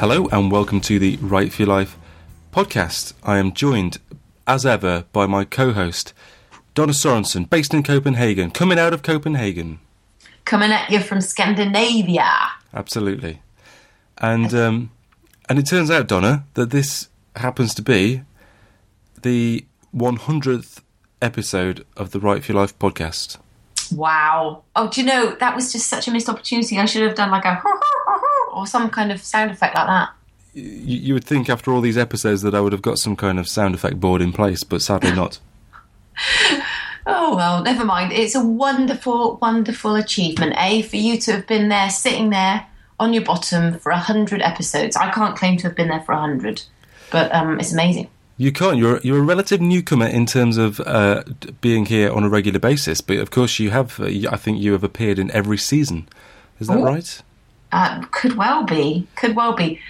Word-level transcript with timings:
Hello 0.00 0.28
and 0.32 0.50
welcome 0.50 0.80
to 0.80 0.98
the 0.98 1.18
Write 1.18 1.52
for 1.52 1.60
Your 1.60 1.68
Life 1.68 1.98
podcast. 2.54 3.12
I 3.22 3.36
am 3.36 3.52
joined, 3.52 3.98
as 4.46 4.64
ever, 4.64 5.04
by 5.12 5.26
my 5.26 5.44
co 5.44 5.74
host, 5.74 6.14
Donna 6.74 6.92
Sorensen, 6.92 7.50
based 7.50 7.74
in 7.74 7.82
Copenhagen, 7.82 8.50
coming 8.50 8.78
out 8.78 8.94
of 8.94 9.02
Copenhagen. 9.02 9.78
Coming 10.46 10.72
at 10.72 10.88
you 10.88 11.00
from 11.00 11.20
Scandinavia. 11.20 12.30
Absolutely. 12.72 13.42
And, 14.16 14.54
um, 14.54 14.90
and 15.50 15.58
it 15.58 15.66
turns 15.66 15.90
out, 15.90 16.08
Donna, 16.08 16.46
that 16.54 16.70
this 16.70 17.10
happens 17.36 17.74
to 17.74 17.82
be 17.82 18.22
the 19.20 19.66
100th 19.94 20.80
episode 21.20 21.84
of 21.98 22.12
the 22.12 22.20
Write 22.20 22.44
for 22.44 22.52
Your 22.52 22.62
Life 22.62 22.78
podcast. 22.78 23.36
Wow. 23.92 24.62
Oh, 24.74 24.88
do 24.88 25.02
you 25.02 25.06
know, 25.06 25.36
that 25.40 25.54
was 25.54 25.70
just 25.70 25.88
such 25.88 26.08
a 26.08 26.10
missed 26.10 26.30
opportunity. 26.30 26.78
I 26.78 26.86
should 26.86 27.02
have 27.02 27.16
done 27.16 27.30
like 27.30 27.44
a 27.44 27.62
or 28.52 28.66
some 28.66 28.90
kind 28.90 29.12
of 29.12 29.20
sound 29.22 29.50
effect 29.50 29.74
like 29.74 29.86
that. 29.86 30.10
You, 30.54 30.98
you 30.98 31.14
would 31.14 31.24
think 31.24 31.48
after 31.48 31.72
all 31.72 31.80
these 31.80 31.98
episodes 31.98 32.42
that 32.42 32.54
I 32.54 32.60
would 32.60 32.72
have 32.72 32.82
got 32.82 32.98
some 32.98 33.16
kind 33.16 33.38
of 33.38 33.48
sound 33.48 33.74
effect 33.74 34.00
board 34.00 34.20
in 34.20 34.32
place, 34.32 34.64
but 34.64 34.82
sadly 34.82 35.12
not. 35.12 35.38
Oh, 37.06 37.34
well, 37.34 37.62
never 37.62 37.84
mind. 37.84 38.12
It's 38.12 38.34
a 38.34 38.44
wonderful, 38.44 39.38
wonderful 39.40 39.94
achievement, 39.94 40.54
eh? 40.56 40.82
For 40.82 40.96
you 40.96 41.18
to 41.20 41.32
have 41.32 41.46
been 41.46 41.68
there, 41.68 41.88
sitting 41.90 42.30
there 42.30 42.66
on 42.98 43.12
your 43.12 43.24
bottom 43.24 43.78
for 43.78 43.90
a 43.90 43.96
100 43.96 44.42
episodes. 44.42 44.96
I 44.96 45.10
can't 45.10 45.36
claim 45.36 45.56
to 45.58 45.68
have 45.68 45.74
been 45.74 45.88
there 45.88 46.02
for 46.02 46.12
a 46.12 46.20
100, 46.20 46.62
but 47.10 47.34
um, 47.34 47.58
it's 47.58 47.72
amazing. 47.72 48.08
You 48.36 48.52
can't. 48.52 48.78
You're 48.78 49.00
you're 49.00 49.18
a 49.18 49.22
relative 49.22 49.60
newcomer 49.60 50.06
in 50.06 50.24
terms 50.24 50.56
of 50.56 50.80
uh, 50.80 51.24
being 51.60 51.84
here 51.86 52.10
on 52.10 52.24
a 52.24 52.28
regular 52.28 52.58
basis, 52.58 53.02
but 53.02 53.18
of 53.18 53.30
course 53.30 53.58
you 53.58 53.70
have. 53.70 54.00
Uh, 54.00 54.06
I 54.06 54.36
think 54.36 54.58
you 54.60 54.72
have 54.72 54.82
appeared 54.82 55.18
in 55.18 55.30
every 55.32 55.58
season. 55.58 56.08
Is 56.58 56.68
that 56.68 56.78
Ooh. 56.78 56.84
right? 56.84 57.22
Uh, 57.72 58.04
could 58.10 58.36
well 58.36 58.64
be. 58.64 59.06
Could 59.16 59.36
well 59.36 59.54
be. 59.54 59.80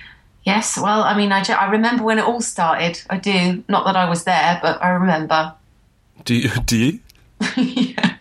Yes. 0.45 0.79
Well, 0.79 1.03
I 1.03 1.17
mean, 1.17 1.33
I, 1.33 1.45
I 1.49 1.71
remember 1.71 2.03
when 2.03 2.19
it 2.19 2.25
all 2.25 2.41
started. 2.41 3.01
I 3.11 3.19
do. 3.19 3.63
Not 3.69 3.85
that 3.85 3.97
I 3.97 4.09
was 4.09 4.25
there, 4.25 4.59
but 4.63 4.83
I 4.83 4.91
remember. 4.91 5.55
Do 6.25 6.35
you? 6.35 6.51
Do 6.65 6.77
you? 6.77 6.99
yeah. 7.57 8.17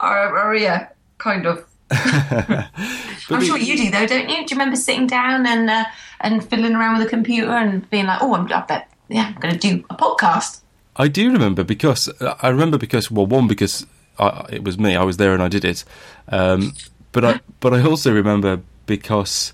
Or, 0.00 0.38
or, 0.38 0.54
yeah, 0.54 0.88
kind 1.18 1.46
of. 1.46 1.64
I'm 1.90 3.44
sure 3.44 3.58
you 3.58 3.76
do, 3.76 3.90
though, 3.90 4.06
don't 4.06 4.28
you? 4.28 4.36
Do 4.36 4.42
you 4.42 4.46
remember 4.50 4.76
sitting 4.76 5.06
down 5.06 5.46
and 5.46 5.68
uh, 5.68 5.84
and 6.20 6.44
fiddling 6.44 6.74
around 6.74 6.98
with 6.98 7.06
a 7.06 7.10
computer 7.10 7.50
and 7.50 7.88
being 7.90 8.06
like, 8.06 8.22
"Oh, 8.22 8.34
I'm, 8.34 8.50
I 8.52 8.60
bet, 8.62 8.90
yeah, 9.08 9.32
I'm 9.34 9.40
going 9.40 9.58
to 9.58 9.60
do 9.60 9.84
a 9.90 9.96
podcast." 9.96 10.60
I 10.96 11.08
do 11.08 11.32
remember 11.32 11.64
because 11.64 12.08
uh, 12.20 12.34
I 12.40 12.48
remember 12.48 12.78
because 12.78 13.10
well, 13.10 13.26
one 13.26 13.48
because 13.48 13.86
I, 14.18 14.46
it 14.50 14.64
was 14.64 14.78
me. 14.78 14.96
I 14.96 15.02
was 15.02 15.16
there 15.16 15.32
and 15.32 15.42
I 15.42 15.48
did 15.48 15.64
it. 15.64 15.84
Um, 16.28 16.74
but 17.12 17.24
I 17.24 17.40
but 17.60 17.74
I 17.74 17.82
also 17.82 18.12
remember 18.12 18.60
because 18.86 19.52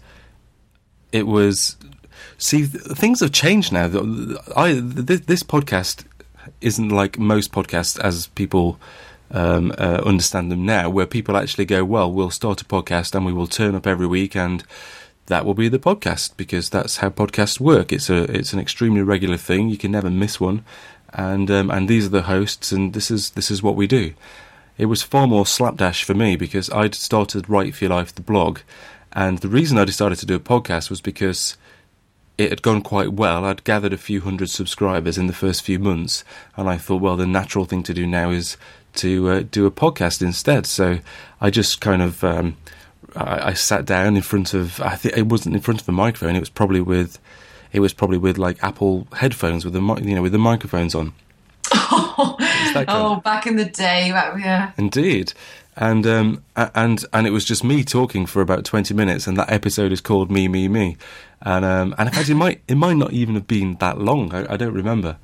it 1.12 1.26
was. 1.26 1.76
See, 2.36 2.66
th- 2.66 2.82
things 2.96 3.20
have 3.20 3.32
changed 3.32 3.72
now. 3.72 3.86
I 4.56 4.72
th- 4.72 5.26
this 5.26 5.42
podcast 5.42 6.04
isn't 6.60 6.88
like 6.88 7.18
most 7.18 7.52
podcasts 7.52 7.98
as 8.00 8.26
people 8.28 8.78
um, 9.30 9.72
uh, 9.78 10.02
understand 10.04 10.50
them 10.50 10.66
now, 10.66 10.90
where 10.90 11.06
people 11.06 11.36
actually 11.36 11.64
go, 11.64 11.84
"Well, 11.84 12.10
we'll 12.10 12.30
start 12.30 12.60
a 12.60 12.64
podcast 12.64 13.14
and 13.14 13.24
we 13.24 13.32
will 13.32 13.46
turn 13.46 13.74
up 13.74 13.86
every 13.86 14.06
week 14.06 14.36
and." 14.36 14.64
That 15.26 15.46
will 15.46 15.54
be 15.54 15.70
the 15.70 15.78
podcast 15.78 16.36
because 16.36 16.68
that's 16.68 16.98
how 16.98 17.08
podcasts 17.08 17.58
work. 17.58 17.94
It's 17.94 18.10
a 18.10 18.24
it's 18.24 18.52
an 18.52 18.58
extremely 18.58 19.00
regular 19.00 19.38
thing. 19.38 19.70
You 19.70 19.78
can 19.78 19.90
never 19.90 20.10
miss 20.10 20.38
one, 20.38 20.66
and 21.14 21.50
um, 21.50 21.70
and 21.70 21.88
these 21.88 22.04
are 22.04 22.10
the 22.10 22.24
hosts, 22.24 22.72
and 22.72 22.92
this 22.92 23.10
is 23.10 23.30
this 23.30 23.50
is 23.50 23.62
what 23.62 23.74
we 23.74 23.86
do. 23.86 24.12
It 24.76 24.86
was 24.86 25.02
far 25.02 25.26
more 25.26 25.46
slapdash 25.46 26.02
for 26.02 26.14
me 26.14 26.36
because 26.36 26.68
I'd 26.70 26.94
started 26.94 27.48
Write 27.48 27.74
for 27.74 27.84
Your 27.84 27.94
Life, 27.94 28.14
the 28.14 28.22
blog, 28.22 28.60
and 29.12 29.38
the 29.38 29.48
reason 29.48 29.78
I 29.78 29.84
decided 29.84 30.18
to 30.18 30.26
do 30.26 30.34
a 30.34 30.40
podcast 30.40 30.90
was 30.90 31.00
because 31.00 31.56
it 32.36 32.50
had 32.50 32.62
gone 32.62 32.82
quite 32.82 33.12
well. 33.12 33.44
I'd 33.44 33.62
gathered 33.62 33.92
a 33.92 33.98
few 33.98 34.20
hundred 34.22 34.50
subscribers 34.50 35.16
in 35.16 35.28
the 35.28 35.32
first 35.32 35.62
few 35.62 35.78
months, 35.78 36.24
and 36.56 36.68
I 36.68 36.76
thought, 36.76 37.00
well, 37.00 37.16
the 37.16 37.26
natural 37.26 37.64
thing 37.64 37.84
to 37.84 37.94
do 37.94 38.06
now 38.06 38.30
is 38.30 38.56
to 38.94 39.28
uh, 39.28 39.42
do 39.48 39.66
a 39.66 39.70
podcast 39.70 40.20
instead. 40.20 40.66
So 40.66 40.98
I 41.40 41.50
just 41.50 41.80
kind 41.80 42.02
of 42.02 42.24
um, 42.24 42.56
I, 43.14 43.48
I 43.48 43.52
sat 43.54 43.84
down 43.84 44.16
in 44.16 44.22
front 44.22 44.54
of. 44.54 44.80
I 44.80 44.96
think 44.96 45.16
it 45.16 45.26
wasn't 45.26 45.54
in 45.54 45.62
front 45.62 45.80
of 45.80 45.88
a 45.88 45.92
microphone. 45.92 46.36
It 46.36 46.40
was 46.40 46.50
probably 46.50 46.80
with. 46.80 47.18
It 47.72 47.80
was 47.80 47.92
probably 47.92 48.18
with 48.18 48.38
like 48.38 48.62
Apple 48.62 49.06
headphones 49.16 49.64
with 49.64 49.74
the 49.74 49.80
you 50.02 50.14
know 50.14 50.22
with 50.22 50.32
the 50.32 50.38
microphones 50.38 50.94
on. 50.94 51.12
Kind 51.70 52.86
oh, 52.88 53.20
back 53.24 53.46
in 53.46 53.56
the 53.56 53.64
day, 53.64 54.08
yeah. 54.08 54.72
Indeed, 54.76 55.32
and 55.76 56.06
um, 56.06 56.44
and 56.56 57.04
and 57.12 57.26
it 57.26 57.30
was 57.30 57.44
just 57.44 57.64
me 57.64 57.84
talking 57.84 58.26
for 58.26 58.40
about 58.40 58.64
twenty 58.64 58.94
minutes, 58.94 59.26
and 59.26 59.36
that 59.36 59.50
episode 59.50 59.92
is 59.92 60.00
called 60.00 60.30
"Me, 60.30 60.48
Me, 60.48 60.68
Me," 60.68 60.96
and 61.42 61.64
um, 61.64 61.94
and 61.98 62.08
in 62.08 62.14
fact, 62.14 62.28
it 62.28 62.34
might 62.34 62.60
it 62.68 62.76
might 62.76 62.96
not 62.96 63.12
even 63.12 63.34
have 63.34 63.46
been 63.46 63.76
that 63.76 63.98
long. 63.98 64.34
I, 64.34 64.54
I 64.54 64.56
don't 64.56 64.74
remember. 64.74 65.16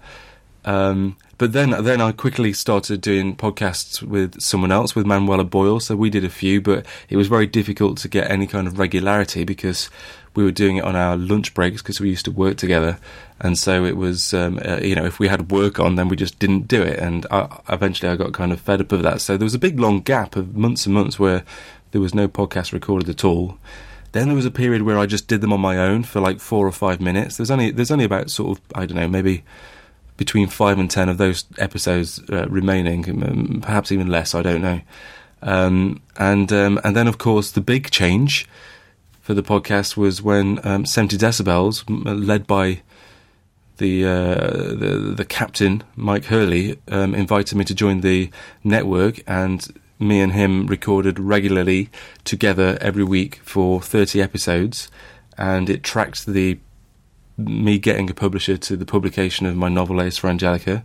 Um, 0.64 1.16
but 1.38 1.54
then 1.54 1.70
then 1.84 2.02
I 2.02 2.12
quickly 2.12 2.52
started 2.52 3.00
doing 3.00 3.34
podcasts 3.34 4.02
with 4.02 4.40
someone 4.40 4.70
else, 4.70 4.94
with 4.94 5.06
Manuela 5.06 5.44
Boyle. 5.44 5.80
So 5.80 5.96
we 5.96 6.10
did 6.10 6.24
a 6.24 6.28
few, 6.28 6.60
but 6.60 6.84
it 7.08 7.16
was 7.16 7.28
very 7.28 7.46
difficult 7.46 7.96
to 7.98 8.08
get 8.08 8.30
any 8.30 8.46
kind 8.46 8.66
of 8.66 8.78
regularity 8.78 9.44
because 9.44 9.88
we 10.34 10.44
were 10.44 10.50
doing 10.50 10.76
it 10.76 10.84
on 10.84 10.96
our 10.96 11.16
lunch 11.16 11.54
breaks 11.54 11.80
because 11.82 12.00
we 12.00 12.10
used 12.10 12.26
to 12.26 12.30
work 12.30 12.56
together. 12.56 12.98
And 13.40 13.58
so 13.58 13.84
it 13.84 13.96
was, 13.96 14.34
um, 14.34 14.60
uh, 14.64 14.80
you 14.82 14.94
know, 14.94 15.06
if 15.06 15.18
we 15.18 15.28
had 15.28 15.50
work 15.50 15.80
on, 15.80 15.96
then 15.96 16.08
we 16.08 16.16
just 16.16 16.38
didn't 16.38 16.68
do 16.68 16.82
it. 16.82 16.98
And 16.98 17.26
I, 17.30 17.60
eventually 17.70 18.10
I 18.10 18.16
got 18.16 18.34
kind 18.34 18.52
of 18.52 18.60
fed 18.60 18.80
up 18.80 18.92
of 18.92 19.02
that. 19.02 19.20
So 19.20 19.36
there 19.36 19.46
was 19.46 19.54
a 19.54 19.58
big 19.58 19.80
long 19.80 20.00
gap 20.00 20.36
of 20.36 20.56
months 20.56 20.84
and 20.84 20.94
months 20.94 21.18
where 21.18 21.44
there 21.92 22.00
was 22.00 22.14
no 22.14 22.28
podcast 22.28 22.72
recorded 22.72 23.08
at 23.08 23.24
all. 23.24 23.58
Then 24.12 24.26
there 24.26 24.36
was 24.36 24.44
a 24.44 24.50
period 24.50 24.82
where 24.82 24.98
I 24.98 25.06
just 25.06 25.26
did 25.26 25.40
them 25.40 25.52
on 25.52 25.60
my 25.60 25.78
own 25.78 26.02
for 26.02 26.20
like 26.20 26.40
four 26.40 26.66
or 26.66 26.72
five 26.72 27.00
minutes. 27.00 27.36
There's 27.36 27.50
only 27.50 27.70
there's 27.70 27.92
only 27.92 28.04
about 28.04 28.30
sort 28.30 28.58
of 28.58 28.64
I 28.74 28.84
don't 28.84 28.96
know 28.96 29.08
maybe 29.08 29.44
between 30.16 30.48
five 30.48 30.78
and 30.78 30.90
ten 30.90 31.08
of 31.08 31.16
those 31.16 31.44
episodes 31.58 32.20
uh, 32.30 32.46
remaining, 32.48 33.60
perhaps 33.62 33.92
even 33.92 34.08
less. 34.08 34.34
I 34.34 34.42
don't 34.42 34.62
know. 34.62 34.80
Um, 35.42 36.02
and 36.16 36.52
um, 36.52 36.80
and 36.82 36.96
then 36.96 37.06
of 37.06 37.18
course 37.18 37.52
the 37.52 37.60
big 37.60 37.90
change 37.90 38.48
for 39.20 39.34
the 39.34 39.42
podcast 39.42 39.96
was 39.96 40.20
when 40.20 40.58
um, 40.66 40.84
70 40.84 41.16
decibels, 41.16 41.84
led 41.88 42.48
by 42.48 42.82
the 43.80 44.04
uh, 44.04 44.34
the 44.74 45.14
the 45.16 45.24
captain 45.24 45.82
Mike 45.96 46.26
Hurley, 46.26 46.78
um, 46.88 47.14
invited 47.14 47.58
me 47.58 47.64
to 47.64 47.74
join 47.74 48.02
the 48.02 48.30
network, 48.62 49.22
and 49.26 49.66
me 49.98 50.20
and 50.20 50.32
him 50.32 50.66
recorded 50.66 51.18
regularly 51.18 51.90
together 52.24 52.78
every 52.80 53.04
week 53.04 53.40
for 53.42 53.82
30 53.82 54.22
episodes, 54.22 54.88
and 55.36 55.68
it 55.68 55.82
tracked 55.82 56.26
the 56.26 56.58
me 57.36 57.78
getting 57.78 58.10
a 58.10 58.14
publisher 58.14 58.56
to 58.58 58.76
the 58.76 58.86
publication 58.86 59.46
of 59.46 59.56
my 59.56 59.68
novel 59.68 60.00
Ace 60.00 60.18
for 60.18 60.28
Angelica, 60.28 60.84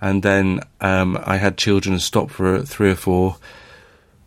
and 0.00 0.22
then 0.22 0.60
um, 0.80 1.18
I 1.24 1.38
had 1.38 1.56
children 1.56 1.98
stop 1.98 2.30
for 2.30 2.62
three 2.62 2.90
or 2.90 2.96
four 2.96 3.36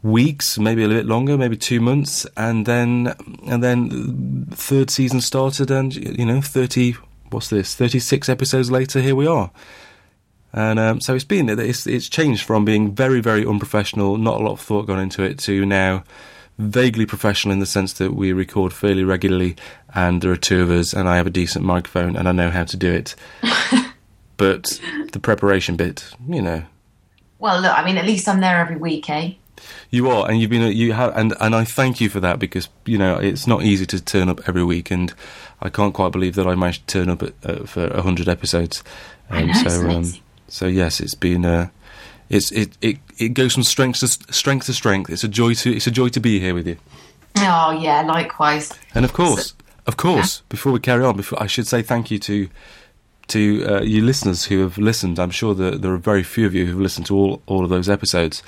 weeks, 0.01 0.57
maybe 0.57 0.83
a 0.83 0.87
little 0.87 1.03
bit 1.03 1.09
longer, 1.09 1.37
maybe 1.37 1.57
two 1.57 1.79
months, 1.79 2.25
and 2.35 2.65
then 2.65 3.13
and 3.45 3.63
then 3.63 4.45
the 4.49 4.55
third 4.55 4.89
season 4.89 5.21
started, 5.21 5.69
and 5.69 5.95
you 5.95 6.25
know, 6.25 6.41
thirty 6.41 6.95
what's 7.29 7.49
this, 7.49 7.75
thirty 7.75 7.99
six 7.99 8.29
episodes 8.29 8.71
later, 8.71 9.01
here 9.01 9.15
we 9.15 9.27
are. 9.27 9.51
And 10.53 10.79
um, 10.79 11.01
so 11.01 11.13
it's 11.13 11.23
been 11.23 11.49
it's 11.49 11.85
it's 11.85 12.09
changed 12.09 12.43
from 12.43 12.65
being 12.65 12.95
very 12.95 13.21
very 13.21 13.45
unprofessional, 13.45 14.17
not 14.17 14.41
a 14.41 14.43
lot 14.43 14.53
of 14.53 14.61
thought 14.61 14.87
gone 14.87 14.99
into 14.99 15.23
it, 15.23 15.39
to 15.39 15.65
now 15.65 16.03
vaguely 16.57 17.05
professional 17.05 17.53
in 17.53 17.59
the 17.59 17.65
sense 17.65 17.93
that 17.93 18.13
we 18.15 18.33
record 18.33 18.73
fairly 18.73 19.03
regularly, 19.03 19.55
and 19.93 20.21
there 20.21 20.31
are 20.31 20.37
two 20.37 20.61
of 20.61 20.71
us, 20.71 20.93
and 20.93 21.07
I 21.07 21.17
have 21.17 21.27
a 21.27 21.31
decent 21.31 21.63
microphone, 21.63 22.15
and 22.15 22.27
I 22.27 22.31
know 22.31 22.49
how 22.49 22.63
to 22.63 22.77
do 22.77 22.91
it. 22.91 23.15
but 24.37 24.81
the 25.11 25.19
preparation 25.19 25.75
bit, 25.75 26.11
you 26.27 26.41
know, 26.41 26.63
Well, 27.39 27.61
look, 27.61 27.77
I 27.77 27.85
mean, 27.85 27.97
at 27.97 28.05
least 28.05 28.27
I'm 28.27 28.39
there 28.41 28.59
every 28.59 28.77
week, 28.77 29.09
eh? 29.09 29.33
You 29.89 30.09
are, 30.09 30.29
and 30.29 30.39
you've 30.39 30.49
been, 30.49 30.75
you 30.75 30.93
have, 30.93 31.15
and 31.15 31.33
and 31.39 31.55
I 31.55 31.63
thank 31.63 31.99
you 32.01 32.09
for 32.09 32.19
that 32.19 32.39
because 32.39 32.69
you 32.85 32.97
know 32.97 33.15
it's 33.17 33.47
not 33.47 33.63
easy 33.63 33.85
to 33.87 34.01
turn 34.03 34.29
up 34.29 34.41
every 34.47 34.63
week, 34.63 34.91
and 34.91 35.13
I 35.61 35.69
can't 35.69 35.93
quite 35.93 36.11
believe 36.11 36.35
that 36.35 36.47
I 36.47 36.55
managed 36.55 36.87
to 36.87 36.99
turn 36.99 37.09
up 37.09 37.23
at, 37.23 37.33
uh, 37.43 37.65
for 37.65 38.01
hundred 38.01 38.27
episodes. 38.27 38.83
I 39.29 39.43
know, 39.45 39.53
so, 39.53 39.89
um, 39.89 40.13
so 40.47 40.67
yes, 40.67 40.99
it's 40.99 41.15
been, 41.15 41.43
uh, 41.45 41.69
it's 42.29 42.51
it, 42.51 42.77
it 42.81 42.97
it 43.17 43.29
goes 43.29 43.53
from 43.53 43.63
strength 43.63 43.99
to 43.99 44.07
strength 44.07 44.65
to 44.67 44.73
strength. 44.73 45.09
It's 45.09 45.23
a 45.23 45.27
joy 45.29 45.53
to 45.55 45.75
it's 45.75 45.87
a 45.87 45.91
joy 45.91 46.09
to 46.09 46.19
be 46.19 46.39
here 46.39 46.53
with 46.53 46.67
you, 46.67 46.77
Oh, 47.37 47.71
yeah, 47.71 48.01
likewise. 48.01 48.73
and 48.95 49.03
of 49.05 49.13
course, 49.13 49.53
of 49.85 49.97
course, 49.97 50.41
before 50.49 50.71
we 50.71 50.79
carry 50.79 51.03
on, 51.03 51.15
before 51.17 51.41
I 51.41 51.47
should 51.47 51.67
say 51.67 51.81
thank 51.81 52.11
you 52.11 52.19
to 52.19 52.49
to 53.27 53.65
uh, 53.67 53.81
you 53.81 54.01
listeners 54.03 54.45
who 54.45 54.61
have 54.61 54.77
listened. 54.77 55.19
I'm 55.19 55.31
sure 55.31 55.53
that 55.55 55.81
there 55.81 55.91
are 55.93 55.97
very 55.97 56.23
few 56.23 56.45
of 56.45 56.53
you 56.55 56.65
who've 56.65 56.79
listened 56.79 57.07
to 57.07 57.15
all 57.15 57.41
all 57.45 57.63
of 57.63 57.69
those 57.69 57.89
episodes. 57.89 58.41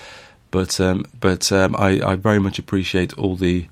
But 0.51 0.80
um, 0.80 1.06
but 1.19 1.51
um, 1.51 1.75
I, 1.78 2.01
I 2.01 2.16
very 2.16 2.40
much 2.40 2.57
appreciate 2.60 3.18
all 3.18 3.36
the 3.36 3.68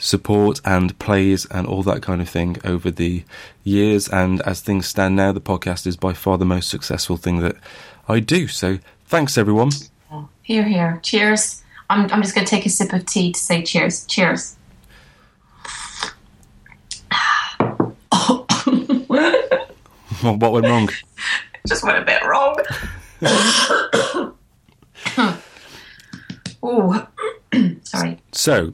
support 0.00 0.60
and 0.64 0.98
plays 0.98 1.46
and 1.46 1.66
all 1.66 1.82
that 1.82 2.02
kind 2.02 2.20
of 2.20 2.28
thing 2.28 2.56
over 2.64 2.90
the 2.90 3.24
years. 3.62 4.08
And 4.08 4.40
as 4.42 4.60
things 4.60 4.86
stand 4.86 5.16
now, 5.16 5.32
the 5.32 5.40
podcast 5.40 5.86
is 5.86 5.96
by 5.96 6.12
far 6.12 6.38
the 6.38 6.44
most 6.44 6.68
successful 6.68 7.16
thing 7.16 7.40
that 7.40 7.56
I 8.08 8.20
do. 8.20 8.48
So 8.48 8.78
thanks, 9.06 9.38
everyone. 9.38 9.70
Oh, 10.10 10.28
here, 10.42 10.64
here. 10.64 10.98
Cheers. 11.02 11.62
I'm, 11.88 12.10
I'm 12.10 12.22
just 12.22 12.34
going 12.34 12.46
to 12.46 12.50
take 12.50 12.66
a 12.66 12.70
sip 12.70 12.92
of 12.92 13.06
tea 13.06 13.32
to 13.32 13.38
say 13.38 13.62
cheers. 13.62 14.06
Cheers. 14.06 14.56
what 20.20 20.52
went 20.52 20.66
wrong? 20.66 20.88
Just 21.66 21.84
went 21.84 21.98
a 21.98 22.04
bit 22.04 22.22
wrong. 22.24 22.56
Oh, 26.62 27.06
sorry. 27.82 28.18
So, 28.32 28.72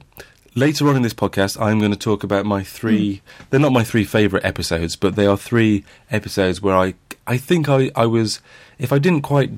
later 0.55 0.87
on 0.89 0.95
in 0.95 1.01
this 1.01 1.13
podcast, 1.13 1.59
I'm 1.61 1.79
going 1.79 1.91
to 1.91 1.97
talk 1.97 2.23
about 2.23 2.45
my 2.45 2.63
three. 2.63 3.15
Mm. 3.15 3.21
They're 3.49 3.59
not 3.59 3.71
my 3.71 3.83
three 3.83 4.03
favourite 4.03 4.45
episodes, 4.45 4.95
but 4.95 5.15
they 5.15 5.25
are 5.25 5.37
three 5.37 5.85
episodes 6.11 6.61
where 6.61 6.75
I, 6.75 6.95
I 7.25 7.37
think 7.37 7.69
I, 7.69 7.91
I 7.95 8.05
was. 8.05 8.41
If 8.79 8.91
I 8.93 8.99
didn't 8.99 9.21
quite, 9.21 9.51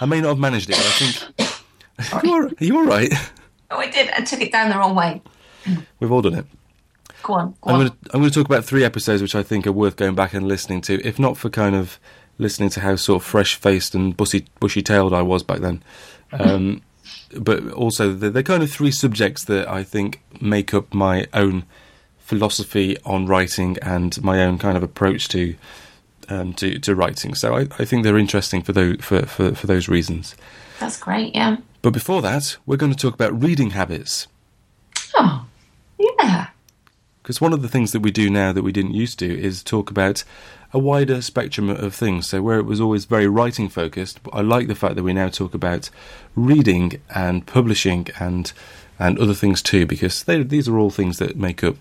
I 0.00 0.06
may 0.06 0.20
not 0.20 0.28
have 0.28 0.38
managed 0.38 0.70
it. 0.70 0.76
But 0.76 0.86
I 0.86 0.90
think. 0.90 2.12
are, 2.14 2.26
you 2.26 2.32
all, 2.32 2.46
are 2.46 2.64
you 2.64 2.76
all 2.76 2.86
right? 2.86 3.12
Oh, 3.70 3.78
I 3.78 3.90
did. 3.90 4.10
I 4.10 4.22
took 4.22 4.40
it 4.40 4.52
down 4.52 4.70
the 4.70 4.76
wrong 4.76 4.94
way. 4.94 5.22
We've 6.00 6.10
all 6.10 6.22
done 6.22 6.34
it. 6.34 6.46
Go 7.22 7.34
on. 7.34 7.54
Go 7.60 7.70
I'm 7.70 7.74
on. 7.74 7.80
going 7.80 7.90
to 7.90 7.96
I'm 8.14 8.20
going 8.20 8.30
to 8.30 8.34
talk 8.38 8.46
about 8.46 8.64
three 8.64 8.84
episodes 8.84 9.22
which 9.22 9.34
I 9.34 9.42
think 9.42 9.66
are 9.66 9.72
worth 9.72 9.96
going 9.96 10.14
back 10.14 10.32
and 10.34 10.48
listening 10.48 10.80
to, 10.82 11.00
if 11.06 11.18
not 11.18 11.36
for 11.36 11.50
kind 11.50 11.76
of 11.76 12.00
listening 12.38 12.70
to 12.70 12.80
how 12.80 12.96
sort 12.96 13.22
of 13.22 13.26
fresh 13.26 13.54
faced 13.54 13.94
and 13.94 14.16
bushy 14.16 14.46
bushy 14.58 14.82
tailed 14.82 15.12
I 15.12 15.22
was 15.22 15.42
back 15.42 15.60
then. 15.60 15.82
Um, 16.32 16.82
but 17.36 17.70
also 17.72 18.12
they're, 18.12 18.30
they're 18.30 18.42
kind 18.42 18.62
of 18.62 18.70
three 18.70 18.90
subjects 18.90 19.44
that 19.44 19.68
I 19.68 19.84
think 19.84 20.20
make 20.40 20.74
up 20.74 20.92
my 20.92 21.26
own 21.32 21.64
philosophy 22.18 22.96
on 23.04 23.26
writing 23.26 23.76
and 23.82 24.22
my 24.22 24.42
own 24.42 24.58
kind 24.58 24.76
of 24.76 24.82
approach 24.82 25.28
to 25.28 25.54
um, 26.28 26.54
to, 26.54 26.78
to 26.78 26.94
writing. 26.94 27.34
So 27.34 27.56
I, 27.56 27.60
I 27.78 27.84
think 27.84 28.04
they're 28.04 28.18
interesting 28.18 28.62
for 28.62 28.72
those 28.72 28.96
for, 29.00 29.26
for, 29.26 29.54
for 29.54 29.66
those 29.66 29.88
reasons. 29.88 30.36
That's 30.78 30.98
great. 30.98 31.34
Yeah. 31.34 31.56
But 31.82 31.92
before 31.92 32.22
that, 32.22 32.56
we're 32.66 32.76
going 32.76 32.92
to 32.92 32.98
talk 32.98 33.14
about 33.14 33.42
reading 33.42 33.70
habits. 33.70 34.28
Oh, 35.16 35.46
yeah. 35.98 36.48
Because 37.30 37.40
one 37.40 37.52
of 37.52 37.62
the 37.62 37.68
things 37.68 37.92
that 37.92 38.00
we 38.00 38.10
do 38.10 38.28
now 38.28 38.50
that 38.50 38.64
we 38.64 38.72
didn't 38.72 38.94
used 38.94 39.20
to 39.20 39.40
is 39.40 39.62
talk 39.62 39.88
about 39.88 40.24
a 40.72 40.80
wider 40.80 41.22
spectrum 41.22 41.70
of 41.70 41.94
things. 41.94 42.26
So 42.26 42.42
where 42.42 42.58
it 42.58 42.64
was 42.64 42.80
always 42.80 43.04
very 43.04 43.28
writing 43.28 43.68
focused, 43.68 44.18
I 44.32 44.40
like 44.40 44.66
the 44.66 44.74
fact 44.74 44.96
that 44.96 45.04
we 45.04 45.12
now 45.12 45.28
talk 45.28 45.54
about 45.54 45.90
reading 46.34 47.00
and 47.14 47.46
publishing 47.46 48.08
and 48.18 48.52
and 48.98 49.16
other 49.16 49.32
things 49.32 49.62
too, 49.62 49.86
because 49.86 50.24
they, 50.24 50.42
these 50.42 50.66
are 50.66 50.76
all 50.76 50.90
things 50.90 51.18
that 51.18 51.36
make 51.36 51.62
up 51.62 51.76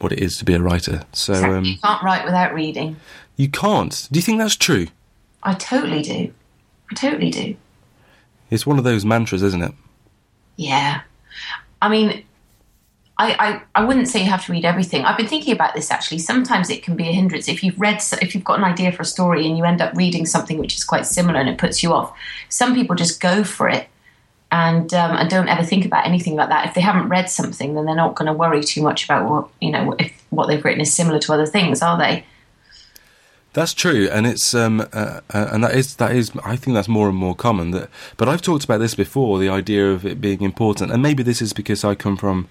what 0.00 0.10
it 0.10 0.18
is 0.18 0.36
to 0.38 0.44
be 0.44 0.54
a 0.54 0.60
writer. 0.60 1.04
So 1.12 1.34
Exactly. 1.34 1.56
um, 1.58 1.64
you 1.64 1.78
can't 1.78 2.02
write 2.02 2.24
without 2.24 2.52
reading. 2.52 2.96
you 3.36 3.48
can't. 3.48 4.08
Do 4.10 4.18
you 4.18 4.22
think 4.24 4.38
that's 4.40 4.56
true? 4.56 4.88
I 5.44 5.54
totally 5.54 6.02
do. 6.02 6.34
I 6.90 6.94
totally 6.96 7.30
do. 7.30 7.54
It's 8.50 8.66
one 8.66 8.78
of 8.78 8.84
those 8.84 9.04
mantras, 9.04 9.44
isn't 9.44 9.62
it? 9.62 9.74
Yeah. 10.56 11.02
I 11.80 11.88
mean, 11.88 12.24
I, 13.18 13.34
I, 13.74 13.80
I 13.80 13.84
wouldn't 13.84 14.06
say 14.08 14.20
you 14.22 14.30
have 14.30 14.44
to 14.46 14.52
read 14.52 14.64
everything. 14.64 15.04
I've 15.04 15.16
been 15.16 15.26
thinking 15.26 15.52
about 15.52 15.74
this 15.74 15.90
actually. 15.90 16.18
Sometimes 16.18 16.70
it 16.70 16.84
can 16.84 16.94
be 16.94 17.08
a 17.08 17.12
hindrance 17.12 17.48
if 17.48 17.64
you've 17.64 17.78
read, 17.80 18.00
if 18.22 18.34
you've 18.34 18.44
got 18.44 18.58
an 18.58 18.64
idea 18.64 18.92
for 18.92 19.02
a 19.02 19.06
story 19.06 19.44
and 19.46 19.58
you 19.58 19.64
end 19.64 19.80
up 19.80 19.94
reading 19.96 20.24
something 20.24 20.58
which 20.58 20.76
is 20.76 20.84
quite 20.84 21.04
similar 21.04 21.40
and 21.40 21.48
it 21.48 21.58
puts 21.58 21.82
you 21.82 21.92
off. 21.92 22.16
Some 22.48 22.74
people 22.74 22.94
just 22.94 23.20
go 23.20 23.42
for 23.42 23.68
it 23.68 23.88
and 24.50 24.92
um, 24.94 25.16
and 25.16 25.28
don't 25.28 25.48
ever 25.48 25.62
think 25.62 25.84
about 25.84 26.06
anything 26.06 26.36
like 26.36 26.48
that. 26.48 26.66
If 26.66 26.74
they 26.74 26.80
haven't 26.80 27.08
read 27.08 27.28
something, 27.28 27.74
then 27.74 27.84
they're 27.84 27.94
not 27.94 28.14
going 28.14 28.26
to 28.26 28.32
worry 28.32 28.62
too 28.62 28.82
much 28.82 29.04
about 29.04 29.28
what 29.28 29.48
you 29.60 29.70
know 29.70 29.94
if 29.98 30.24
what 30.30 30.46
they've 30.46 30.64
written 30.64 30.80
is 30.80 30.94
similar 30.94 31.18
to 31.18 31.32
other 31.32 31.46
things, 31.46 31.82
are 31.82 31.98
they? 31.98 32.24
That's 33.52 33.74
true, 33.74 34.08
and 34.10 34.26
it's 34.26 34.54
um, 34.54 34.80
uh, 34.80 35.20
uh, 35.34 35.48
and 35.52 35.64
that 35.64 35.74
is 35.74 35.96
that 35.96 36.14
is 36.14 36.30
I 36.44 36.56
think 36.56 36.74
that's 36.74 36.88
more 36.88 37.08
and 37.08 37.16
more 37.16 37.34
common. 37.34 37.72
That, 37.72 37.90
but 38.16 38.28
I've 38.28 38.42
talked 38.42 38.64
about 38.64 38.78
this 38.78 38.94
before, 38.94 39.38
the 39.38 39.48
idea 39.48 39.90
of 39.90 40.06
it 40.06 40.20
being 40.20 40.42
important, 40.42 40.92
and 40.92 41.02
maybe 41.02 41.22
this 41.22 41.42
is 41.42 41.52
because 41.52 41.84
I 41.84 41.94
come 41.94 42.16
from 42.16 42.48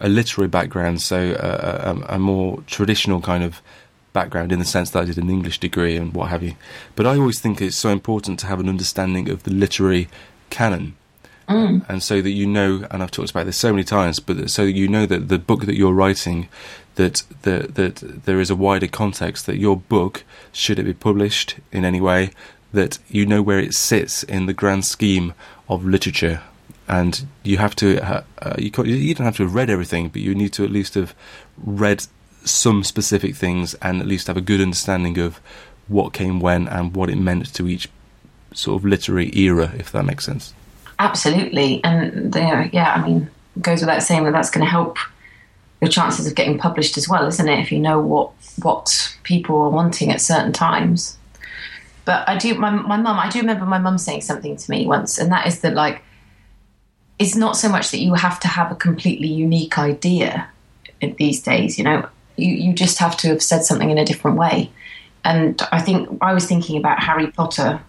a 0.00 0.08
literary 0.08 0.48
background, 0.48 1.02
so 1.02 1.32
uh, 1.32 1.94
a, 2.08 2.14
a 2.14 2.18
more 2.18 2.62
traditional 2.66 3.20
kind 3.20 3.44
of 3.44 3.62
background 4.12 4.52
in 4.52 4.58
the 4.58 4.64
sense 4.64 4.90
that 4.90 5.02
I 5.02 5.04
did 5.04 5.18
an 5.18 5.28
English 5.28 5.60
degree 5.60 5.96
and 5.96 6.14
what 6.14 6.30
have 6.30 6.42
you. 6.42 6.54
But 6.94 7.06
I 7.06 7.16
always 7.18 7.40
think 7.40 7.60
it's 7.60 7.76
so 7.76 7.90
important 7.90 8.38
to 8.40 8.46
have 8.46 8.60
an 8.60 8.68
understanding 8.68 9.28
of 9.28 9.42
the 9.42 9.52
literary 9.52 10.08
canon. 10.50 10.96
And 11.88 12.02
so 12.02 12.22
that 12.22 12.30
you 12.30 12.46
know, 12.46 12.86
and 12.90 13.02
I've 13.02 13.10
talked 13.10 13.30
about 13.30 13.44
this 13.44 13.58
so 13.58 13.70
many 13.70 13.84
times, 13.84 14.18
but 14.18 14.50
so 14.50 14.64
that 14.64 14.72
you 14.72 14.88
know 14.88 15.04
that 15.04 15.28
the 15.28 15.38
book 15.38 15.66
that 15.66 15.76
you're 15.76 15.92
writing, 15.92 16.48
that 16.94 17.22
that 17.42 17.74
that 17.74 17.96
there 18.24 18.40
is 18.40 18.50
a 18.50 18.56
wider 18.56 18.86
context. 18.86 19.44
That 19.46 19.58
your 19.58 19.76
book, 19.76 20.24
should 20.52 20.78
it 20.78 20.84
be 20.84 20.94
published 20.94 21.56
in 21.70 21.84
any 21.84 22.00
way, 22.00 22.30
that 22.72 22.98
you 23.08 23.26
know 23.26 23.42
where 23.42 23.58
it 23.58 23.74
sits 23.74 24.22
in 24.22 24.46
the 24.46 24.54
grand 24.54 24.86
scheme 24.86 25.34
of 25.68 25.84
literature, 25.84 26.40
and 26.88 27.26
you 27.42 27.58
have 27.58 27.74
to 27.76 28.02
uh, 28.04 28.22
uh, 28.42 28.54
you 28.58 28.70
you 28.84 29.14
don't 29.14 29.24
have 29.24 29.36
to 29.36 29.44
have 29.44 29.54
read 29.54 29.70
everything, 29.70 30.08
but 30.08 30.20
you 30.22 30.34
need 30.34 30.52
to 30.54 30.64
at 30.64 30.70
least 30.70 30.94
have 30.94 31.14
read 31.56 32.06
some 32.44 32.84
specific 32.84 33.34
things 33.34 33.74
and 33.80 34.00
at 34.00 34.06
least 34.06 34.26
have 34.26 34.36
a 34.36 34.42
good 34.42 34.60
understanding 34.60 35.18
of 35.18 35.40
what 35.88 36.12
came 36.12 36.40
when 36.40 36.68
and 36.68 36.94
what 36.94 37.08
it 37.08 37.16
meant 37.16 37.52
to 37.54 37.66
each 37.68 37.88
sort 38.52 38.80
of 38.80 38.84
literary 38.84 39.36
era, 39.36 39.72
if 39.78 39.90
that 39.92 40.04
makes 40.04 40.24
sense. 40.24 40.52
Absolutely, 40.98 41.82
and 41.84 42.34
yeah, 42.34 42.94
I 42.96 43.06
mean, 43.06 43.30
it 43.56 43.62
goes 43.62 43.80
without 43.80 44.02
saying 44.02 44.24
that 44.24 44.32
that's 44.32 44.50
going 44.50 44.64
to 44.64 44.70
help 44.70 44.96
your 45.80 45.90
chances 45.90 46.26
of 46.26 46.34
getting 46.34 46.58
published 46.58 46.96
as 46.96 47.08
well, 47.08 47.26
isn't 47.26 47.48
it? 47.48 47.58
If 47.58 47.72
you 47.72 47.80
know 47.80 48.00
what 48.00 48.30
what 48.62 49.16
people 49.22 49.60
are 49.62 49.70
wanting 49.70 50.10
at 50.10 50.20
certain 50.20 50.52
times. 50.52 51.18
But 52.04 52.28
I 52.28 52.36
do, 52.36 52.54
my 52.54 52.70
my 52.70 52.96
mum, 52.96 53.18
I 53.18 53.28
do 53.28 53.40
remember 53.40 53.64
my 53.64 53.78
mum 53.78 53.98
saying 53.98 54.20
something 54.20 54.56
to 54.56 54.70
me 54.70 54.86
once, 54.86 55.18
and 55.18 55.32
that 55.32 55.46
is 55.46 55.60
that 55.60 55.74
like, 55.74 56.02
it's 57.18 57.36
not 57.36 57.56
so 57.56 57.68
much 57.68 57.90
that 57.90 57.98
you 57.98 58.14
have 58.14 58.40
to 58.40 58.48
have 58.48 58.72
a 58.72 58.74
completely 58.74 59.28
unique 59.28 59.78
idea 59.78 60.48
these 61.18 61.42
days. 61.42 61.78
You 61.78 61.84
know, 61.84 62.08
you 62.36 62.54
you 62.54 62.72
just 62.72 62.98
have 62.98 63.16
to 63.18 63.28
have 63.28 63.42
said 63.42 63.64
something 63.64 63.90
in 63.90 63.98
a 63.98 64.04
different 64.04 64.36
way. 64.36 64.70
And 65.24 65.60
I 65.72 65.80
think 65.80 66.18
I 66.20 66.34
was 66.34 66.46
thinking 66.46 66.76
about 66.76 67.00
Harry 67.00 67.28
Potter 67.28 67.80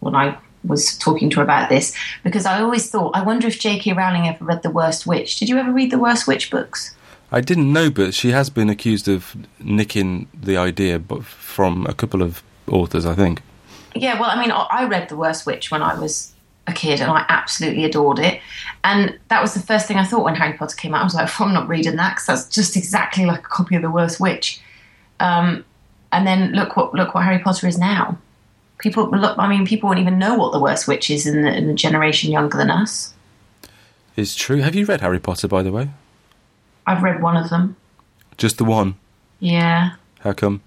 when 0.00 0.14
I 0.14 0.36
was 0.64 0.98
talking 0.98 1.30
to 1.30 1.36
her 1.36 1.42
about 1.42 1.68
this 1.68 1.96
because 2.24 2.46
I 2.46 2.60
always 2.60 2.90
thought, 2.90 3.16
I 3.16 3.22
wonder 3.22 3.46
if 3.46 3.60
J.K. 3.60 3.92
Rowling 3.92 4.28
ever 4.28 4.44
read 4.44 4.62
The 4.62 4.70
Worst 4.70 5.06
Witch. 5.06 5.38
Did 5.38 5.48
you 5.48 5.56
ever 5.56 5.72
read 5.72 5.90
The 5.90 5.98
Worst 5.98 6.26
Witch 6.26 6.50
books? 6.50 6.94
I 7.32 7.40
didn't 7.40 7.72
know, 7.72 7.90
but 7.90 8.12
she 8.12 8.32
has 8.32 8.50
been 8.50 8.68
accused 8.68 9.08
of 9.08 9.36
nicking 9.60 10.26
the 10.34 10.56
idea, 10.56 10.98
from 11.22 11.86
a 11.86 11.94
couple 11.94 12.22
of 12.22 12.42
authors, 12.66 13.06
I 13.06 13.14
think. 13.14 13.40
Yeah, 13.94 14.20
well, 14.20 14.30
I 14.30 14.40
mean, 14.40 14.50
I 14.50 14.66
I 14.70 14.84
read 14.86 15.08
The 15.08 15.16
Worst 15.16 15.46
Witch 15.46 15.70
when 15.70 15.82
I 15.82 15.98
was 15.98 16.32
a 16.70 16.72
kid 16.72 17.00
and 17.00 17.10
I 17.10 17.24
absolutely 17.28 17.84
adored 17.84 18.18
it. 18.18 18.40
And 18.84 19.18
that 19.28 19.42
was 19.42 19.54
the 19.54 19.60
first 19.60 19.86
thing 19.86 19.96
I 19.98 20.04
thought 20.04 20.24
when 20.24 20.34
Harry 20.36 20.56
Potter 20.56 20.76
came 20.76 20.94
out. 20.94 21.02
I 21.02 21.04
was 21.04 21.14
like, 21.14 21.40
I'm 21.40 21.52
not 21.52 21.68
reading 21.68 21.96
that 21.96 22.14
because 22.14 22.26
that's 22.26 22.48
just 22.48 22.76
exactly 22.76 23.26
like 23.26 23.40
a 23.40 23.48
copy 23.48 23.76
of 23.76 23.82
The 23.82 23.90
Worst 23.90 24.20
Witch. 24.20 24.60
Um, 25.18 25.64
and 26.12 26.26
then 26.26 26.52
look 26.52 26.76
what 26.76 26.94
look 26.94 27.14
what 27.14 27.24
Harry 27.24 27.38
Potter 27.38 27.66
is 27.68 27.78
now. 27.78 28.18
People 28.78 29.10
look. 29.10 29.38
I 29.38 29.48
mean, 29.48 29.66
people 29.66 29.88
won't 29.88 30.00
even 30.00 30.18
know 30.18 30.36
what 30.36 30.52
The 30.52 30.60
Worst 30.60 30.88
Witch 30.88 31.10
is 31.10 31.26
in 31.26 31.42
the, 31.42 31.54
in 31.54 31.66
the 31.66 31.74
generation 31.74 32.32
younger 32.32 32.56
than 32.56 32.70
us. 32.70 33.12
It's 34.16 34.34
true. 34.34 34.58
Have 34.58 34.74
you 34.74 34.86
read 34.86 35.02
Harry 35.02 35.20
Potter, 35.20 35.46
by 35.46 35.62
the 35.62 35.70
way? 35.70 35.90
I've 36.86 37.02
read 37.02 37.22
one 37.22 37.36
of 37.36 37.50
them. 37.50 37.76
Just 38.38 38.58
the 38.58 38.64
one. 38.64 38.96
Yeah. 39.38 39.92
How 40.20 40.32
come? 40.32 40.62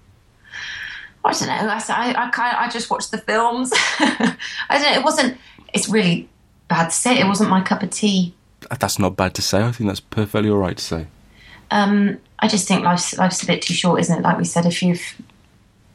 I 1.24 1.32
don't 1.32 1.48
know. 1.48 1.54
I, 1.54 1.82
I, 1.88 2.30
I, 2.32 2.64
I 2.66 2.68
just 2.68 2.90
watched 2.90 3.10
the 3.10 3.18
films. 3.18 3.72
I 3.98 4.36
don't 4.70 4.82
know. 4.82 4.92
It 4.92 5.04
wasn't. 5.04 5.38
It's 5.74 5.88
really 5.88 6.28
bad 6.68 6.86
to 6.86 6.90
say. 6.94 7.18
It 7.18 7.26
wasn't 7.26 7.50
my 7.50 7.60
cup 7.60 7.82
of 7.82 7.90
tea. 7.90 8.34
That's 8.80 8.98
not 8.98 9.16
bad 9.16 9.34
to 9.34 9.42
say. 9.42 9.62
I 9.62 9.72
think 9.72 9.88
that's 9.88 10.00
perfectly 10.00 10.48
all 10.48 10.56
right 10.56 10.76
to 10.76 10.82
say. 10.82 11.06
Um, 11.70 12.18
I 12.38 12.48
just 12.48 12.66
think 12.66 12.84
life's 12.84 13.18
life's 13.18 13.42
a 13.42 13.46
bit 13.46 13.60
too 13.60 13.74
short, 13.74 14.00
isn't 14.00 14.18
it? 14.18 14.22
Like 14.22 14.38
we 14.38 14.44
said, 14.44 14.64
if 14.64 14.82
you've 14.82 15.02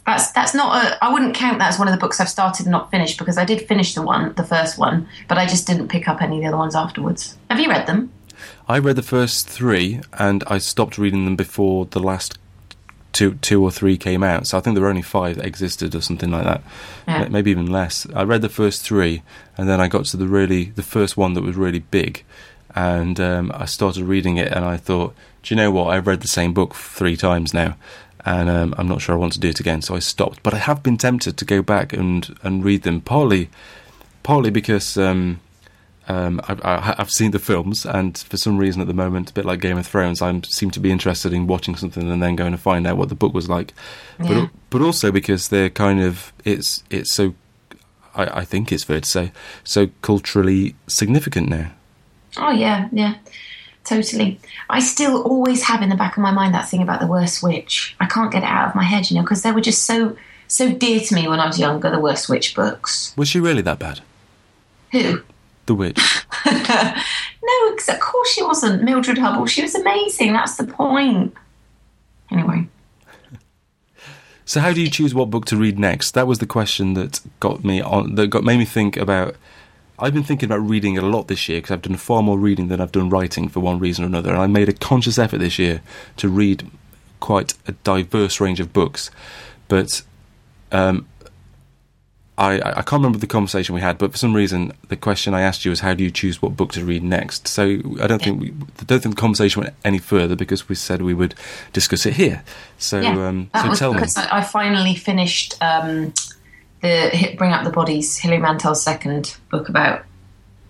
that's 0.05 0.31
that's 0.31 0.53
not 0.53 0.83
a. 0.83 1.03
I 1.03 1.11
wouldn't 1.13 1.35
count 1.35 1.59
that 1.59 1.69
as 1.69 1.79
one 1.79 1.87
of 1.87 1.93
the 1.93 1.99
books 1.99 2.19
I've 2.19 2.29
started 2.29 2.65
and 2.65 2.71
not 2.71 2.91
finished 2.91 3.17
because 3.17 3.37
I 3.37 3.45
did 3.45 3.67
finish 3.67 3.93
the 3.93 4.01
one, 4.01 4.33
the 4.33 4.43
first 4.43 4.77
one, 4.77 5.07
but 5.27 5.37
I 5.37 5.45
just 5.45 5.67
didn't 5.67 5.87
pick 5.87 6.07
up 6.07 6.21
any 6.21 6.37
of 6.37 6.41
the 6.41 6.47
other 6.47 6.57
ones 6.57 6.75
afterwards. 6.75 7.37
Have 7.49 7.59
you 7.59 7.69
read 7.69 7.87
them? 7.87 8.11
I 8.67 8.79
read 8.79 8.95
the 8.95 9.03
first 9.03 9.47
three, 9.47 10.01
and 10.13 10.43
I 10.47 10.57
stopped 10.57 10.97
reading 10.97 11.25
them 11.25 11.35
before 11.35 11.85
the 11.85 11.99
last 11.99 12.37
two, 13.13 13.35
two 13.35 13.61
or 13.63 13.71
three 13.71 13.97
came 13.97 14.23
out. 14.23 14.47
So 14.47 14.57
I 14.57 14.61
think 14.61 14.75
there 14.75 14.83
were 14.83 14.89
only 14.89 15.01
five 15.01 15.37
that 15.37 15.45
existed, 15.45 15.95
or 15.95 16.01
something 16.01 16.31
like 16.31 16.43
that. 16.43 16.61
Yeah. 17.07 17.27
Maybe 17.27 17.51
even 17.51 17.71
less. 17.71 18.07
I 18.13 18.23
read 18.23 18.41
the 18.41 18.49
first 18.49 18.81
three, 18.81 19.21
and 19.57 19.69
then 19.69 19.81
I 19.81 19.87
got 19.87 20.05
to 20.05 20.17
the 20.17 20.27
really 20.27 20.65
the 20.65 20.83
first 20.83 21.17
one 21.17 21.33
that 21.33 21.43
was 21.43 21.55
really 21.55 21.79
big, 21.79 22.23
and 22.75 23.19
um, 23.19 23.51
I 23.53 23.65
started 23.65 24.03
reading 24.03 24.37
it, 24.37 24.51
and 24.51 24.65
I 24.65 24.77
thought, 24.77 25.15
do 25.43 25.53
you 25.53 25.57
know 25.57 25.71
what? 25.71 25.87
I've 25.87 26.07
read 26.07 26.21
the 26.21 26.27
same 26.27 26.53
book 26.53 26.75
three 26.75 27.17
times 27.17 27.53
now. 27.53 27.75
And 28.25 28.49
um, 28.49 28.75
I'm 28.77 28.89
not 28.89 29.01
sure 29.01 29.15
I 29.15 29.17
want 29.17 29.31
to 29.33 29.39
do 29.39 29.47
it 29.47 29.61
again, 29.61 29.81
so 29.81 29.95
I 29.95 29.99
stopped. 29.99 30.43
But 30.43 30.53
I 30.53 30.57
have 30.57 30.83
been 30.83 30.97
tempted 30.97 31.37
to 31.37 31.45
go 31.45 31.61
back 31.61 31.93
and, 31.93 32.37
and 32.43 32.65
read 32.65 32.83
them, 32.83 32.99
partly 32.99 33.49
partly 34.23 34.51
because 34.51 34.97
um, 34.97 35.39
um, 36.09 36.41
I, 36.47 36.53
I, 36.63 36.95
I've 36.97 37.11
seen 37.11 37.31
the 37.31 37.39
films, 37.39 37.85
and 37.85 38.17
for 38.17 38.35
some 38.35 38.57
reason 38.57 38.81
at 38.81 38.87
the 38.87 38.95
moment, 38.95 39.29
a 39.29 39.33
bit 39.33 39.45
like 39.45 39.61
Game 39.61 39.77
of 39.77 39.85
Thrones, 39.85 40.23
I 40.23 40.41
seem 40.47 40.71
to 40.71 40.79
be 40.79 40.91
interested 40.91 41.31
in 41.33 41.45
watching 41.45 41.75
something 41.75 42.09
and 42.11 42.21
then 42.21 42.35
going 42.35 42.51
to 42.51 42.57
find 42.57 42.87
out 42.87 42.97
what 42.97 43.09
the 43.09 43.15
book 43.15 43.33
was 43.33 43.47
like. 43.47 43.73
Yeah. 44.19 44.27
But 44.27 44.49
but 44.71 44.81
also 44.81 45.11
because 45.11 45.49
they're 45.49 45.69
kind 45.69 46.01
of 46.01 46.33
it's 46.43 46.83
it's 46.89 47.13
so 47.13 47.35
I, 48.15 48.39
I 48.39 48.43
think 48.43 48.71
it's 48.71 48.83
fair 48.83 49.01
to 49.01 49.07
say 49.07 49.31
so 49.63 49.89
culturally 50.01 50.75
significant 50.87 51.47
now. 51.47 51.71
Oh 52.37 52.51
yeah, 52.51 52.89
yeah, 52.91 53.15
totally. 53.83 54.39
I 54.67 54.79
still 54.79 55.21
always 55.21 55.61
have 55.63 55.83
in 55.83 55.89
the 55.89 55.95
back 55.95 56.17
of 56.17 56.23
my 56.23 56.31
mind 56.31 56.55
that 56.55 56.67
thing 56.67 56.81
about 56.81 57.01
the 57.01 57.07
worst 57.07 57.43
witch. 57.43 57.95
I 57.99 58.07
can't 58.07 58.31
get 58.31 58.41
it 58.41 58.49
out 58.49 58.69
of 58.69 58.75
my 58.75 58.83
head, 58.83 59.11
you 59.11 59.17
know, 59.17 59.21
because 59.21 59.43
they 59.43 59.51
were 59.51 59.61
just 59.61 59.85
so 59.85 60.17
so 60.47 60.73
dear 60.73 61.01
to 61.01 61.13
me 61.13 61.27
when 61.27 61.39
I 61.39 61.45
was 61.45 61.59
younger. 61.59 61.91
The 61.91 61.99
worst 61.99 62.29
witch 62.29 62.55
books. 62.55 63.13
Was 63.15 63.27
she 63.27 63.39
really 63.39 63.61
that 63.61 63.77
bad? 63.77 64.01
Who? 64.91 65.21
The 65.69 65.75
witch. 65.75 66.25
no, 66.47 67.69
because 67.69 67.89
of 67.89 67.99
course 67.99 68.31
she 68.31 68.41
wasn't. 68.41 68.81
Mildred 68.81 69.19
Hubble. 69.19 69.45
She 69.45 69.61
was 69.61 69.75
amazing. 69.75 70.33
That's 70.33 70.57
the 70.57 70.63
point. 70.63 71.35
Anyway. 72.31 72.67
So, 74.45 74.61
how 74.61 74.73
do 74.73 74.81
you 74.81 74.89
choose 74.89 75.13
what 75.13 75.29
book 75.29 75.45
to 75.45 75.55
read 75.55 75.77
next? 75.77 76.15
That 76.15 76.25
was 76.25 76.39
the 76.39 76.47
question 76.47 76.95
that 76.95 77.19
got 77.39 77.63
me 77.63 77.81
on. 77.81 78.15
That 78.15 78.31
got 78.31 78.43
made 78.43 78.57
me 78.57 78.65
think 78.65 78.97
about. 78.97 79.35
I've 79.99 80.15
been 80.15 80.23
thinking 80.23 80.49
about 80.49 80.67
reading 80.67 80.97
a 80.97 81.03
lot 81.03 81.27
this 81.27 81.47
year 81.47 81.59
because 81.59 81.69
I've 81.69 81.83
done 81.83 81.97
far 81.97 82.23
more 82.23 82.39
reading 82.39 82.69
than 82.69 82.81
I've 82.81 82.91
done 82.91 83.11
writing 83.11 83.47
for 83.47 83.59
one 83.59 83.77
reason 83.77 84.03
or 84.03 84.07
another. 84.07 84.31
And 84.31 84.41
I 84.41 84.47
made 84.47 84.69
a 84.69 84.73
conscious 84.73 85.19
effort 85.19 85.37
this 85.37 85.59
year 85.59 85.83
to 86.17 86.29
read 86.29 86.67
quite 87.19 87.53
a 87.67 87.73
diverse 87.73 88.41
range 88.41 88.59
of 88.59 88.73
books. 88.73 89.11
But 89.67 90.01
um, 90.71 91.07
I, 92.39 92.55
I 92.55 92.81
can't 92.81 93.01
remember 93.01 93.17
the 93.17 93.27
conversation 93.27 93.75
we 93.75 93.81
had, 93.81 93.97
but 93.97 94.13
for 94.13 94.17
some 94.17 94.33
reason 94.33 94.71
the 94.87 94.95
question 94.95 95.33
I 95.33 95.41
asked 95.41 95.65
you 95.65 95.71
was 95.71 95.81
how 95.81 95.93
do 95.93 96.05
you 96.05 96.09
choose 96.09 96.41
what 96.41 96.55
book 96.55 96.71
to 96.73 96.85
read 96.85 97.03
next? 97.03 97.49
So 97.49 97.63
I 98.01 98.07
don't 98.07 98.21
think 98.21 98.39
we, 98.39 98.53
I 98.79 98.85
don't 98.85 99.01
think 99.01 99.15
the 99.15 99.21
conversation 99.21 99.61
went 99.61 99.75
any 99.83 99.99
further 99.99 100.37
because 100.37 100.69
we 100.69 100.75
said 100.75 101.01
we 101.01 101.13
would 101.13 101.35
discuss 101.73 102.05
it 102.05 102.13
here. 102.13 102.43
So 102.77 103.01
yeah, 103.01 103.27
um, 103.27 103.49
that 103.53 103.65
so 103.65 103.73
tell 103.75 103.93
me. 103.93 103.99
because 103.99 104.15
I 104.15 104.41
finally 104.41 104.95
finished 104.95 105.55
um, 105.61 106.13
the 106.81 107.35
Bring 107.37 107.51
Up 107.51 107.65
the 107.65 107.71
Bodies, 107.71 108.17
Hilary 108.17 108.39
Mantel's 108.39 108.81
second 108.81 109.35
book 109.51 109.67
about 109.67 110.05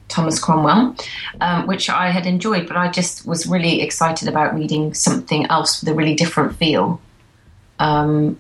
Thomas 0.08 0.40
Cromwell, 0.40 0.96
um, 1.40 1.68
which 1.68 1.88
I 1.88 2.10
had 2.10 2.26
enjoyed, 2.26 2.68
but 2.68 2.78
I 2.78 2.90
just 2.90 3.28
was 3.28 3.46
really 3.46 3.82
excited 3.84 4.28
about 4.28 4.56
reading 4.56 4.96
something 4.96 5.46
else 5.46 5.82
with 5.82 5.90
a 5.90 5.94
really 5.94 6.16
different 6.16 6.56
feel. 6.56 7.00
Um, 7.78 8.40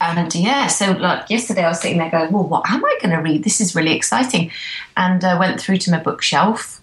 and 0.00 0.34
yeah, 0.34 0.66
so 0.66 0.92
like 0.92 1.30
yesterday, 1.30 1.64
I 1.64 1.68
was 1.68 1.80
sitting 1.80 1.98
there 1.98 2.10
going, 2.10 2.32
"Well, 2.32 2.46
what 2.46 2.68
am 2.70 2.84
I 2.84 2.98
going 3.02 3.16
to 3.16 3.22
read? 3.22 3.44
This 3.44 3.60
is 3.60 3.74
really 3.74 3.94
exciting," 3.94 4.50
and 4.96 5.24
I 5.24 5.38
went 5.38 5.60
through 5.60 5.78
to 5.78 5.90
my 5.90 5.98
bookshelf, 5.98 6.82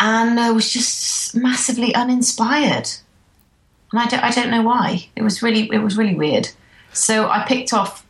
and 0.00 0.40
I 0.40 0.50
was 0.50 0.72
just 0.72 1.34
massively 1.34 1.94
uninspired, 1.94 2.88
and 3.92 4.00
I 4.00 4.06
don't, 4.06 4.24
I 4.24 4.30
don't 4.30 4.50
know 4.50 4.62
why. 4.62 5.08
It 5.14 5.22
was 5.22 5.42
really, 5.42 5.68
it 5.72 5.78
was 5.78 5.96
really 5.96 6.14
weird. 6.14 6.48
So 6.92 7.28
I 7.28 7.44
picked 7.46 7.72
off. 7.72 8.04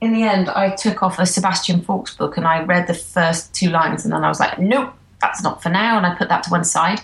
In 0.00 0.12
the 0.12 0.22
end, 0.22 0.50
I 0.50 0.68
took 0.68 1.02
off 1.02 1.18
a 1.18 1.24
Sebastian 1.24 1.80
Faulks 1.80 2.16
book, 2.16 2.36
and 2.36 2.46
I 2.46 2.62
read 2.62 2.86
the 2.86 2.94
first 2.94 3.54
two 3.54 3.70
lines, 3.70 4.04
and 4.04 4.12
then 4.12 4.22
I 4.22 4.28
was 4.28 4.38
like, 4.38 4.58
"Nope, 4.58 4.92
that's 5.20 5.42
not 5.42 5.62
for 5.62 5.70
now," 5.70 5.96
and 5.96 6.06
I 6.06 6.14
put 6.14 6.28
that 6.28 6.44
to 6.44 6.50
one 6.50 6.64
side. 6.64 7.00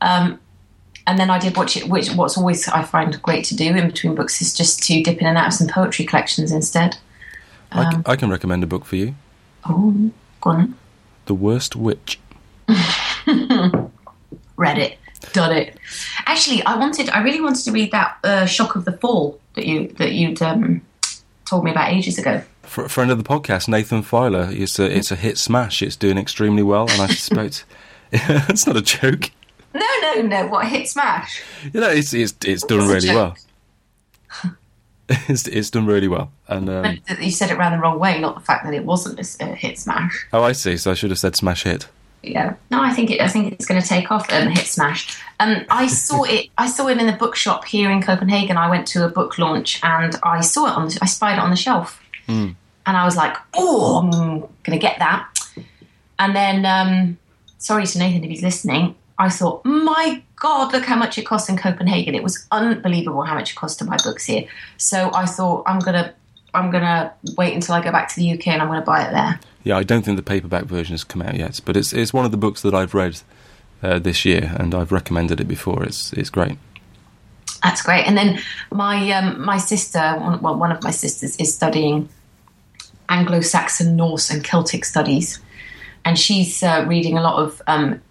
Um, 0.00 0.40
and 1.06 1.18
then 1.18 1.30
I 1.30 1.38
did 1.38 1.56
watch 1.56 1.76
it, 1.76 1.88
which 1.88 2.10
what's 2.10 2.38
always 2.38 2.68
I 2.68 2.82
find 2.82 3.20
great 3.22 3.44
to 3.46 3.56
do 3.56 3.74
in 3.74 3.86
between 3.88 4.14
books 4.14 4.40
is 4.40 4.54
just 4.54 4.82
to 4.84 5.02
dip 5.02 5.20
in 5.20 5.26
and 5.26 5.38
out 5.38 5.48
of 5.48 5.54
some 5.54 5.68
poetry 5.68 6.04
collections 6.04 6.52
instead. 6.52 6.98
Um, 7.72 8.02
I 8.06 8.16
can 8.16 8.30
recommend 8.30 8.62
a 8.62 8.66
book 8.66 8.84
for 8.84 8.96
you, 8.96 9.14
oh, 9.64 10.10
go 10.40 10.50
on, 10.50 10.76
The 11.26 11.34
Worst 11.34 11.74
Witch. 11.74 12.18
read 14.56 14.78
it, 14.78 14.98
done 15.32 15.52
it. 15.52 15.78
Actually, 16.26 16.62
I 16.64 16.76
wanted, 16.76 17.08
I 17.10 17.22
really 17.22 17.40
wanted 17.40 17.64
to 17.64 17.72
read 17.72 17.90
that 17.92 18.18
uh, 18.24 18.46
Shock 18.46 18.76
of 18.76 18.84
the 18.84 18.92
Fall 18.92 19.40
that 19.54 19.66
you 19.66 19.88
that 19.98 20.12
you'd 20.12 20.42
um, 20.42 20.82
told 21.46 21.64
me 21.64 21.70
about 21.70 21.92
ages 21.92 22.18
ago. 22.18 22.42
Fr- 22.62 22.88
friend 22.88 23.10
of 23.10 23.18
the 23.18 23.24
podcast, 23.24 23.68
Nathan 23.68 24.02
Filer. 24.02 24.48
It's 24.50 24.78
a 24.78 24.84
it's 24.84 25.10
a 25.10 25.16
hit 25.16 25.38
smash. 25.38 25.82
It's 25.82 25.96
doing 25.96 26.18
extremely 26.18 26.62
well, 26.62 26.90
and 26.90 27.00
I 27.00 27.06
suspect 27.06 27.64
it's 28.12 28.66
not 28.66 28.76
a 28.76 28.82
joke. 28.82 29.30
No, 29.74 29.86
no, 30.02 30.22
no. 30.22 30.46
What 30.48 30.66
hit 30.66 30.88
smash? 30.88 31.42
You 31.72 31.80
know, 31.80 31.88
it's 31.90 32.12
it's 32.12 32.34
it's 32.44 32.64
done 32.64 32.86
really 32.88 33.14
well. 33.14 33.36
it's 35.08 35.46
it's 35.46 35.70
done 35.70 35.86
really 35.86 36.08
well, 36.08 36.32
and 36.48 36.68
um, 36.70 36.98
you 37.20 37.30
said 37.30 37.50
it 37.50 37.58
round 37.58 37.74
the 37.74 37.78
wrong 37.78 37.98
way, 37.98 38.20
not 38.20 38.34
the 38.34 38.40
fact 38.40 38.64
that 38.64 38.74
it 38.74 38.84
wasn't 38.84 39.18
a 39.40 39.46
hit 39.54 39.78
smash. 39.78 40.26
oh, 40.32 40.42
I 40.42 40.52
see. 40.52 40.76
So 40.76 40.90
I 40.90 40.94
should 40.94 41.10
have 41.10 41.18
said 41.18 41.36
smash 41.36 41.64
hit. 41.64 41.88
yeah. 42.22 42.54
No, 42.70 42.82
I 42.82 42.92
think 42.92 43.10
it. 43.10 43.20
I 43.20 43.28
think 43.28 43.52
it's 43.52 43.66
going 43.66 43.80
to 43.80 43.86
take 43.86 44.10
off 44.10 44.30
and 44.30 44.56
hit 44.56 44.66
smash. 44.66 45.18
Um, 45.40 45.64
I 45.70 45.86
saw 45.86 46.22
it. 46.28 46.48
I 46.56 46.68
saw 46.68 46.86
it 46.88 46.98
in 46.98 47.06
the 47.06 47.12
bookshop 47.12 47.64
here 47.64 47.90
in 47.90 48.00
Copenhagen. 48.02 48.56
I 48.56 48.70
went 48.70 48.86
to 48.88 49.04
a 49.04 49.08
book 49.08 49.38
launch 49.38 49.80
and 49.82 50.16
I 50.22 50.40
saw 50.40 50.66
it 50.66 50.72
on. 50.76 50.88
The, 50.88 50.98
I 51.02 51.06
spied 51.06 51.34
it 51.34 51.40
on 51.40 51.50
the 51.50 51.56
shelf, 51.56 52.00
and 52.28 52.56
I 52.86 53.04
was 53.04 53.16
like, 53.16 53.36
"Oh, 53.54 53.98
I'm 53.98 54.10
going 54.40 54.48
to 54.70 54.78
get 54.78 54.98
that." 54.98 55.28
And 56.18 56.36
then, 56.36 56.64
um, 56.64 57.18
sorry 57.58 57.84
to 57.86 57.98
Nathan 57.98 58.22
if 58.22 58.30
he's 58.30 58.42
listening. 58.42 58.94
I 59.22 59.28
thought, 59.28 59.64
"My 59.64 60.22
God, 60.36 60.72
look 60.72 60.84
how 60.84 60.96
much 60.96 61.16
it 61.18 61.24
costs 61.24 61.48
in 61.48 61.56
Copenhagen! 61.56 62.14
It 62.14 62.22
was 62.22 62.46
unbelievable 62.50 63.22
how 63.22 63.34
much 63.34 63.52
it 63.52 63.56
cost 63.56 63.78
to 63.78 63.84
buy 63.84 63.96
books 64.02 64.24
here." 64.24 64.44
So 64.76 65.10
I 65.14 65.26
thought, 65.26 65.62
"I'm 65.66 65.78
gonna." 65.78 66.12
I'm 66.54 66.70
gonna 66.70 67.10
wait 67.38 67.54
until 67.54 67.74
I 67.74 67.80
go 67.82 67.90
back 67.90 68.08
to 68.08 68.16
the 68.16 68.30
UK 68.34 68.48
and 68.48 68.60
I'm 68.60 68.68
gonna 68.68 68.82
buy 68.82 69.06
it 69.06 69.10
there. 69.10 69.40
Yeah, 69.64 69.78
I 69.78 69.84
don't 69.84 70.04
think 70.04 70.18
the 70.18 70.22
paperback 70.22 70.64
version 70.64 70.92
has 70.92 71.02
come 71.02 71.22
out 71.22 71.34
yet, 71.34 71.62
but 71.64 71.78
it's 71.78 71.94
it's 71.94 72.12
one 72.12 72.26
of 72.26 72.30
the 72.30 72.36
books 72.36 72.60
that 72.60 72.74
I've 72.74 72.92
read 72.92 73.22
uh, 73.82 73.98
this 73.98 74.26
year, 74.26 74.54
and 74.58 74.74
I've 74.74 74.92
recommended 74.92 75.40
it 75.40 75.48
before. 75.48 75.82
It's 75.82 76.12
it's 76.12 76.28
great. 76.28 76.58
That's 77.62 77.80
great. 77.80 78.06
And 78.06 78.18
then 78.18 78.38
my 78.70 79.10
um, 79.12 79.40
my 79.40 79.56
sister, 79.56 80.00
one, 80.18 80.42
well, 80.42 80.56
one 80.56 80.72
of 80.72 80.82
my 80.82 80.90
sisters, 80.90 81.36
is 81.36 81.54
studying 81.54 82.08
Anglo-Saxon, 83.08 83.96
Norse, 83.96 84.30
and 84.30 84.44
Celtic 84.44 84.84
studies, 84.84 85.40
and 86.04 86.18
she's 86.18 86.62
uh, 86.62 86.84
reading 86.86 87.16
a 87.16 87.22
lot 87.22 87.36
of 87.42 87.62
um, 87.66 88.02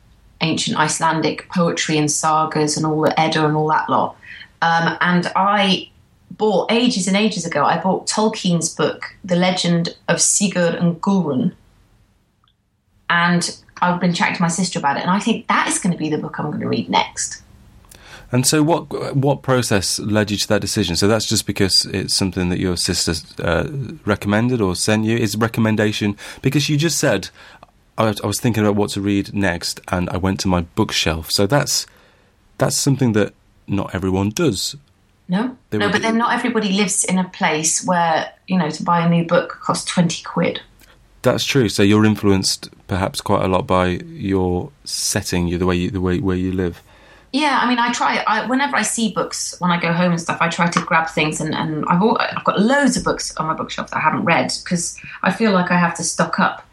ancient 0.41 0.77
Icelandic 0.77 1.50
poetry 1.50 1.98
and 1.98 2.10
sagas 2.10 2.77
and 2.77 2.86
all 2.86 3.01
the 3.01 3.19
Edda 3.19 3.45
and 3.45 3.55
all 3.55 3.67
that 3.69 3.89
lot. 3.89 4.15
Um, 4.62 4.98
and 5.01 5.31
I 5.36 5.89
bought 6.31 6.71
ages 6.71 7.07
and 7.07 7.17
ages 7.17 7.45
ago. 7.45 7.63
I 7.63 7.79
bought 7.79 8.07
Tolkien's 8.07 8.74
book, 8.74 9.15
The 9.24 9.36
Legend 9.36 9.95
of 10.07 10.21
Sigurd 10.21 10.75
and 10.75 11.01
Gudrun, 11.01 11.53
and 13.10 13.57
I've 13.81 14.00
been 14.00 14.13
chatting 14.13 14.36
to 14.36 14.41
my 14.41 14.48
sister 14.48 14.79
about 14.79 14.98
it, 14.98 15.01
and 15.01 15.10
I 15.10 15.19
think 15.19 15.48
that 15.48 15.67
is 15.67 15.79
going 15.79 15.91
to 15.91 15.98
be 15.98 16.10
the 16.10 16.17
book 16.17 16.39
I'm 16.39 16.48
going 16.48 16.62
to 16.62 16.67
read 16.67 16.89
next. 16.89 17.41
And 18.31 18.48
so, 18.48 18.63
what 18.63 19.15
what 19.15 19.41
process 19.41 20.00
led 20.00 20.31
you 20.31 20.38
to 20.38 20.48
that 20.48 20.62
decision? 20.62 20.95
So 20.95 21.07
that's 21.07 21.25
just 21.25 21.45
because 21.45 21.86
it's 21.86 22.13
something 22.13 22.48
that 22.48 22.60
your 22.60 22.77
sister 22.77 23.13
uh, 23.43 23.67
recommended 24.05 24.62
or 24.62 24.75
sent 24.75 25.03
you. 25.03 25.17
Is 25.17 25.36
recommendation 25.36 26.15
because 26.41 26.69
you 26.69 26.77
just 26.77 26.98
said 26.98 27.29
I 28.01 28.05
was, 28.05 28.22
I 28.22 28.27
was 28.27 28.39
thinking 28.39 28.63
about 28.63 28.75
what 28.75 28.89
to 28.91 29.01
read 29.01 29.34
next, 29.34 29.79
and 29.89 30.10
I 30.10 30.17
went 30.17 30.39
to 30.41 30.48
my 30.48 30.62
bookshelf. 30.62 31.29
So 31.31 31.46
that's 31.46 31.86
that's 32.58 32.75
something 32.75 33.13
that 33.13 33.34
not 33.67 33.93
everyone 33.93 34.29
does. 34.29 34.75
No, 35.27 35.58
They 35.70 35.77
no, 35.77 35.89
but 35.89 36.01
then 36.01 36.17
not 36.17 36.34
everybody 36.34 36.74
lives 36.74 37.05
in 37.05 37.17
a 37.17 37.29
place 37.29 37.86
where 37.86 38.34
you 38.48 38.58
know 38.58 38.70
to 38.70 38.84
buy 38.84 39.05
a 39.05 39.10
new 39.10 39.25
book 39.25 39.60
costs 39.62 39.86
twenty 39.86 40.24
quid. 40.24 40.62
That's 41.22 41.46
true. 41.46 41.70
So 41.70 41.84
you're 41.84 42.05
influenced 42.05 42.70
perhaps 42.88 43.22
quite 43.22 43.46
a 43.46 43.48
lot 43.48 43.67
by 43.67 43.86
your 43.88 44.72
setting, 44.84 45.48
you 45.48 45.60
the 45.60 45.67
way 45.67 45.75
you, 45.75 45.91
the 45.91 46.01
way 46.01 46.20
where 46.20 46.36
you 46.36 46.51
live. 46.51 46.81
Yeah, 47.31 47.60
I 47.62 47.70
mean, 47.70 47.79
I 47.79 47.93
try. 47.93 48.24
I, 48.27 48.46
whenever 48.48 48.75
I 48.75 48.81
see 48.81 49.13
books 49.13 49.55
when 49.60 49.72
I 49.72 49.79
go 49.79 49.93
home 49.93 50.12
and 50.12 50.20
stuff, 50.20 50.39
I 50.41 50.50
try 50.50 50.70
to 50.70 50.81
grab 50.81 51.08
things, 51.08 51.39
and, 51.39 51.53
and 51.53 51.86
I've 51.86 52.01
all, 52.01 52.17
I've 52.20 52.43
got 52.43 52.60
loads 52.60 52.98
of 52.98 53.03
books 53.03 53.34
on 53.38 53.46
my 53.46 53.53
bookshelf 53.53 53.91
that 53.91 53.98
I 53.98 54.00
haven't 54.01 54.25
read 54.25 54.51
because 54.63 55.00
I 55.22 55.31
feel 55.31 55.51
like 55.51 55.72
I 55.72 55.77
have 55.77 55.96
to 55.98 56.03
stock 56.03 56.39
up. 56.39 56.67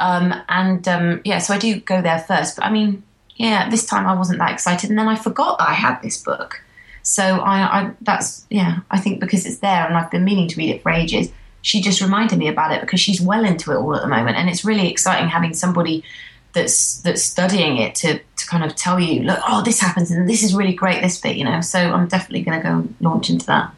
Um, 0.00 0.34
and 0.48 0.86
um, 0.88 1.20
yeah, 1.24 1.38
so 1.38 1.54
I 1.54 1.58
do 1.58 1.78
go 1.80 2.02
there 2.02 2.18
first. 2.18 2.56
But 2.56 2.64
I 2.64 2.70
mean, 2.70 3.02
yeah, 3.36 3.70
this 3.70 3.86
time 3.86 4.06
I 4.06 4.14
wasn't 4.14 4.38
that 4.40 4.52
excited, 4.52 4.90
and 4.90 4.98
then 4.98 5.08
I 5.08 5.16
forgot 5.16 5.58
that 5.58 5.68
I 5.68 5.74
had 5.74 6.00
this 6.02 6.22
book. 6.22 6.62
So 7.02 7.22
I, 7.22 7.80
I 7.80 7.90
that's 8.00 8.46
yeah, 8.50 8.80
I 8.90 8.98
think 8.98 9.20
because 9.20 9.46
it's 9.46 9.58
there 9.58 9.86
and 9.86 9.96
I've 9.96 10.10
been 10.10 10.24
meaning 10.24 10.48
to 10.48 10.56
read 10.56 10.70
it 10.70 10.82
for 10.82 10.90
ages. 10.90 11.30
She 11.62 11.82
just 11.82 12.00
reminded 12.00 12.38
me 12.38 12.48
about 12.48 12.72
it 12.72 12.80
because 12.80 13.00
she's 13.00 13.20
well 13.20 13.44
into 13.44 13.72
it 13.72 13.76
all 13.76 13.94
at 13.94 14.02
the 14.02 14.08
moment, 14.08 14.36
and 14.36 14.48
it's 14.48 14.64
really 14.64 14.90
exciting 14.90 15.28
having 15.28 15.54
somebody 15.54 16.02
that's 16.52 17.00
that's 17.02 17.22
studying 17.22 17.76
it 17.76 17.94
to 17.96 18.18
to 18.18 18.46
kind 18.46 18.64
of 18.64 18.74
tell 18.74 18.98
you, 18.98 19.22
look, 19.22 19.38
oh, 19.46 19.62
this 19.62 19.80
happens 19.80 20.10
and 20.10 20.28
this 20.28 20.42
is 20.42 20.54
really 20.54 20.74
great, 20.74 21.02
this 21.02 21.20
bit, 21.20 21.36
you 21.36 21.44
know. 21.44 21.60
So 21.60 21.78
I'm 21.78 22.08
definitely 22.08 22.42
going 22.42 22.60
to 22.60 22.66
go 22.66 22.88
launch 23.00 23.30
into 23.30 23.46
that. 23.46 23.72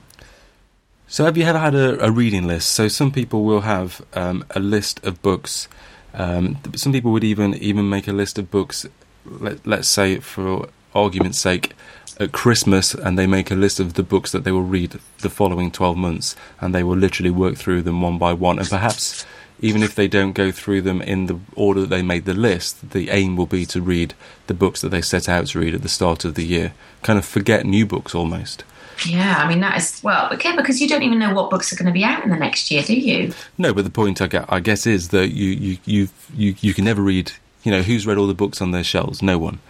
So, 1.08 1.24
have 1.24 1.36
you 1.36 1.44
ever 1.44 1.58
had 1.58 1.74
a, 1.74 2.02
a 2.02 2.10
reading 2.10 2.46
list? 2.46 2.70
So, 2.70 2.88
some 2.88 3.10
people 3.12 3.44
will 3.44 3.60
have 3.60 4.02
um, 4.14 4.46
a 4.52 4.60
list 4.60 5.04
of 5.04 5.20
books. 5.20 5.68
Um, 6.14 6.58
some 6.76 6.92
people 6.92 7.12
would 7.12 7.24
even 7.24 7.54
even 7.54 7.88
make 7.88 8.08
a 8.08 8.12
list 8.12 8.38
of 8.38 8.50
books. 8.50 8.86
Let, 9.24 9.66
let's 9.66 9.88
say, 9.88 10.18
for 10.18 10.68
argument's 10.94 11.38
sake, 11.38 11.74
at 12.20 12.32
Christmas, 12.32 12.94
and 12.94 13.18
they 13.18 13.26
make 13.26 13.50
a 13.50 13.54
list 13.54 13.80
of 13.80 13.94
the 13.94 14.02
books 14.02 14.32
that 14.32 14.44
they 14.44 14.52
will 14.52 14.62
read 14.62 14.98
the 15.20 15.30
following 15.30 15.70
twelve 15.70 15.96
months, 15.96 16.36
and 16.60 16.74
they 16.74 16.82
will 16.82 16.96
literally 16.96 17.30
work 17.30 17.56
through 17.56 17.82
them 17.82 18.02
one 18.02 18.18
by 18.18 18.32
one. 18.32 18.58
And 18.58 18.68
perhaps, 18.68 19.24
even 19.60 19.82
if 19.82 19.94
they 19.94 20.08
don't 20.08 20.32
go 20.32 20.50
through 20.50 20.82
them 20.82 21.00
in 21.00 21.26
the 21.26 21.38
order 21.54 21.82
that 21.82 21.90
they 21.90 22.02
made 22.02 22.24
the 22.24 22.34
list, 22.34 22.90
the 22.90 23.10
aim 23.10 23.36
will 23.36 23.46
be 23.46 23.64
to 23.66 23.80
read 23.80 24.14
the 24.48 24.54
books 24.54 24.80
that 24.80 24.90
they 24.90 25.02
set 25.02 25.28
out 25.28 25.46
to 25.46 25.60
read 25.60 25.74
at 25.74 25.82
the 25.82 25.88
start 25.88 26.24
of 26.24 26.34
the 26.34 26.44
year. 26.44 26.72
Kind 27.02 27.18
of 27.18 27.24
forget 27.24 27.64
new 27.64 27.86
books 27.86 28.14
almost. 28.14 28.64
Yeah, 29.06 29.36
I 29.38 29.48
mean 29.48 29.60
that 29.60 29.76
is 29.76 30.00
well, 30.02 30.32
okay, 30.32 30.54
because 30.56 30.80
you 30.80 30.88
don't 30.88 31.02
even 31.02 31.18
know 31.18 31.34
what 31.34 31.50
books 31.50 31.72
are 31.72 31.76
going 31.76 31.86
to 31.86 31.92
be 31.92 32.04
out 32.04 32.22
in 32.22 32.30
the 32.30 32.36
next 32.36 32.70
year, 32.70 32.82
do 32.82 32.94
you? 32.94 33.32
No, 33.58 33.74
but 33.74 33.84
the 33.84 33.90
point 33.90 34.20
I, 34.20 34.26
get, 34.26 34.44
I 34.48 34.60
guess 34.60 34.86
is 34.86 35.08
that 35.08 35.30
you, 35.30 35.50
you, 35.50 35.78
you, 35.84 36.08
you, 36.34 36.54
you 36.60 36.74
can 36.74 36.84
never 36.84 37.02
read. 37.02 37.32
You 37.64 37.70
know, 37.70 37.82
who's 37.82 38.06
read 38.06 38.18
all 38.18 38.26
the 38.26 38.34
books 38.34 38.60
on 38.60 38.72
their 38.72 38.84
shelves? 38.84 39.22
No 39.22 39.38
one. 39.38 39.60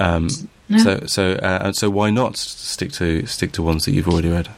Um, 0.00 0.28
no. 0.68 0.78
So 0.78 1.00
so 1.06 1.32
uh, 1.34 1.72
so 1.72 1.90
why 1.90 2.10
not 2.10 2.36
stick 2.36 2.92
to 2.92 3.26
stick 3.26 3.52
to 3.52 3.62
ones 3.62 3.84
that 3.84 3.92
you've 3.92 4.08
already 4.08 4.30
read? 4.30 4.48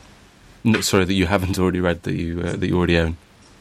No, 0.64 0.81
sorry, 0.81 1.05
that 1.05 1.14
you 1.14 1.26
haven't 1.26 1.59
already 1.59 1.81
read 1.81 2.02
that 2.05 2.14
you 2.14 2.40
uh, 2.40 2.57
that 2.57 2.66
you 2.66 2.76
already 2.76 2.97
own. 2.99 3.16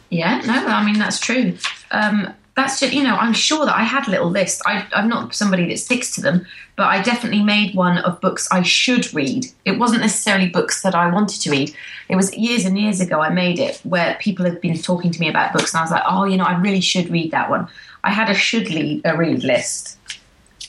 Yeah, 0.10 0.42
no, 0.46 0.54
I 0.54 0.86
mean 0.86 1.00
that's 1.00 1.20
true. 1.20 1.58
Um, 1.92 2.34
that's 2.56 2.80
just 2.80 2.94
you 2.94 3.04
know 3.04 3.16
I'm 3.16 3.34
sure 3.34 3.66
that 3.66 3.76
I 3.76 3.84
had 3.84 4.08
little 4.08 4.30
list. 4.30 4.62
I, 4.66 4.88
I'm 4.94 5.10
not 5.10 5.36
somebody 5.36 5.68
that 5.70 5.78
sticks 5.78 6.16
to 6.16 6.22
them, 6.22 6.46
but 6.76 6.88
I 6.88 7.02
definitely 7.02 7.44
made 7.44 7.76
one 7.76 7.98
of 8.00 8.22
books 8.22 8.48
I 8.52 8.62
should 8.62 9.14
read. 9.14 9.48
It 9.66 9.78
wasn't 9.78 10.02
necessarily 10.02 10.50
books 10.50 10.82
that 10.82 10.96
I 10.96 11.12
wanted 11.12 11.42
to 11.42 11.52
read. 11.52 11.76
It 12.10 12.16
was 12.16 12.36
years 12.36 12.66
and 12.66 12.80
years 12.80 13.02
ago 13.02 13.20
I 13.20 13.30
made 13.30 13.60
it 13.60 13.80
where 13.84 14.18
people 14.22 14.46
had 14.46 14.62
been 14.62 14.78
talking 14.78 15.12
to 15.12 15.20
me 15.20 15.30
about 15.30 15.54
books, 15.54 15.74
and 15.74 15.80
I 15.80 15.84
was 15.84 15.92
like, 15.92 16.04
oh, 16.08 16.24
you 16.24 16.38
know, 16.38 16.46
I 16.46 16.58
really 16.60 16.82
should 16.82 17.10
read 17.10 17.32
that 17.32 17.50
one. 17.50 17.68
I 18.04 18.12
had 18.12 18.30
a 18.30 18.34
should 18.34 18.70
read, 18.70 19.02
a 19.04 19.18
read 19.18 19.44
list, 19.44 19.98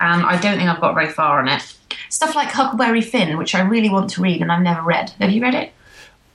and 0.01 0.25
I 0.25 0.41
don't 0.41 0.57
think 0.57 0.69
I've 0.69 0.81
got 0.81 0.95
very 0.95 1.11
far 1.11 1.39
on 1.39 1.49
it. 1.49 1.77
Stuff 2.09 2.35
like 2.35 2.49
Huckleberry 2.49 3.01
Finn, 3.01 3.37
which 3.37 3.55
I 3.55 3.61
really 3.61 3.91
want 3.91 4.11
to 4.11 4.23
read 4.23 4.41
and 4.41 4.51
I've 4.51 4.63
never 4.63 4.83
read. 4.83 5.11
Have 5.21 5.31
you 5.31 5.43
read 5.43 5.55
it? 5.55 5.73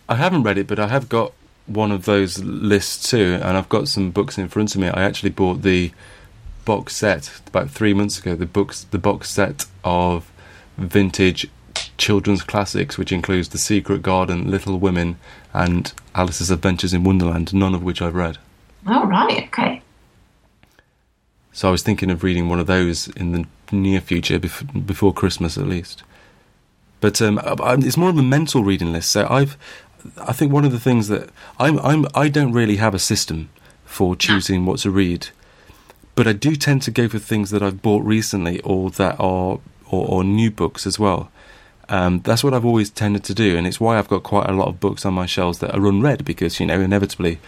I 0.08 0.16
haven't 0.16 0.44
read 0.44 0.58
it, 0.58 0.68
but 0.68 0.80
I 0.80 0.88
have 0.88 1.10
got 1.10 1.34
one 1.74 1.92
of 1.92 2.06
those 2.06 2.44
lists 2.44 3.10
too, 3.10 3.40
and 3.42 3.58
I've 3.58 3.70
got 3.70 3.88
some 3.88 4.12
books 4.12 4.38
in 4.38 4.48
front 4.48 4.76
of 4.76 4.82
me. 4.82 4.88
I 4.88 5.04
actually 5.04 5.32
bought 5.32 5.62
the 5.62 5.92
box 6.66 6.96
set 6.96 7.42
about 7.48 7.70
three 7.70 7.94
months 7.94 8.20
ago. 8.20 8.36
The 8.36 8.46
books, 8.46 8.86
the 8.92 8.98
box 8.98 9.30
set 9.30 9.66
of 9.84 10.32
vintage 10.78 11.48
children's 11.98 12.44
classics, 12.44 12.98
which 12.98 13.12
includes 13.12 13.50
The 13.50 13.58
Secret 13.58 14.02
Garden, 14.02 14.50
Little 14.50 14.80
Women, 14.80 15.18
and 15.54 15.94
Alice's 16.16 16.52
Adventures 16.52 16.94
in 16.94 17.04
Wonderland. 17.04 17.54
None 17.54 17.76
of 17.76 17.84
which 17.84 18.02
I've 18.02 18.16
read. 18.16 18.38
Oh 18.88 19.06
right, 19.06 19.44
okay. 19.48 19.82
So 21.54 21.68
I 21.68 21.72
was 21.72 21.84
thinking 21.84 22.10
of 22.10 22.24
reading 22.24 22.48
one 22.48 22.60
of 22.60 22.68
those 22.68 23.08
in 23.10 23.34
the 23.34 23.46
near 23.72 24.02
future, 24.02 24.40
before 24.40 25.14
Christmas 25.14 25.58
at 25.58 25.68
least. 25.68 26.04
But 27.02 27.22
um, 27.22 27.40
it's 27.84 27.98
more 27.98 28.10
of 28.10 28.18
a 28.18 28.24
mental 28.24 28.64
reading 28.64 28.94
list. 28.94 29.12
So 29.12 29.28
I've, 29.30 29.58
I 30.18 30.34
think 30.34 30.52
one 30.52 30.66
of 30.66 30.72
the 30.72 30.80
things 30.80 31.08
that 31.08 31.30
I'm, 31.60 31.80
I'm, 31.80 32.06
I 32.14 32.30
don't 32.30 32.52
really 32.52 32.78
have 32.78 32.94
a 32.94 33.00
system 33.00 33.50
for 33.86 34.16
choosing 34.16 34.66
what 34.66 34.80
to 34.80 34.92
read, 34.92 35.28
but 36.16 36.28
I 36.28 36.34
do 36.34 36.56
tend 36.56 36.82
to 36.84 36.92
go 36.92 37.08
for 37.08 37.20
things 37.20 37.50
that 37.52 37.62
I've 37.62 37.82
bought 37.82 38.04
recently 38.04 38.60
or 38.62 38.90
that 38.92 39.16
are 39.20 39.60
or, 39.90 40.08
or 40.08 40.24
new 40.24 40.50
books 40.50 40.88
as 40.88 40.98
well. 40.98 41.32
Um, 41.90 42.22
that's 42.22 42.44
what 42.44 42.54
I've 42.54 42.66
always 42.66 42.90
tended 42.90 43.26
to 43.26 43.34
do, 43.34 43.58
and 43.58 43.68
it's 43.68 43.80
why 43.80 43.98
I've 43.98 44.08
got 44.08 44.24
quite 44.24 44.50
a 44.50 44.54
lot 44.54 44.70
of 44.70 44.80
books 44.80 45.06
on 45.06 45.14
my 45.14 45.26
shelves 45.26 45.60
that 45.60 45.76
are 45.76 45.86
unread 45.86 46.24
because 46.24 46.60
you 46.60 46.66
know 46.66 46.80
inevitably 46.80 47.40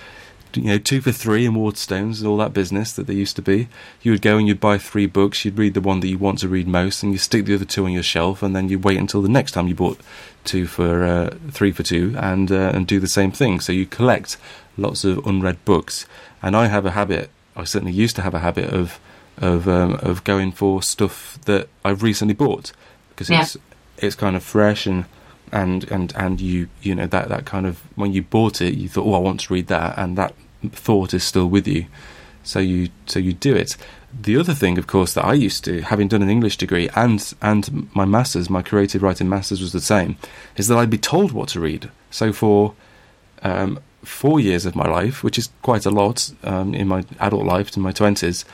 you 0.56 0.64
know, 0.64 0.78
two 0.78 1.02
for 1.02 1.12
three 1.12 1.46
in 1.46 1.54
Waterstones 1.54 2.20
and 2.20 2.28
all 2.28 2.38
that 2.38 2.54
business 2.54 2.94
that 2.94 3.08
there 3.08 3.16
used 3.16 3.36
to 3.36 3.42
be. 3.42 3.68
You 4.02 4.12
would 4.12 4.22
go 4.22 4.38
and 4.38 4.48
you'd 4.48 4.60
buy 4.60 4.78
three 4.78 5.06
books, 5.06 5.44
you'd 5.44 5.58
read 5.58 5.74
the 5.74 5.82
one 5.82 6.00
that 6.02 6.08
you 6.08 6.18
want 6.18 6.40
to 6.40 6.48
read 6.48 6.68
most, 6.68 7.04
and 7.04 7.12
you 7.12 7.18
stick 7.18 7.46
the 7.46 7.56
other 7.56 7.66
two 7.66 7.86
on 7.86 7.92
your 7.92 8.04
shelf, 8.04 8.44
and 8.44 8.56
then 8.56 8.70
you 8.70 8.80
wait 8.80 8.98
until 8.98 9.22
the 9.22 9.30
next 9.30 9.52
time 9.52 9.68
you 9.68 9.76
bought 9.76 10.00
two 10.44 10.68
for 10.68 11.04
uh, 11.04 11.36
three 11.52 11.72
for 11.72 11.84
two, 11.84 12.16
and 12.18 12.52
uh, 12.52 12.72
and 12.74 12.88
do 12.88 13.00
the 13.00 13.08
same 13.08 13.32
thing. 13.32 13.60
So 13.60 13.72
you 13.72 13.86
collect 13.86 14.38
lots 14.78 15.04
of 15.04 15.26
unread 15.26 15.64
books, 15.66 16.06
and 16.42 16.56
I 16.56 16.68
have 16.68 16.86
a 16.86 16.92
habit. 16.92 17.30
I 17.56 17.64
certainly 17.64 17.94
used 17.94 18.16
to 18.18 18.22
have 18.22 18.34
a 18.34 18.40
habit 18.40 18.74
of 18.74 19.00
of 19.38 19.68
um, 19.68 20.00
of 20.02 20.24
going 20.24 20.52
for 20.52 20.82
stuff 20.82 21.40
that 21.46 21.68
I've 21.84 22.04
recently 22.04 22.34
bought 22.34 22.72
because 23.10 23.30
yeah. 23.30 23.42
it's 23.42 23.58
it's 23.98 24.16
kind 24.16 24.36
of 24.36 24.44
fresh 24.44 24.86
and 24.86 25.06
and 25.52 25.90
and 25.92 26.14
and 26.16 26.42
you 26.42 26.68
you 26.82 26.96
know 26.96 27.08
that 27.08 27.30
that 27.30 27.46
kind 27.46 27.66
of 27.66 27.80
when 27.96 28.12
you 28.12 28.22
bought 28.22 28.62
it 28.62 28.74
you 28.74 28.90
thought 28.90 29.06
oh 29.06 29.14
I 29.14 29.20
want 29.20 29.42
to 29.42 29.54
read 29.54 29.68
that 29.68 29.98
and 29.98 30.18
that 30.18 30.34
thought 30.72 31.14
is 31.14 31.24
still 31.24 31.48
with 31.48 31.68
you. 31.68 31.86
So 32.44 32.60
you 32.60 32.90
so 33.06 33.20
you 33.20 33.34
do 33.34 33.56
it. 33.56 33.78
The 34.22 34.38
other 34.38 34.54
thing, 34.54 34.78
of 34.78 34.86
course, 34.86 35.14
that 35.14 35.26
I 35.26 35.34
used 35.34 35.64
to, 35.66 35.82
having 35.82 36.08
done 36.08 36.22
an 36.22 36.30
English 36.30 36.58
degree 36.58 36.90
and 36.96 37.34
and 37.42 37.90
my 37.96 38.06
masters, 38.06 38.50
my 38.50 38.62
creative 38.62 39.02
writing 39.02 39.30
masters 39.30 39.62
was 39.62 39.72
the 39.72 39.82
same, 39.82 40.18
is 40.58 40.68
that 40.68 40.78
I'd 40.78 40.90
be 40.90 40.98
told 40.98 41.32
what 41.32 41.50
to 41.50 41.60
read. 41.60 41.90
So 42.12 42.34
for 42.34 42.76
um, 43.42 43.80
four 44.04 44.40
years 44.40 44.66
of 44.66 44.76
my 44.76 44.88
life, 44.88 45.24
which 45.24 45.38
is 45.38 45.50
quite 45.62 45.86
a 45.86 45.92
lot 45.92 46.32
um, 46.44 46.76
in 46.76 46.88
my 46.88 47.06
adult 47.20 47.46
life, 47.46 47.76
in 47.76 47.82
my 47.82 47.92
twenties, 47.92 48.46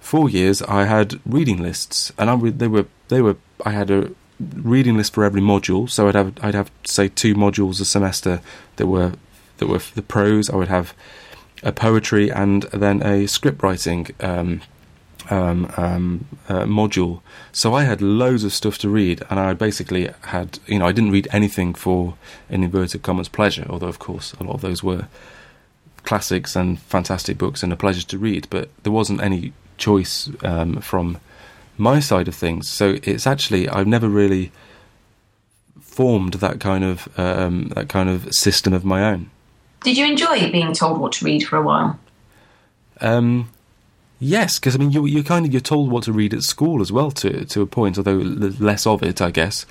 four 0.00 0.28
years 0.28 0.62
I 0.62 0.84
had 0.84 1.20
reading 1.26 1.62
lists, 1.62 2.12
and 2.18 2.30
I 2.30 2.36
they 2.50 2.68
were 2.68 2.86
they 3.08 3.20
were 3.20 3.36
I 3.64 3.70
had 3.70 3.90
a 3.90 4.10
reading 4.40 4.96
list 4.96 5.14
for 5.14 5.22
every 5.22 5.40
module. 5.40 5.88
So 5.88 6.08
I'd 6.08 6.14
have 6.14 6.32
I'd 6.42 6.54
have 6.54 6.70
say 6.84 7.08
two 7.08 7.34
modules 7.34 7.80
a 7.80 7.84
semester 7.84 8.40
that 8.76 8.86
were 8.86 9.12
that 9.58 9.68
were 9.68 9.82
the 9.94 10.02
prose. 10.02 10.50
I 10.50 10.56
would 10.56 10.68
have 10.68 10.94
a 11.64 11.72
poetry 11.72 12.30
and 12.30 12.62
then 12.64 13.02
a 13.02 13.26
script 13.26 13.62
writing 13.62 14.06
um, 14.20 14.60
um, 15.30 15.72
um, 15.76 16.26
uh, 16.48 16.64
module. 16.64 17.20
So 17.52 17.74
I 17.74 17.84
had 17.84 18.02
loads 18.02 18.44
of 18.44 18.52
stuff 18.52 18.78
to 18.78 18.88
read, 18.88 19.22
and 19.30 19.40
I 19.40 19.54
basically 19.54 20.10
had, 20.22 20.58
you 20.66 20.78
know, 20.78 20.86
I 20.86 20.92
didn't 20.92 21.10
read 21.10 21.26
anything 21.32 21.74
for 21.74 22.14
an 22.50 22.62
inverted 22.62 23.02
commas 23.02 23.28
pleasure, 23.28 23.66
although 23.68 23.88
of 23.88 23.98
course 23.98 24.34
a 24.34 24.44
lot 24.44 24.54
of 24.54 24.60
those 24.60 24.82
were 24.82 25.08
classics 26.04 26.54
and 26.54 26.78
fantastic 26.78 27.38
books 27.38 27.62
and 27.62 27.72
a 27.72 27.76
pleasure 27.76 28.06
to 28.06 28.18
read, 28.18 28.46
but 28.50 28.68
there 28.82 28.92
wasn't 28.92 29.22
any 29.22 29.52
choice 29.78 30.30
um, 30.42 30.80
from 30.80 31.18
my 31.78 31.98
side 31.98 32.28
of 32.28 32.34
things. 32.34 32.68
So 32.68 32.98
it's 33.02 33.26
actually 33.26 33.68
I've 33.68 33.86
never 33.86 34.08
really 34.08 34.52
formed 35.80 36.34
that 36.34 36.60
kind 36.60 36.84
of 36.84 37.08
um, 37.18 37.68
that 37.74 37.88
kind 37.88 38.08
of 38.08 38.32
system 38.32 38.72
of 38.72 38.84
my 38.84 39.02
own. 39.02 39.30
Did 39.84 39.98
you 39.98 40.06
enjoy 40.06 40.50
being 40.50 40.72
told 40.72 40.98
what 40.98 41.12
to 41.12 41.24
read 41.26 41.46
for 41.46 41.56
a 41.56 41.62
while? 41.62 41.98
Um, 43.02 43.50
yes, 44.18 44.58
because 44.58 44.74
I 44.74 44.78
mean, 44.78 44.90
you 44.90 45.04
you 45.04 45.22
kind 45.22 45.44
of 45.44 45.52
you're 45.52 45.60
told 45.60 45.90
what 45.90 46.04
to 46.04 46.12
read 46.12 46.32
at 46.32 46.42
school 46.42 46.80
as 46.80 46.90
well 46.90 47.10
to 47.12 47.44
to 47.44 47.60
a 47.60 47.66
point, 47.66 47.98
although 47.98 48.16
less 48.16 48.86
of 48.86 49.02
it, 49.02 49.20
I 49.20 49.30
guess. 49.30 49.66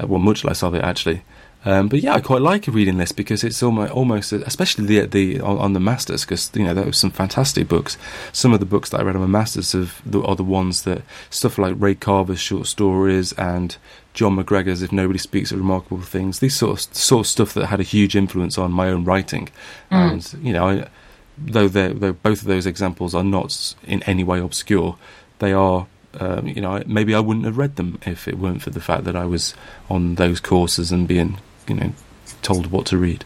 Uh, 0.00 0.06
well, 0.06 0.18
much 0.20 0.42
less 0.42 0.62
of 0.62 0.74
it 0.74 0.82
actually. 0.82 1.22
Um, 1.64 1.88
but 1.88 2.00
yeah, 2.00 2.14
I 2.14 2.20
quite 2.20 2.40
like 2.40 2.68
a 2.68 2.70
reading 2.70 2.98
list 2.98 3.16
because 3.16 3.42
it's 3.42 3.62
almost, 3.62 3.92
almost 3.92 4.32
especially 4.32 4.86
the 4.86 5.06
the 5.06 5.40
on, 5.40 5.58
on 5.58 5.72
the 5.72 5.80
masters 5.80 6.24
because 6.24 6.50
you 6.54 6.62
know 6.64 6.72
there 6.72 6.84
were 6.84 6.92
some 6.92 7.10
fantastic 7.10 7.68
books. 7.68 7.98
Some 8.32 8.54
of 8.54 8.60
the 8.60 8.66
books 8.66 8.90
that 8.90 9.00
I 9.00 9.02
read 9.02 9.16
on 9.16 9.22
my 9.22 9.26
masters 9.26 9.72
have, 9.72 10.00
are 10.14 10.36
the 10.36 10.44
ones 10.44 10.82
that 10.82 11.02
stuff 11.30 11.58
like 11.58 11.74
Ray 11.76 11.96
Carver's 11.96 12.38
short 12.38 12.68
stories 12.68 13.32
and 13.32 13.76
Jon 14.14 14.36
McGregor's 14.36 14.82
"If 14.82 14.92
Nobody 14.92 15.18
Speaks 15.18 15.50
of 15.50 15.58
Remarkable 15.58 16.00
Things." 16.00 16.38
These 16.38 16.56
sort 16.56 16.78
of 16.78 16.96
sort 16.96 17.26
of 17.26 17.26
stuff 17.26 17.54
that 17.54 17.66
had 17.66 17.80
a 17.80 17.84
huge 17.84 18.14
influence 18.14 18.56
on 18.56 18.70
my 18.70 18.88
own 18.88 19.04
writing, 19.04 19.48
mm. 19.90 20.12
and 20.12 20.46
you 20.46 20.52
know, 20.52 20.68
I, 20.68 20.88
though, 21.36 21.66
though 21.66 22.12
both 22.12 22.40
of 22.40 22.46
those 22.46 22.66
examples 22.66 23.16
are 23.16 23.24
not 23.24 23.74
in 23.84 24.02
any 24.04 24.22
way 24.22 24.38
obscure, 24.38 24.96
they 25.40 25.52
are 25.52 25.88
um, 26.20 26.46
you 26.46 26.60
know, 26.60 26.82
maybe 26.86 27.14
I 27.14 27.20
wouldn't 27.20 27.44
have 27.44 27.58
read 27.58 27.76
them 27.76 27.98
if 28.06 28.26
it 28.26 28.38
weren't 28.38 28.62
for 28.62 28.70
the 28.70 28.80
fact 28.80 29.04
that 29.04 29.14
I 29.14 29.24
was 29.24 29.54
on 29.90 30.14
those 30.14 30.40
courses 30.40 30.90
and 30.90 31.06
being 31.06 31.38
you 31.68 31.76
know 31.76 31.92
told 32.42 32.70
what 32.70 32.86
to 32.86 32.98
read. 32.98 33.24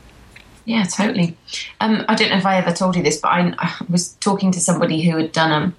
Yeah, 0.64 0.84
totally. 0.84 1.36
Um, 1.80 2.04
I 2.08 2.14
don't 2.14 2.30
know 2.30 2.36
if 2.36 2.46
I 2.46 2.56
ever 2.56 2.72
told 2.72 2.94
you 2.94 3.02
this, 3.02 3.20
but 3.20 3.28
I, 3.28 3.54
I 3.58 3.74
was 3.90 4.12
talking 4.14 4.52
to 4.52 4.60
somebody 4.60 5.02
who 5.02 5.16
had 5.16 5.32
done 5.32 5.50
a 5.50 5.72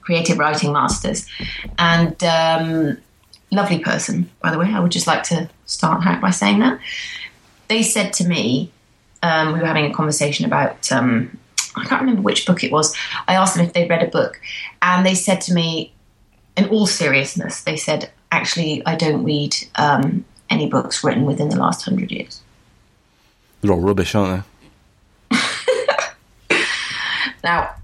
creative 0.00 0.38
writing 0.38 0.72
masters, 0.72 1.26
and 1.78 2.22
um, 2.24 2.98
lovely 3.50 3.78
person, 3.78 4.30
by 4.42 4.50
the 4.50 4.58
way. 4.58 4.72
I 4.72 4.80
would 4.80 4.92
just 4.92 5.06
like 5.06 5.22
to 5.24 5.50
start 5.66 6.06
out 6.06 6.20
by 6.20 6.30
saying 6.30 6.60
that 6.60 6.80
they 7.68 7.82
said 7.82 8.12
to 8.14 8.26
me, 8.26 8.70
um, 9.22 9.52
we 9.52 9.60
were 9.60 9.66
having 9.66 9.90
a 9.90 9.94
conversation 9.94 10.46
about. 10.46 10.90
Um, 10.92 11.38
I 11.78 11.84
can't 11.84 12.00
remember 12.00 12.22
which 12.22 12.46
book 12.46 12.64
it 12.64 12.72
was. 12.72 12.96
I 13.28 13.34
asked 13.34 13.54
them 13.54 13.66
if 13.66 13.74
they'd 13.74 13.90
read 13.90 14.02
a 14.02 14.06
book, 14.06 14.40
and 14.80 15.04
they 15.04 15.14
said 15.14 15.42
to 15.42 15.52
me, 15.52 15.92
in 16.56 16.68
all 16.68 16.86
seriousness, 16.86 17.64
they 17.64 17.76
said, 17.76 18.10
"Actually, 18.32 18.84
I 18.86 18.94
don't 18.94 19.24
read 19.24 19.54
um, 19.74 20.24
any 20.50 20.68
books 20.68 21.02
written 21.02 21.24
within 21.24 21.48
the 21.48 21.58
last 21.58 21.84
hundred 21.84 22.10
years. 22.10 22.42
They're 23.60 23.72
all 23.72 23.80
rubbish, 23.80 24.14
aren't 24.14 24.44
they? 25.30 25.38
now, 27.44 27.74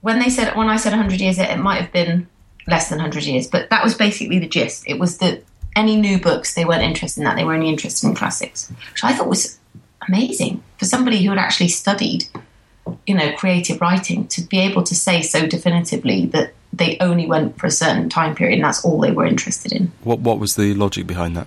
when 0.00 0.18
they 0.18 0.28
said 0.28 0.56
when 0.56 0.68
I 0.68 0.76
said 0.76 0.92
hundred 0.92 1.20
years, 1.20 1.38
it, 1.38 1.50
it 1.50 1.58
might 1.58 1.80
have 1.80 1.92
been 1.92 2.26
less 2.66 2.88
than 2.88 2.98
hundred 2.98 3.24
years, 3.24 3.46
but 3.46 3.70
that 3.70 3.84
was 3.84 3.94
basically 3.94 4.38
the 4.38 4.48
gist. 4.48 4.84
It 4.86 4.98
was 4.98 5.18
that 5.18 5.42
any 5.76 5.96
new 5.96 6.20
books 6.20 6.54
they 6.54 6.64
weren't 6.64 6.82
interested 6.82 7.20
in 7.20 7.24
that; 7.24 7.36
they 7.36 7.44
were 7.44 7.54
only 7.54 7.68
interested 7.68 8.06
in 8.06 8.14
classics, 8.14 8.70
which 8.90 9.04
I 9.04 9.12
thought 9.12 9.28
was 9.28 9.58
amazing 10.08 10.62
for 10.78 10.84
somebody 10.84 11.22
who 11.22 11.30
had 11.30 11.38
actually 11.38 11.68
studied, 11.68 12.24
you 13.06 13.14
know, 13.14 13.32
creative 13.36 13.80
writing 13.80 14.26
to 14.28 14.42
be 14.42 14.58
able 14.60 14.82
to 14.82 14.94
say 14.94 15.22
so 15.22 15.46
definitively 15.46 16.26
that 16.26 16.52
they 16.72 16.96
only 17.00 17.26
went 17.26 17.58
for 17.58 17.66
a 17.66 17.70
certain 17.70 18.08
time 18.08 18.34
period 18.34 18.56
and 18.56 18.64
that's 18.64 18.84
all 18.84 19.00
they 19.00 19.12
were 19.12 19.26
interested 19.26 19.72
in. 19.72 19.92
What 20.02 20.20
What 20.20 20.38
was 20.38 20.56
the 20.56 20.74
logic 20.74 21.06
behind 21.06 21.36
that? 21.36 21.46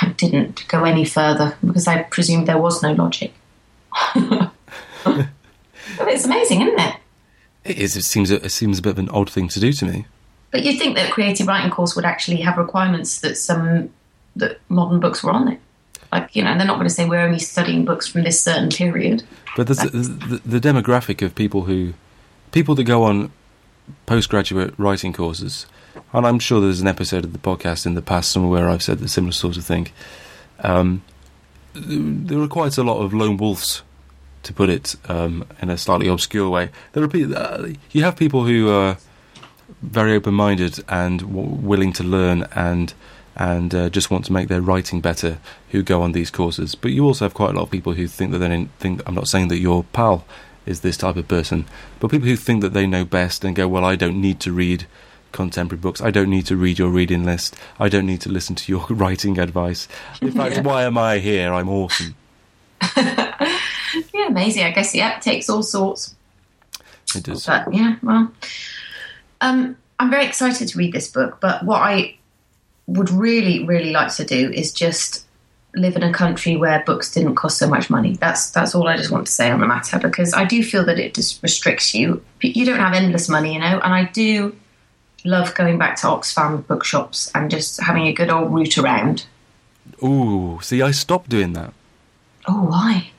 I 0.00 0.14
didn't 0.16 0.66
go 0.68 0.84
any 0.84 1.04
further 1.04 1.56
because 1.64 1.86
I 1.86 2.02
presumed 2.04 2.48
there 2.48 2.58
was 2.58 2.82
no 2.82 2.92
logic. 2.92 3.32
it's 4.16 6.24
amazing, 6.24 6.62
isn't 6.62 6.80
it? 6.80 6.96
It 7.64 7.78
is. 7.78 7.96
It 7.96 8.04
seems. 8.04 8.30
It 8.30 8.50
seems 8.50 8.78
a 8.78 8.82
bit 8.82 8.90
of 8.90 8.98
an 8.98 9.08
odd 9.08 9.30
thing 9.30 9.48
to 9.48 9.60
do 9.60 9.72
to 9.72 9.84
me. 9.84 10.06
But 10.50 10.64
you'd 10.64 10.78
think 10.78 10.96
that 10.96 11.08
a 11.08 11.12
creative 11.12 11.46
writing 11.46 11.70
course 11.70 11.96
would 11.96 12.04
actually 12.04 12.40
have 12.42 12.58
requirements 12.58 13.20
that 13.20 13.36
some 13.36 13.90
that 14.36 14.60
modern 14.68 15.00
books 15.00 15.22
were 15.22 15.30
on 15.30 15.48
it. 15.48 15.60
Like 16.12 16.36
you 16.36 16.42
know, 16.42 16.56
they're 16.56 16.66
not 16.66 16.74
going 16.74 16.88
to 16.88 16.94
say 16.94 17.08
we're 17.08 17.20
only 17.20 17.38
studying 17.38 17.84
books 17.84 18.06
from 18.06 18.22
this 18.22 18.40
certain 18.40 18.70
period. 18.70 19.22
But 19.56 19.68
the, 19.68 20.40
the 20.44 20.60
demographic 20.60 21.22
of 21.22 21.34
people 21.34 21.62
who 21.62 21.94
people 22.52 22.74
that 22.76 22.84
go 22.84 23.04
on 23.04 23.32
postgraduate 24.06 24.74
writing 24.78 25.12
courses 25.12 25.66
and 26.12 26.26
I'm 26.26 26.38
sure 26.38 26.60
there's 26.60 26.80
an 26.80 26.88
episode 26.88 27.24
of 27.24 27.32
the 27.32 27.38
podcast 27.38 27.86
in 27.86 27.94
the 27.94 28.02
past 28.02 28.30
somewhere 28.30 28.62
where 28.62 28.70
I've 28.70 28.82
said 28.82 28.98
the 28.98 29.08
similar 29.08 29.32
sort 29.32 29.56
of 29.56 29.64
thing. 29.64 29.88
Um, 30.60 31.02
there 31.74 32.40
are 32.40 32.48
quite 32.48 32.78
a 32.78 32.82
lot 32.82 33.00
of 33.00 33.12
lone 33.12 33.36
wolves, 33.36 33.82
to 34.44 34.52
put 34.52 34.70
it 34.70 34.94
um, 35.08 35.44
in 35.60 35.70
a 35.70 35.76
slightly 35.76 36.06
obscure 36.06 36.48
way. 36.48 36.70
There 36.92 37.02
are 37.02 37.08
people, 37.08 37.36
uh, 37.36 37.68
you 37.90 38.04
have 38.04 38.16
people 38.16 38.44
who 38.44 38.70
are 38.70 38.98
very 39.82 40.14
open-minded 40.14 40.84
and 40.88 41.20
w- 41.20 41.48
willing 41.48 41.92
to 41.94 42.04
learn 42.04 42.46
and 42.54 42.94
and 43.36 43.74
uh, 43.74 43.88
just 43.90 44.12
want 44.12 44.24
to 44.24 44.32
make 44.32 44.46
their 44.46 44.60
writing 44.60 45.00
better 45.00 45.38
who 45.70 45.82
go 45.82 46.02
on 46.02 46.12
these 46.12 46.30
courses. 46.30 46.76
But 46.76 46.92
you 46.92 47.04
also 47.04 47.24
have 47.24 47.34
quite 47.34 47.50
a 47.50 47.54
lot 47.54 47.62
of 47.62 47.70
people 47.70 47.94
who 47.94 48.06
think 48.06 48.30
that 48.30 48.38
they 48.38 48.68
think. 48.78 49.02
I'm 49.06 49.14
not 49.16 49.26
saying 49.26 49.48
that 49.48 49.58
your 49.58 49.82
pal 49.82 50.24
is 50.66 50.80
this 50.80 50.96
type 50.96 51.16
of 51.16 51.28
person, 51.28 51.66
but 52.00 52.10
people 52.10 52.28
who 52.28 52.36
think 52.36 52.62
that 52.62 52.72
they 52.72 52.86
know 52.86 53.04
best 53.04 53.44
and 53.44 53.54
go, 53.54 53.68
well, 53.68 53.84
I 53.84 53.96
don't 53.96 54.20
need 54.20 54.40
to 54.40 54.52
read 54.52 54.86
contemporary 55.34 55.80
books. 55.80 56.00
I 56.00 56.10
don't 56.10 56.30
need 56.30 56.46
to 56.46 56.56
read 56.56 56.78
your 56.78 56.88
reading 56.88 57.24
list. 57.24 57.56
I 57.78 57.88
don't 57.88 58.06
need 58.06 58.22
to 58.22 58.30
listen 58.30 58.54
to 58.56 58.72
your 58.72 58.86
writing 58.90 59.38
advice. 59.38 59.86
In 60.22 60.32
fact, 60.38 60.56
yeah. 60.56 60.62
why 60.62 60.84
am 60.84 60.96
I 60.96 61.18
here? 61.18 61.52
I'm 61.52 61.68
awesome. 61.68 62.14
yeah, 62.96 64.26
amazing. 64.28 64.64
I 64.64 64.70
guess 64.70 64.94
yeah, 64.94 65.16
it 65.16 65.22
takes 65.22 65.50
all 65.50 65.62
sorts. 65.62 66.14
It 67.14 67.24
does. 67.24 67.46
But 67.46 67.72
yeah, 67.74 67.96
well, 68.02 68.32
um, 69.40 69.76
I'm 69.98 70.10
very 70.10 70.24
excited 70.24 70.68
to 70.68 70.78
read 70.78 70.92
this 70.92 71.08
book. 71.08 71.38
But 71.40 71.64
what 71.64 71.82
I 71.82 72.16
would 72.86 73.10
really, 73.10 73.64
really 73.64 73.92
like 73.92 74.14
to 74.16 74.24
do 74.24 74.50
is 74.50 74.72
just 74.72 75.26
live 75.74 75.96
in 75.96 76.02
a 76.02 76.12
country 76.12 76.56
where 76.56 76.82
books 76.84 77.12
didn't 77.12 77.34
cost 77.34 77.58
so 77.58 77.68
much 77.68 77.90
money. 77.90 78.16
That's 78.16 78.50
that's 78.50 78.74
all 78.74 78.86
I 78.88 78.96
just 78.96 79.10
want 79.10 79.26
to 79.26 79.32
say 79.32 79.50
on 79.50 79.60
the 79.60 79.66
matter 79.66 79.98
because 79.98 80.32
I 80.34 80.44
do 80.44 80.62
feel 80.62 80.84
that 80.86 80.98
it 80.98 81.14
just 81.14 81.42
restricts 81.42 81.94
you. 81.94 82.22
You 82.40 82.64
don't 82.64 82.78
have 82.78 82.94
endless 82.94 83.28
money, 83.28 83.54
you 83.54 83.60
know, 83.60 83.80
and 83.80 83.92
I 83.92 84.04
do 84.04 84.56
love 85.24 85.54
going 85.54 85.78
back 85.78 85.96
to 85.96 86.06
Oxfam 86.06 86.66
bookshops 86.66 87.30
and 87.34 87.50
just 87.50 87.80
having 87.80 88.06
a 88.06 88.12
good 88.12 88.30
old 88.30 88.52
route 88.52 88.78
around. 88.78 89.26
Ooh, 90.02 90.60
see, 90.62 90.82
I 90.82 90.90
stopped 90.90 91.28
doing 91.28 91.52
that. 91.54 91.72
Oh, 92.46 92.64
why? 92.64 93.10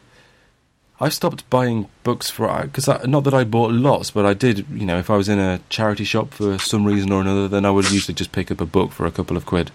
I 0.99 1.09
stopped 1.09 1.49
buying 1.49 1.89
books 2.03 2.29
for 2.29 2.49
uh, 2.49 2.63
because 2.63 2.87
not 3.05 3.25
that 3.25 3.33
I 3.33 3.43
bought 3.43 3.71
lots, 3.71 4.11
but 4.11 4.25
I 4.25 4.33
did. 4.33 4.65
You 4.71 4.85
know, 4.85 4.97
if 4.97 5.09
I 5.09 5.17
was 5.17 5.27
in 5.27 5.39
a 5.39 5.59
charity 5.69 6.05
shop 6.05 6.33
for 6.33 6.57
some 6.57 6.85
reason 6.85 7.11
or 7.11 7.21
another, 7.21 7.47
then 7.49 7.65
I 7.65 7.71
would 7.71 7.91
usually 7.91 8.13
just 8.13 8.31
pick 8.31 8.49
up 8.49 8.61
a 8.61 8.65
book 8.65 8.91
for 8.91 9.05
a 9.05 9.11
couple 9.11 9.35
of 9.35 9.45
quid. 9.45 9.71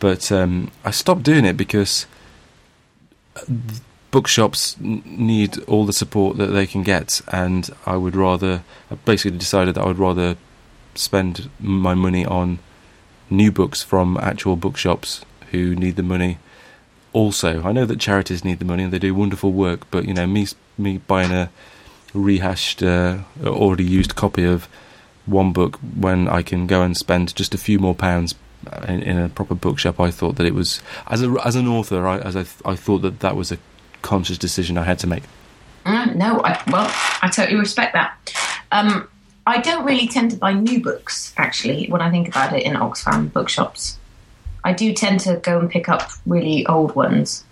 But 0.00 0.30
um, 0.30 0.70
I 0.84 0.90
stopped 0.90 1.22
doing 1.22 1.44
it 1.44 1.56
because 1.56 2.06
bookshops 4.10 4.76
need 4.80 5.58
all 5.64 5.84
the 5.84 5.92
support 5.92 6.36
that 6.38 6.46
they 6.46 6.66
can 6.66 6.82
get, 6.82 7.20
and 7.28 7.70
I 7.86 7.96
would 7.96 8.16
rather. 8.16 8.62
I 8.90 8.94
basically 8.94 9.38
decided 9.38 9.74
that 9.74 9.82
I 9.82 9.88
would 9.88 9.98
rather 9.98 10.36
spend 10.94 11.50
my 11.60 11.94
money 11.94 12.24
on 12.24 12.58
new 13.30 13.52
books 13.52 13.82
from 13.82 14.16
actual 14.18 14.56
bookshops 14.56 15.24
who 15.50 15.74
need 15.74 15.96
the 15.96 16.02
money. 16.02 16.38
Also, 17.12 17.62
I 17.62 17.72
know 17.72 17.86
that 17.86 18.00
charities 18.00 18.44
need 18.44 18.58
the 18.58 18.64
money 18.64 18.84
and 18.84 18.92
they 18.92 18.98
do 18.98 19.14
wonderful 19.14 19.52
work, 19.52 19.90
but 19.90 20.04
you 20.04 20.14
know, 20.14 20.26
me 20.26 20.46
me 20.76 20.98
buying 20.98 21.32
a 21.32 21.50
rehashed, 22.14 22.82
uh, 22.82 23.18
already 23.44 23.84
used 23.84 24.14
copy 24.14 24.44
of 24.44 24.68
one 25.26 25.52
book 25.52 25.76
when 25.76 26.28
I 26.28 26.42
can 26.42 26.66
go 26.66 26.82
and 26.82 26.96
spend 26.96 27.34
just 27.34 27.54
a 27.54 27.58
few 27.58 27.78
more 27.78 27.94
pounds 27.94 28.34
in, 28.86 29.02
in, 29.02 29.18
a 29.18 29.28
proper 29.28 29.54
bookshop, 29.54 30.00
I 30.00 30.10
thought 30.10 30.36
that 30.36 30.46
it 30.46 30.54
was 30.54 30.80
as 31.06 31.22
a 31.22 31.34
as 31.44 31.56
an 31.56 31.66
author, 31.66 32.06
I, 32.06 32.18
as 32.18 32.36
I, 32.36 32.40
I 32.64 32.76
thought 32.76 32.98
that 32.98 33.20
that 33.20 33.36
was 33.36 33.52
a 33.52 33.58
conscious 34.02 34.38
decision 34.38 34.78
I 34.78 34.84
had 34.84 34.98
to 35.00 35.06
make. 35.06 35.24
Mm, 35.84 36.16
no, 36.16 36.40
I, 36.42 36.62
well, 36.70 36.92
I 37.22 37.28
totally 37.28 37.58
respect 37.58 37.94
that. 37.94 38.16
Um, 38.72 39.08
I 39.46 39.60
don't 39.60 39.84
really 39.84 40.06
tend 40.06 40.30
to 40.32 40.36
buy 40.36 40.52
new 40.52 40.82
books 40.82 41.32
actually 41.38 41.86
when 41.86 42.02
I 42.02 42.10
think 42.10 42.28
about 42.28 42.52
it 42.52 42.64
in 42.64 42.74
Oxfam 42.74 43.32
bookshops. 43.32 43.98
I 44.64 44.72
do 44.74 44.92
tend 44.92 45.20
to 45.20 45.36
go 45.36 45.58
and 45.58 45.70
pick 45.70 45.88
up 45.88 46.10
really 46.26 46.66
old 46.66 46.94
ones, 46.94 47.44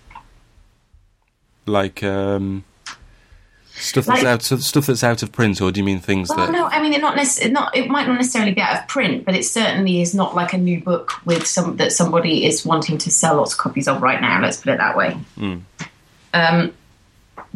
like 1.65 2.03
um, 2.03 2.63
Stuff 3.79 4.05
that's 4.05 4.23
like, 4.23 4.27
out 4.27 4.41
stuff 4.41 4.87
that's 4.87 5.03
out 5.03 5.21
of 5.21 5.31
print, 5.31 5.61
or 5.61 5.71
do 5.71 5.79
you 5.79 5.83
mean 5.83 5.99
things 5.99 6.29
well, 6.29 6.47
that? 6.47 6.51
No, 6.51 6.65
I 6.65 6.81
mean 6.81 6.93
it 6.93 7.01
not 7.01 7.15
necessarily. 7.15 7.53
Not 7.53 7.75
it 7.75 7.89
might 7.89 8.07
not 8.07 8.15
necessarily 8.15 8.51
be 8.51 8.61
out 8.61 8.79
of 8.79 8.87
print, 8.87 9.23
but 9.23 9.35
it 9.35 9.45
certainly 9.45 10.01
is 10.01 10.15
not 10.15 10.33
like 10.33 10.53
a 10.53 10.57
new 10.57 10.81
book 10.81 11.23
with 11.25 11.45
some 11.45 11.77
that 11.77 11.91
somebody 11.91 12.45
is 12.45 12.65
wanting 12.65 12.97
to 12.97 13.11
sell 13.11 13.35
lots 13.35 13.53
of 13.53 13.59
copies 13.59 13.87
of 13.87 14.01
right 14.01 14.19
now. 14.19 14.41
Let's 14.41 14.57
put 14.57 14.73
it 14.73 14.77
that 14.77 14.97
way. 14.97 15.15
Mm. 15.37 15.61
Um, 16.33 16.73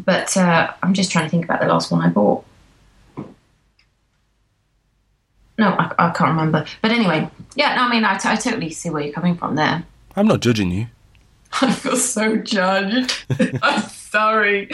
but 0.04 0.36
uh, 0.36 0.72
I'm 0.82 0.94
just 0.94 1.10
trying 1.10 1.24
to 1.24 1.30
think 1.30 1.44
about 1.44 1.60
the 1.60 1.66
last 1.66 1.90
one 1.90 2.00
I 2.00 2.08
bought. 2.08 2.44
No, 5.58 5.68
I, 5.68 5.92
I 5.98 6.10
can't 6.10 6.30
remember. 6.30 6.64
But 6.80 6.92
anyway, 6.92 7.28
yeah. 7.56 7.74
No, 7.74 7.82
I 7.82 7.90
mean, 7.90 8.04
I, 8.04 8.16
t- 8.16 8.28
I 8.28 8.36
totally 8.36 8.70
see 8.70 8.90
where 8.90 9.02
you're 9.02 9.12
coming 9.12 9.36
from 9.36 9.56
there. 9.56 9.84
I'm 10.16 10.26
not 10.26 10.40
judging 10.40 10.70
you. 10.70 10.86
I 11.60 11.72
feel 11.72 11.96
so 11.96 12.36
judged. 12.36 13.24
I'm 13.62 13.82
sorry. 13.82 14.70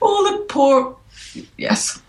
All 0.00 0.24
the 0.24 0.44
poor, 0.48 0.96
yes, 1.56 2.00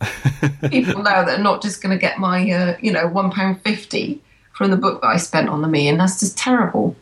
people 0.70 1.02
now 1.02 1.24
that 1.24 1.38
are 1.38 1.42
not 1.42 1.62
just 1.62 1.82
going 1.82 1.96
to 1.96 2.00
get 2.00 2.18
my, 2.18 2.50
uh, 2.50 2.76
you 2.80 2.92
know, 2.92 3.06
one 3.06 3.30
pound 3.30 3.62
fifty 3.62 4.20
from 4.52 4.70
the 4.70 4.76
book 4.76 5.00
that 5.00 5.08
I 5.08 5.16
spent 5.16 5.48
on 5.48 5.62
the 5.62 5.68
me, 5.68 5.88
and 5.88 5.98
that's 5.98 6.20
just 6.20 6.36
terrible. 6.36 6.96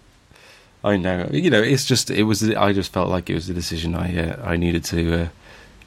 I 0.85 0.97
know. 0.97 1.29
You 1.33 1.51
know, 1.51 1.63
it's 1.63 1.85
just 1.85 2.11
it 2.11 2.23
was. 2.23 2.49
I 2.49 2.73
just 2.73 2.93
felt 2.93 3.09
like 3.09 3.29
it 3.29 3.35
was 3.35 3.49
a 3.49 3.55
decision 3.55 3.95
I 3.95 4.17
uh, 4.17 4.43
I 4.45 4.57
needed 4.57 4.85
to. 4.85 5.23
Uh, 5.23 5.29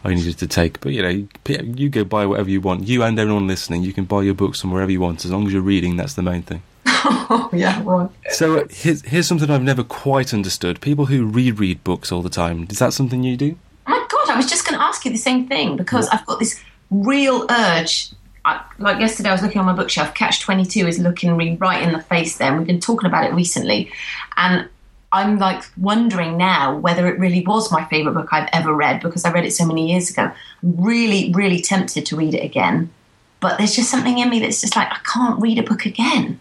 I 0.04 0.14
needed 0.14 0.38
to 0.38 0.48
take, 0.48 0.80
but 0.80 0.94
you 0.94 1.02
know, 1.02 1.28
you 1.76 1.90
go 1.90 2.06
buy 2.06 2.26
whatever 2.26 2.50
you 2.50 2.62
want. 2.62 2.88
You 2.88 3.04
and 3.04 3.20
everyone 3.20 3.48
listening, 3.48 3.84
you 3.84 3.92
can 3.92 4.06
buy 4.06 4.22
your 4.22 4.34
books 4.34 4.62
from 4.62 4.72
wherever 4.72 4.92
you 4.92 5.02
want, 5.02 5.26
as 5.26 5.32
long 5.32 5.46
as 5.46 5.54
you're 5.54 5.62
reading. 5.62 5.98
That's 5.98 6.14
the 6.14 6.22
main 6.22 6.42
thing. 6.42 6.64
yeah, 7.54 7.82
right. 7.84 8.10
So 8.30 8.60
uh, 8.60 8.68
here's, 8.70 9.02
here's 9.04 9.28
something 9.28 9.50
I've 9.50 9.62
never 9.62 9.84
quite 9.84 10.34
understood. 10.34 10.82
People 10.82 11.08
who 11.08 11.26
reread 11.26 11.84
books 11.84 12.12
all 12.12 12.22
the 12.22 12.30
time, 12.30 12.68
is 12.70 12.80
that 12.80 12.94
something 12.94 13.24
you 13.24 13.38
do? 13.38 13.58
Oh 13.88 13.92
my 13.92 14.06
God, 14.10 14.30
I 14.30 14.36
was 14.36 14.48
just 14.50 14.66
going 14.66 14.78
to 14.78 14.84
ask 14.84 15.06
you 15.06 15.12
the 15.12 15.18
same 15.18 15.48
thing 15.48 15.78
because 15.78 16.06
what? 16.06 16.16
I've 16.16 16.26
got 16.26 16.40
this 16.40 16.62
real 16.92 17.46
urge. 17.50 18.12
I, 18.46 18.64
like 18.78 19.00
yesterday, 19.00 19.30
I 19.30 19.34
was 19.34 19.42
looking 19.42 19.60
on 19.60 19.66
my 19.66 19.74
bookshelf. 19.74 20.14
Catch 20.14 20.42
22 20.42 20.88
is 20.88 21.00
looking 21.00 21.36
me 21.36 21.58
right 21.58 21.82
in 21.82 21.92
the 21.92 22.02
face 22.02 22.38
there. 22.38 22.56
We've 22.56 22.68
been 22.68 22.80
talking 22.80 23.08
about 23.08 23.26
it 23.26 23.34
recently. 23.34 23.92
And 24.38 24.70
I'm 25.12 25.40
like 25.40 25.64
wondering 25.78 26.38
now 26.38 26.78
whether 26.78 27.08
it 27.08 27.20
really 27.20 27.46
was 27.46 27.72
my 27.72 27.86
favourite 27.86 28.14
book 28.14 28.30
I've 28.32 28.50
ever 28.54 28.74
read 28.74 29.02
because 29.02 29.26
I 29.26 29.32
read 29.32 29.46
it 29.46 29.52
so 29.52 29.66
many 29.66 29.92
years 29.92 30.10
ago. 30.10 30.32
I'm 30.64 30.78
really, 30.78 31.32
really 31.34 31.62
tempted 31.62 32.06
to 32.08 32.16
read 32.16 32.34
it 32.34 32.44
again. 32.44 32.92
But 33.40 33.58
there's 33.58 33.76
just 33.76 33.90
something 33.90 34.18
in 34.18 34.30
me 34.30 34.40
that's 34.40 34.62
just 34.62 34.76
like, 34.76 34.90
I 34.92 35.00
can't 35.04 35.42
read 35.42 35.58
a 35.58 35.64
book 35.64 35.86
again. 35.86 36.40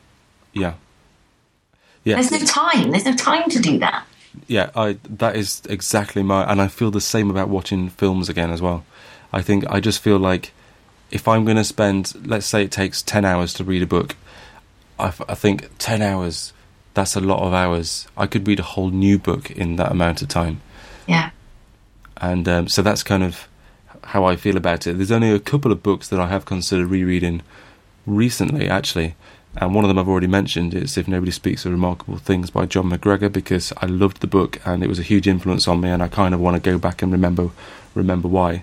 Yeah. 0.52 0.74
Yeah. 2.04 2.14
There's 2.14 2.30
no 2.30 2.38
time. 2.38 2.90
There's 2.90 3.04
no 3.04 3.14
time 3.14 3.50
to 3.50 3.60
do 3.60 3.78
that. 3.78 4.06
Yeah, 4.46 4.70
I 4.74 4.98
that 5.08 5.36
is 5.36 5.62
exactly 5.68 6.22
my 6.22 6.50
and 6.50 6.60
I 6.60 6.68
feel 6.68 6.90
the 6.90 7.00
same 7.00 7.30
about 7.30 7.48
watching 7.48 7.88
films 7.88 8.28
again 8.28 8.50
as 8.50 8.62
well. 8.62 8.84
I 9.32 9.42
think 9.42 9.64
I 9.68 9.80
just 9.80 10.00
feel 10.00 10.18
like 10.18 10.52
if 11.10 11.26
I'm 11.26 11.44
going 11.44 11.56
to 11.56 11.64
spend 11.64 12.14
let's 12.26 12.46
say 12.46 12.64
it 12.64 12.70
takes 12.70 13.02
10 13.02 13.24
hours 13.24 13.52
to 13.54 13.64
read 13.64 13.82
a 13.82 13.86
book, 13.86 14.16
I, 14.98 15.12
I 15.28 15.34
think 15.34 15.68
10 15.78 16.02
hours 16.02 16.52
that's 16.94 17.14
a 17.14 17.20
lot 17.20 17.40
of 17.46 17.52
hours. 17.52 18.08
I 18.16 18.26
could 18.26 18.46
read 18.46 18.60
a 18.60 18.64
whole 18.64 18.90
new 18.90 19.18
book 19.18 19.50
in 19.50 19.76
that 19.76 19.92
amount 19.92 20.22
of 20.22 20.28
time. 20.28 20.60
Yeah. 21.06 21.30
And 22.16 22.48
um, 22.48 22.68
so 22.68 22.82
that's 22.82 23.02
kind 23.02 23.22
of 23.22 23.48
how 24.02 24.24
I 24.24 24.34
feel 24.36 24.56
about 24.56 24.86
it. 24.86 24.96
There's 24.96 25.12
only 25.12 25.30
a 25.30 25.38
couple 25.38 25.70
of 25.70 25.82
books 25.82 26.08
that 26.08 26.18
I 26.18 26.28
have 26.28 26.44
considered 26.44 26.88
rereading 26.88 27.42
recently, 28.06 28.68
actually 28.68 29.14
and 29.60 29.74
one 29.74 29.84
of 29.84 29.88
them 29.88 29.98
I've 29.98 30.08
already 30.08 30.28
mentioned 30.28 30.72
is 30.72 30.96
If 30.96 31.08
Nobody 31.08 31.32
Speaks 31.32 31.66
of 31.66 31.72
Remarkable 31.72 32.16
Things 32.18 32.50
by 32.50 32.64
Jon 32.64 32.90
McGregor 32.90 33.32
because 33.32 33.72
I 33.78 33.86
loved 33.86 34.20
the 34.20 34.26
book 34.26 34.60
and 34.64 34.84
it 34.84 34.88
was 34.88 34.98
a 34.98 35.02
huge 35.02 35.26
influence 35.26 35.66
on 35.66 35.80
me 35.80 35.90
and 35.90 36.02
I 36.02 36.08
kind 36.08 36.32
of 36.32 36.40
want 36.40 36.62
to 36.62 36.70
go 36.70 36.78
back 36.78 37.02
and 37.02 37.10
remember 37.10 37.50
remember 37.94 38.28
why. 38.28 38.62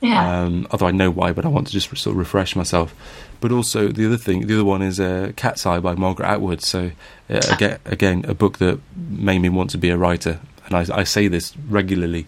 Yeah. 0.00 0.42
Um, 0.42 0.66
although 0.70 0.86
I 0.86 0.90
know 0.90 1.10
why, 1.10 1.32
but 1.32 1.46
I 1.46 1.48
want 1.48 1.66
to 1.68 1.72
just 1.72 1.88
sort 1.96 2.12
of 2.12 2.18
refresh 2.18 2.54
myself. 2.54 2.94
But 3.40 3.52
also 3.52 3.88
the 3.88 4.04
other 4.04 4.18
thing, 4.18 4.46
the 4.46 4.54
other 4.54 4.64
one 4.64 4.82
is 4.82 5.00
uh, 5.00 5.32
Cat's 5.34 5.64
Eye 5.64 5.80
by 5.80 5.94
Margaret 5.94 6.26
Atwood. 6.26 6.60
So 6.60 6.90
uh, 7.30 7.40
again, 7.50 7.78
again, 7.86 8.24
a 8.28 8.34
book 8.34 8.58
that 8.58 8.80
made 8.96 9.38
me 9.38 9.48
want 9.48 9.70
to 9.70 9.78
be 9.78 9.88
a 9.88 9.96
writer, 9.96 10.40
and 10.66 10.74
I, 10.74 10.98
I 10.98 11.04
say 11.04 11.28
this 11.28 11.56
regularly. 11.68 12.26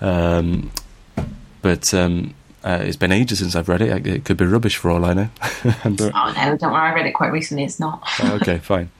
Um, 0.00 0.70
but 1.60 1.92
um, 1.92 2.34
uh, 2.68 2.82
it's 2.82 2.96
been 2.96 3.12
ages 3.12 3.38
since 3.38 3.56
I've 3.56 3.66
read 3.66 3.80
it. 3.80 4.06
It 4.06 4.24
could 4.26 4.36
be 4.36 4.44
rubbish 4.44 4.76
for 4.76 4.90
all 4.90 5.02
I 5.06 5.14
know. 5.14 5.30
and, 5.84 5.98
uh, 5.98 6.10
oh 6.14 6.32
no, 6.36 6.56
don't 6.58 6.70
worry. 6.70 6.90
I 6.90 6.94
read 6.94 7.06
it 7.06 7.12
quite 7.12 7.32
recently. 7.32 7.64
It's 7.64 7.80
not. 7.80 8.06
oh, 8.20 8.34
okay, 8.42 8.58
fine. 8.62 8.90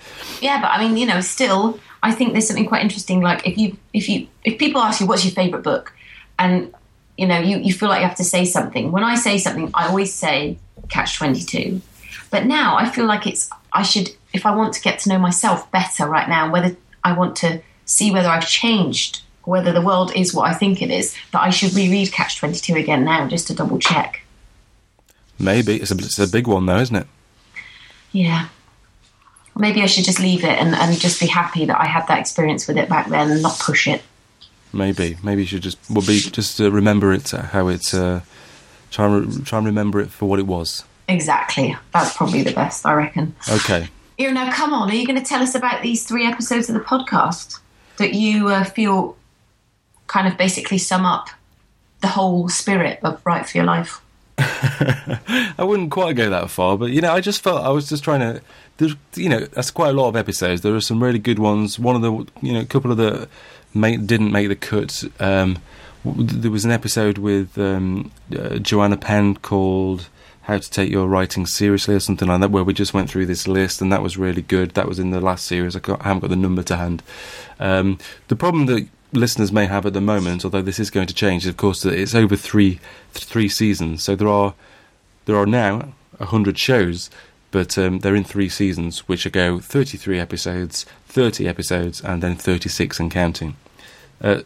yeah, 0.41 0.59
but 0.63 0.69
I 0.69 0.83
mean, 0.83 0.97
you 0.97 1.05
know, 1.05 1.21
still, 1.21 1.79
I 2.03 2.13
think 2.13 2.33
there's 2.33 2.47
something 2.47 2.67
quite 2.67 2.83
interesting. 2.83 3.21
Like 3.21 3.47
if 3.47 3.59
you, 3.59 3.77
if 3.93 4.09
you, 4.09 4.27
if 4.43 4.59
people 4.59 4.81
ask 4.81 5.03
you 5.03 5.07
what's 5.07 5.23
your 5.23 5.35
favorite 5.35 5.63
book, 5.63 5.93
and 6.39 6.75
you 7.19 7.27
know, 7.27 7.39
you 7.41 7.59
you 7.59 7.75
feel 7.75 7.91
like 7.91 8.01
you 8.01 8.07
have 8.07 8.17
to 8.17 8.25
say 8.25 8.47
something. 8.47 8.91
When 8.91 9.05
I 9.05 9.17
say 9.17 9.37
something, 9.37 9.71
I 9.75 9.89
always 9.89 10.15
say 10.15 10.57
Catch 10.89 11.19
Twenty 11.19 11.43
Two. 11.43 11.83
But 12.31 12.47
now 12.47 12.79
I 12.79 12.89
feel 12.89 13.05
like 13.05 13.27
it's 13.27 13.51
I 13.75 13.83
should 13.83 14.09
if 14.33 14.47
I 14.47 14.57
want 14.57 14.73
to 14.75 14.81
get 14.81 14.99
to 15.01 15.11
know 15.11 15.19
myself 15.19 15.71
better 15.71 16.07
right 16.07 16.29
now, 16.29 16.51
whether 16.51 16.75
I 17.05 17.13
want 17.13 17.37
to 17.37 17.61
see 17.85 18.11
whether 18.11 18.29
I've 18.29 18.49
changed 18.49 19.23
whether 19.49 19.73
the 19.73 19.81
world 19.81 20.13
is 20.15 20.35
what 20.35 20.49
I 20.49 20.55
think 20.55 20.83
it 20.83 20.91
is, 20.91 21.17
that 21.33 21.41
I 21.41 21.51
should 21.51 21.75
reread 21.75 22.13
Catch 22.13 22.39
22 22.39 22.75
again 22.75 23.05
now 23.05 23.27
just 23.27 23.47
to 23.47 23.55
double 23.55 23.79
check. 23.79 24.21
Maybe. 25.39 25.77
It's 25.77 25.91
a, 25.91 25.95
it's 25.95 26.19
a 26.19 26.29
big 26.29 26.47
one, 26.47 26.67
though, 26.67 26.79
isn't 26.79 26.95
it? 26.95 27.07
Yeah. 28.13 28.49
maybe 29.57 29.83
I 29.83 29.87
should 29.87 30.05
just 30.05 30.21
leave 30.21 30.45
it 30.45 30.59
and, 30.59 30.75
and 30.75 30.99
just 30.99 31.21
be 31.21 31.27
happy 31.27 31.65
that 31.65 31.81
I 31.81 31.87
had 31.87 32.07
that 32.09 32.19
experience 32.19 32.69
with 32.69 32.77
it 32.77 32.89
back 32.89 33.09
then 33.09 33.31
and 33.31 33.43
not 33.43 33.59
push 33.59 33.87
it. 33.87 34.03
Maybe, 34.73 35.17
maybe 35.23 35.43
you 35.43 35.47
should 35.47 35.63
just 35.63 35.79
well 35.91 36.05
be 36.07 36.21
just 36.21 36.61
uh, 36.61 36.71
remember 36.71 37.13
it 37.13 37.33
uh, 37.33 37.43
how 37.43 37.69
it 37.69 37.95
uh, 37.95 38.21
try 38.91 39.07
and 39.07 39.47
try 39.47 39.59
and 39.59 39.67
remember 39.67 39.99
it 39.99 40.11
for 40.11 40.29
what 40.29 40.39
it 40.39 40.47
was. 40.47 40.85
Exactly, 41.09 41.75
that's 41.93 42.15
probably 42.15 42.43
the 42.43 42.53
best, 42.53 42.85
I 42.85 42.93
reckon. 42.93 43.35
Okay. 43.51 43.89
You 44.19 44.31
now, 44.31 44.53
come 44.53 44.75
on. 44.75 44.91
Are 44.91 44.95
you 44.95 45.07
going 45.07 45.19
to 45.19 45.25
tell 45.25 45.43
us 45.43 45.55
about 45.55 45.83
these 45.83 46.05
three 46.05 46.27
episodes 46.27 46.69
of 46.69 46.75
the 46.75 46.81
podcast 46.81 47.61
that 47.97 48.13
you 48.13 48.49
uh, 48.49 48.65
feel 48.65 49.17
kind 50.09 50.27
of 50.27 50.37
basically 50.37 50.79
sum 50.79 51.07
up 51.07 51.29
the 52.01 52.09
whole 52.09 52.49
spirit 52.49 52.99
of 53.03 53.25
Write 53.25 53.49
for 53.49 53.59
Your 53.59 53.67
Life? 53.67 54.01
I 54.39 55.65
wouldn't 55.65 55.91
quite 55.91 56.17
go 56.17 56.31
that 56.31 56.51
far, 56.51 56.77
but 56.77 56.91
you 56.91 57.01
know, 57.01 57.13
I 57.13 57.21
just 57.21 57.43
felt 57.43 57.65
I 57.65 57.71
was 57.71 57.89
just 57.89 58.05
trying 58.05 58.21
to. 58.21 58.43
There's, 58.77 58.95
you 59.15 59.29
know, 59.29 59.41
that's 59.41 59.73
quite 59.73 59.91
a 59.91 59.93
lot 59.93 60.09
of 60.09 60.15
episodes. 60.15 60.61
There 60.61 60.75
are 60.75 60.81
some 60.81 61.03
really 61.03 61.19
good 61.19 61.41
ones. 61.41 61.79
One 61.79 61.97
of 61.97 62.03
the, 62.03 62.13
you 62.47 62.53
know, 62.53 62.61
a 62.61 62.65
couple 62.65 62.93
of 62.93 62.97
the 62.97 63.29
didn't 63.75 64.33
make 64.33 64.49
the 64.49 64.57
cut. 64.57 65.05
Um, 65.19 65.59
there 66.05 66.51
was 66.51 66.65
an 66.65 66.71
episode 66.71 67.19
with 67.19 67.59
um, 67.59 68.13
uh, 68.33 68.59
Joanna 68.59 68.97
Penn 68.97 69.35
called 69.37 70.09
"How 70.43 70.59
to 70.59 70.71
Take 70.71 70.91
Your 70.91 71.09
Writing 71.09 71.45
Seriously" 71.45 71.95
or 71.95 72.01
something 72.01 72.29
like 72.29 72.41
that, 72.41 72.53
where 72.53 72.65
we 72.65 72.73
just 72.73 72.95
went 72.95 73.11
through 73.11 73.27
this 73.27 73.49
list, 73.49 73.83
and 73.83 73.93
that 73.93 74.03
was 74.03 74.17
really 74.17 74.43
good. 74.43 74.71
That 74.75 74.87
was 74.87 75.01
in 75.01 75.11
the 75.11 75.21
last 75.21 75.47
series. 75.47 75.75
I, 75.75 75.81
I 76.01 76.05
haven't 76.05 76.21
got 76.21 76.31
the 76.31 76.37
number 76.37 76.63
to 76.63 76.77
hand. 76.77 77.03
Um, 77.59 77.99
the 78.29 78.37
problem 78.37 78.67
that 78.67 78.87
listeners 79.13 79.53
may 79.53 79.67
have 79.67 79.87
at 79.87 79.93
the 79.93 80.01
moment, 80.01 80.45
although 80.45 80.63
this 80.63 80.79
is 80.79 80.91
going 80.91 81.07
to 81.07 81.15
change, 81.15 81.47
of 81.47 81.57
course, 81.57 81.85
it's 81.85 82.15
over 82.15 82.37
three 82.37 82.81
three 83.13 83.49
seasons. 83.49 84.03
So 84.03 84.15
there 84.15 84.29
are 84.29 84.55
there 85.25 85.37
are 85.37 85.47
now 85.47 85.93
hundred 86.21 86.59
shows, 86.59 87.11
but 87.51 87.79
um, 87.79 88.01
they're 88.01 88.17
in 88.17 88.25
three 88.25 88.49
seasons, 88.49 89.01
which 89.09 89.31
go 89.33 89.59
thirty 89.61 89.97
three 89.97 90.19
episodes, 90.19 90.87
thirty 91.07 91.47
episodes, 91.49 92.01
and 92.01 92.23
then 92.23 92.37
thirty 92.37 92.69
six 92.69 92.99
and 92.99 93.11
counting, 93.11 93.57
uh, 94.21 94.43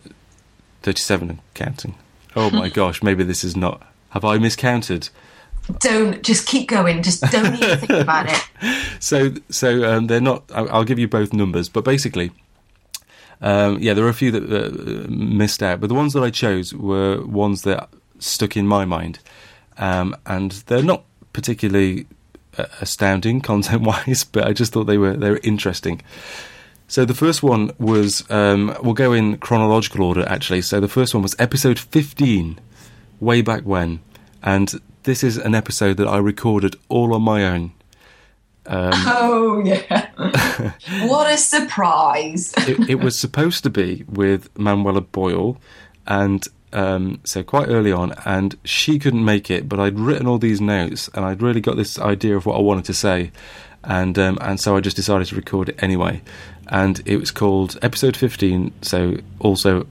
thirty 0.83 1.01
seven 1.01 1.31
and 1.31 1.38
counting. 1.55 1.94
Oh 2.37 2.51
my 2.51 2.68
gosh, 2.81 3.03
maybe 3.03 3.25
this 3.25 3.44
is 3.44 3.57
not. 3.57 3.83
Have 4.11 4.25
I 4.25 4.38
miscounted? 4.38 5.09
Don't 5.79 6.22
just 6.22 6.46
keep 6.46 6.68
going. 6.68 7.03
Just 7.03 7.22
don't 7.31 7.55
even 7.55 7.79
think 7.79 7.90
about 7.90 8.29
it. 8.29 8.48
So, 9.01 9.35
so 9.51 9.83
um, 9.83 10.07
they're 10.07 10.20
not. 10.20 10.44
I'll, 10.55 10.70
I'll 10.70 10.85
give 10.85 11.01
you 11.01 11.09
both 11.09 11.33
numbers, 11.33 11.68
but 11.68 11.83
basically, 11.83 12.31
um, 13.42 13.78
yeah, 13.81 13.92
there 13.92 14.05
were 14.05 14.11
a 14.11 14.14
few 14.14 14.31
that 14.31 14.44
uh, 14.44 15.07
missed 15.09 15.62
out, 15.62 15.81
but 15.81 15.88
the 15.88 15.94
ones 15.94 16.12
that 16.12 16.22
I 16.22 16.31
chose 16.31 16.72
were 16.72 17.20
ones 17.26 17.62
that 17.62 17.88
stuck 18.20 18.57
in 18.57 18.68
my 18.68 18.85
mind, 18.85 19.18
um, 19.78 20.16
and 20.24 20.52
they're 20.66 20.83
not 20.83 21.05
particularly 21.33 22.07
uh, 22.57 22.66
astounding 22.81 23.40
content-wise, 23.50 24.22
but 24.24 24.46
I 24.46 24.52
just 24.52 24.72
thought 24.72 24.85
they 24.85 24.98
were 24.98 25.16
they 25.16 25.31
were 25.31 25.40
interesting. 25.42 26.02
So 26.87 27.05
the 27.05 27.14
first 27.14 27.42
one 27.42 27.72
was 27.78 28.31
um, 28.31 28.76
we'll 28.81 28.94
go 28.94 29.12
in 29.12 29.38
chronological 29.38 30.05
order 30.05 30.28
actually. 30.28 30.62
So 30.62 30.78
the 30.78 30.88
first 30.88 31.12
one 31.12 31.22
was 31.22 31.35
episode 31.40 31.81
fifteen, 31.81 32.61
way 33.18 33.42
back 33.42 33.62
when, 33.62 34.00
and 34.40 34.81
this 35.02 35.24
is 35.24 35.37
an 35.37 35.57
episode 35.57 35.96
that 35.96 36.07
I 36.07 36.18
recorded 36.18 36.76
all 36.88 37.12
on 37.12 37.22
my 37.22 37.44
own. 37.44 37.72
Um, 38.66 38.92
oh 38.94 39.62
yeah! 39.64 40.11
what 41.07 41.33
a 41.33 41.37
surprise! 41.37 42.53
it, 42.59 42.90
it, 42.90 42.94
was 43.01 43.18
supposed 43.18 43.64
to 43.64 43.70
be 43.70 44.05
with 44.09 44.57
Manuela 44.57 45.01
Boyle, 45.01 45.59
and 46.07 46.46
um, 46.72 47.20
so 47.25 47.42
quite 47.42 47.68
early 47.68 47.92
on, 47.92 48.12
and 48.25 48.57
she 48.64 48.98
couldn't 48.98 49.25
make 49.25 49.51
it. 49.51 49.68
But 49.68 49.81
I'd 49.81 49.98
written 49.98 50.27
all 50.27 50.38
these 50.38 50.61
notes, 50.61 51.09
and 51.14 51.25
I'd 51.25 51.42
really 51.42 51.61
got 51.61 51.77
this 51.77 51.98
idea 51.98 52.37
of 52.37 52.46
what 52.46 52.57
I 52.57 52.61
wanted 52.61 52.85
to 52.87 52.94
say, 52.94 53.33
and 53.83 54.18
um, 54.18 54.38
and 54.40 54.61
so 54.61 54.77
I 54.77 54.81
just 54.81 54.96
decided 54.96 55.27
to 55.29 55.37
record 55.37 55.68
it 55.68 55.83
anyway. 55.83 56.22
And 56.68 57.03
it 57.05 57.16
was 57.16 57.31
called 57.31 57.79
episode 57.83 58.16
fifteen. 58.16 58.72
So 58.83 59.16
also, 59.40 59.87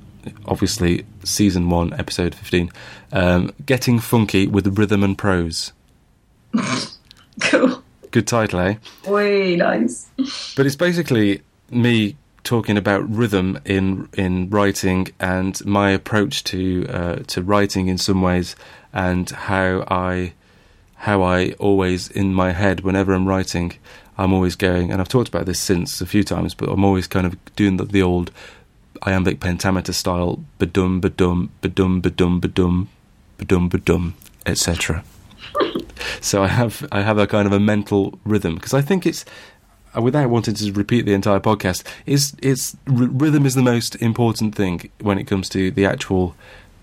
obviously, 0.46 1.06
season 1.26 1.70
one, 1.70 1.94
episode 1.94 2.34
fifteen, 2.34 2.72
um, 3.12 3.52
getting 3.66 4.00
funky 4.00 4.48
with 4.48 4.78
rhythm 4.78 5.04
and 5.04 5.18
prose. 5.18 5.74
cool. 7.42 7.84
Good 8.12 8.28
title, 8.28 8.60
eh? 8.60 8.76
Way 9.08 9.56
nice. 9.56 10.10
but 10.56 10.65
it's 10.65 10.76
basically 10.76 11.41
me 11.69 12.17
talking 12.43 12.78
about 12.78 13.10
rhythm 13.10 13.60
in 13.65 14.10
in 14.13 14.50
writing 14.50 15.08
and 15.19 15.63
my 15.65 15.91
approach 15.91 16.43
to 16.43 16.86
uh, 16.89 17.15
to 17.28 17.41
writing 17.41 17.88
in 17.88 17.97
some 17.97 18.21
ways 18.21 18.56
and 18.91 19.30
how 19.30 19.86
I 19.88 20.34
how 20.95 21.21
I 21.21 21.52
always 21.54 22.10
in 22.10 22.34
my 22.34 22.52
head 22.52 22.82
whenever 22.82 23.13
I'm 23.13 23.28
writing 23.28 23.74
I'm 24.17 24.34
always 24.34 24.56
going 24.56 24.91
and 24.91 25.00
I've 25.00 25.08
talked 25.08 25.30
about 25.30 25.45
this 25.45 25.60
since 25.60 26.02
a 26.02 26.06
few 26.06 26.24
times 26.24 26.54
but 26.54 26.69
I'm 26.69 26.84
always 26.84 27.08
kind 27.08 27.26
of 27.26 27.38
doing 27.56 27.78
the, 27.78 27.86
the 27.86 28.02
old 28.02 28.32
iambic 29.04 29.39
pentameter 29.39 29.93
style 29.93 30.43
badum 30.60 31.00
badum 31.02 31.50
badum 31.62 32.02
badum 32.02 32.41
badum 32.41 32.88
badum 33.38 33.69
badum 33.69 34.13
etc 34.45 35.04
so 36.19 36.43
I 36.43 36.47
have 36.47 36.88
I 36.91 37.02
have 37.02 37.17
a 37.17 37.28
kind 37.28 37.45
of 37.45 37.54
a 37.54 37.60
mental 37.60 38.19
rhythm 38.26 38.56
because 38.56 38.74
I 38.74 38.82
think 38.82 39.06
it's 39.06 39.26
uh, 39.95 40.02
without 40.02 40.30
wanting 40.30 40.54
to 40.56 40.71
repeat 40.74 41.06
the 41.06 41.13
entire 41.13 41.39
podcast 41.39 41.84
is 42.06 42.36
it's 42.41 42.76
r- 42.88 42.93
rhythm 42.93 43.45
is 43.45 43.56
the 43.56 43.62
most 43.62 43.95
important 43.97 44.56
thing 44.56 44.89
when 45.02 45.17
it 45.17 45.26
comes 45.26 45.50
to 45.50 45.71
the 45.71 45.86
actual 45.86 46.36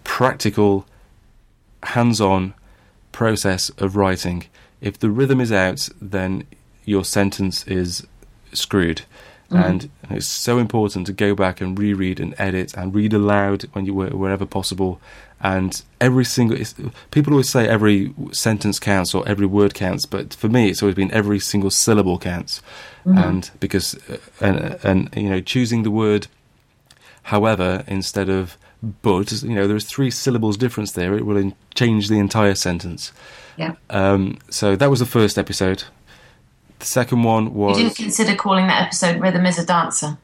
practical 0.04 0.86
hands-on 1.82 2.54
process 3.12 3.70
of 3.78 3.96
writing 3.96 4.46
if 4.80 4.98
the 4.98 5.10
rhythm 5.10 5.40
is 5.40 5.52
out 5.52 5.88
then 6.00 6.44
your 6.84 7.04
sentence 7.04 7.66
is 7.66 8.06
screwed 8.52 9.02
mm-hmm. 9.50 9.62
and 9.62 9.90
it's 10.10 10.26
so 10.26 10.58
important 10.58 11.06
to 11.06 11.12
go 11.12 11.34
back 11.34 11.60
and 11.60 11.78
reread 11.78 12.20
and 12.20 12.34
edit 12.38 12.74
and 12.74 12.94
read 12.94 13.12
aloud 13.12 13.62
when 13.72 13.86
you 13.86 13.94
wherever 13.94 14.46
possible 14.46 15.00
and 15.40 15.83
every 16.01 16.24
single 16.24 16.59
people 17.11 17.33
always 17.33 17.48
say 17.48 17.68
every 17.68 18.12
sentence 18.33 18.79
counts 18.79 19.14
or 19.14 19.27
every 19.29 19.46
word 19.46 19.72
counts 19.72 20.05
but 20.05 20.35
for 20.35 20.48
me 20.48 20.68
it's 20.68 20.83
always 20.83 20.96
been 20.96 21.12
every 21.12 21.38
single 21.38 21.70
syllable 21.70 22.18
counts. 22.18 22.61
Mm-hmm. 23.07 23.18
and 23.18 23.51
because 23.61 23.94
uh, 24.11 24.18
and 24.40 24.79
and 24.83 25.16
you 25.16 25.31
know 25.31 25.40
choosing 25.40 25.83
the 25.83 25.90
word 25.90 26.27
however 27.22 27.85
instead 27.87 28.29
of 28.29 28.59
but 28.83 29.42
you 29.42 29.55
know 29.55 29.66
there's 29.66 29.85
three 29.85 30.11
syllables 30.11 30.57
difference 30.57 30.92
there 30.92 31.14
it 31.14 31.24
will 31.24 31.37
in- 31.37 31.55
change 31.74 32.09
the 32.09 32.18
entire 32.18 32.55
sentence. 32.55 33.12
Yeah. 33.57 33.74
Um, 33.90 34.38
so 34.51 34.77
that 34.77 34.88
was 34.88 35.01
the 35.01 35.07
first 35.07 35.37
episode. 35.37 35.85
The 36.79 36.87
second 36.87 37.24
one 37.24 37.55
was 37.55 37.79
you 37.79 37.85
didn't 37.85 37.96
consider 37.96 38.37
calling 38.37 38.68
that 38.68 38.83
episode 38.83 39.20
rhythm 39.20 39.46
is 39.46 39.59
a 39.59 39.66
dancer? 39.66 40.18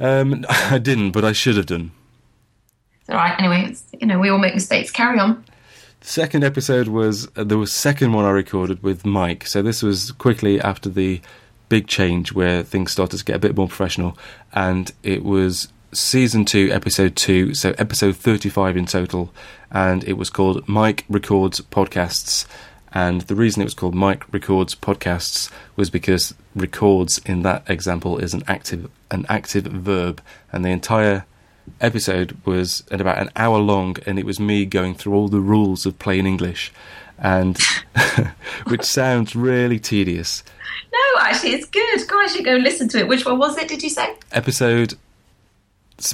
Um, 0.00 0.44
I 0.48 0.78
didn't 0.78 1.12
but 1.12 1.24
I 1.24 1.32
should 1.32 1.56
have 1.56 1.66
done 1.66 1.92
all 3.08 3.16
right. 3.16 3.38
Anyway, 3.38 3.74
you 4.00 4.06
know, 4.06 4.18
we 4.18 4.28
all 4.28 4.38
make 4.38 4.54
mistakes. 4.54 4.90
Carry 4.90 5.18
on. 5.18 5.44
The 6.00 6.06
second 6.06 6.44
episode 6.44 6.88
was 6.88 7.28
uh, 7.36 7.44
the 7.44 7.66
second 7.66 8.12
one 8.12 8.24
I 8.24 8.30
recorded 8.30 8.82
with 8.82 9.04
Mike. 9.06 9.46
So 9.46 9.62
this 9.62 9.82
was 9.82 10.12
quickly 10.12 10.60
after 10.60 10.88
the 10.88 11.20
big 11.68 11.86
change 11.86 12.32
where 12.32 12.62
things 12.62 12.92
started 12.92 13.16
to 13.16 13.24
get 13.24 13.36
a 13.36 13.38
bit 13.38 13.56
more 13.56 13.68
professional, 13.68 14.18
and 14.52 14.92
it 15.02 15.24
was 15.24 15.68
season 15.92 16.44
two, 16.44 16.70
episode 16.72 17.16
two, 17.16 17.54
so 17.54 17.74
episode 17.78 18.16
thirty-five 18.16 18.76
in 18.76 18.84
total, 18.86 19.32
and 19.70 20.04
it 20.04 20.14
was 20.14 20.28
called 20.28 20.68
Mike 20.68 21.04
Records 21.08 21.60
Podcasts. 21.60 22.46
And 22.92 23.22
the 23.22 23.34
reason 23.34 23.60
it 23.60 23.64
was 23.64 23.74
called 23.74 23.94
Mike 23.94 24.32
Records 24.32 24.76
Podcasts 24.76 25.50
was 25.74 25.90
because 25.90 26.32
records 26.54 27.18
in 27.26 27.42
that 27.42 27.68
example 27.68 28.18
is 28.18 28.34
an 28.34 28.44
active 28.46 28.90
an 29.10 29.24
active 29.28 29.64
verb, 29.64 30.20
and 30.52 30.64
the 30.64 30.68
entire 30.68 31.24
episode 31.80 32.36
was 32.44 32.84
at 32.90 33.00
about 33.00 33.18
an 33.18 33.30
hour 33.36 33.58
long, 33.58 33.96
and 34.06 34.18
it 34.18 34.26
was 34.26 34.40
me 34.40 34.64
going 34.64 34.94
through 34.94 35.14
all 35.14 35.28
the 35.28 35.40
rules 35.40 35.86
of 35.86 35.98
plain 35.98 36.26
English, 36.26 36.72
and 37.18 37.58
which 38.66 38.82
sounds 38.82 39.34
really 39.36 39.78
tedious. 39.78 40.42
No, 40.92 41.20
actually, 41.20 41.52
it's 41.52 41.66
good. 41.66 42.08
Guys, 42.08 42.34
should 42.34 42.44
go 42.44 42.54
and 42.54 42.64
listen 42.64 42.88
to 42.88 42.98
it. 42.98 43.08
Which 43.08 43.24
one 43.24 43.38
was 43.38 43.56
it? 43.58 43.68
Did 43.68 43.82
you 43.82 43.90
say 43.90 44.14
episode? 44.32 44.94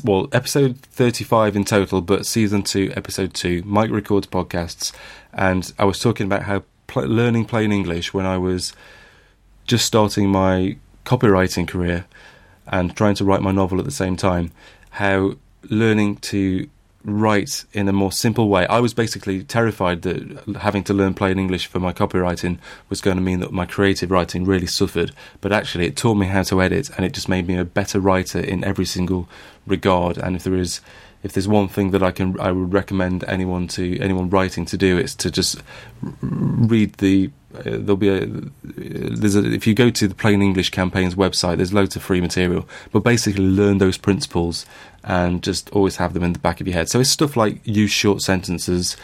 Well, 0.04 0.28
episode 0.32 0.78
thirty-five 0.78 1.56
in 1.56 1.64
total, 1.64 2.02
but 2.02 2.26
season 2.26 2.62
two, 2.62 2.92
episode 2.96 3.34
two. 3.34 3.62
Mike 3.64 3.90
records 3.90 4.26
podcasts, 4.26 4.92
and 5.32 5.72
I 5.78 5.84
was 5.84 5.98
talking 5.98 6.26
about 6.26 6.42
how 6.42 6.64
pl- 6.86 7.06
learning 7.06 7.46
plain 7.46 7.72
English 7.72 8.12
when 8.12 8.26
I 8.26 8.36
was 8.38 8.74
just 9.66 9.86
starting 9.86 10.28
my 10.28 10.76
copywriting 11.04 11.66
career 11.66 12.06
and 12.66 12.94
trying 12.94 13.14
to 13.14 13.24
write 13.24 13.40
my 13.40 13.50
novel 13.50 13.78
at 13.78 13.84
the 13.84 13.90
same 13.90 14.16
time 14.16 14.52
how 14.90 15.34
learning 15.68 16.16
to 16.16 16.68
write 17.04 17.64
in 17.72 17.88
a 17.88 17.92
more 17.92 18.12
simple 18.12 18.48
way. 18.48 18.66
I 18.66 18.80
was 18.80 18.92
basically 18.92 19.42
terrified 19.42 20.02
that 20.02 20.56
having 20.60 20.84
to 20.84 20.94
learn 20.94 21.14
plain 21.14 21.38
English 21.38 21.66
for 21.66 21.80
my 21.80 21.92
copywriting 21.92 22.58
was 22.88 23.00
going 23.00 23.16
to 23.16 23.22
mean 23.22 23.40
that 23.40 23.52
my 23.52 23.64
creative 23.64 24.10
writing 24.10 24.44
really 24.44 24.66
suffered. 24.66 25.12
But 25.40 25.52
actually, 25.52 25.86
it 25.86 25.96
taught 25.96 26.16
me 26.16 26.26
how 26.26 26.42
to 26.44 26.60
edit, 26.60 26.90
and 26.96 27.06
it 27.06 27.12
just 27.12 27.28
made 27.28 27.46
me 27.46 27.56
a 27.56 27.64
better 27.64 28.00
writer 28.00 28.38
in 28.38 28.64
every 28.64 28.84
single 28.84 29.28
regard. 29.66 30.18
And 30.18 30.36
if 30.36 30.44
there 30.44 30.56
is, 30.56 30.80
if 31.22 31.32
there's 31.32 31.48
one 31.48 31.68
thing 31.68 31.90
that 31.92 32.02
I 32.02 32.10
can, 32.10 32.38
I 32.38 32.52
would 32.52 32.72
recommend 32.72 33.24
anyone 33.24 33.66
to 33.68 33.98
anyone 33.98 34.28
writing 34.28 34.66
to 34.66 34.76
do, 34.76 34.98
it's 34.98 35.14
to 35.16 35.30
just 35.30 35.62
read 36.20 36.94
the 36.94 37.30
there'll 37.52 37.96
be 37.96 38.08
a 38.08 38.26
there's 38.62 39.36
a 39.36 39.44
if 39.44 39.66
you 39.66 39.74
go 39.74 39.90
to 39.90 40.08
the 40.08 40.14
Plain 40.14 40.42
English 40.42 40.70
campaign's 40.70 41.14
website, 41.14 41.56
there's 41.56 41.72
loads 41.72 41.96
of 41.96 42.02
free 42.02 42.20
material. 42.20 42.68
But 42.92 43.00
basically, 43.00 43.44
learn 43.44 43.78
those 43.78 43.98
principles 43.98 44.66
and 45.04 45.42
just 45.42 45.70
always 45.70 45.96
have 45.96 46.14
them 46.14 46.22
in 46.22 46.32
the 46.32 46.38
back 46.38 46.60
of 46.60 46.66
your 46.66 46.74
head. 46.74 46.88
So 46.88 47.00
it's 47.00 47.10
stuff 47.10 47.36
like 47.36 47.60
use 47.64 47.90
short 47.90 48.20
sentences, 48.20 48.96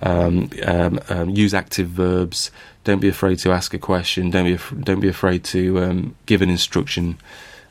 um, 0.00 0.50
um, 0.64 1.00
um, 1.08 1.30
use 1.30 1.54
active 1.54 1.88
verbs. 1.88 2.50
Don't 2.84 3.00
be 3.00 3.08
afraid 3.08 3.38
to 3.40 3.52
ask 3.52 3.72
a 3.74 3.78
question. 3.78 4.30
Don't 4.30 4.46
be 4.46 4.54
af- 4.54 4.74
don't 4.80 5.00
be 5.00 5.08
afraid 5.08 5.44
to 5.44 5.82
um, 5.82 6.16
give 6.26 6.42
an 6.42 6.50
instruction. 6.50 7.18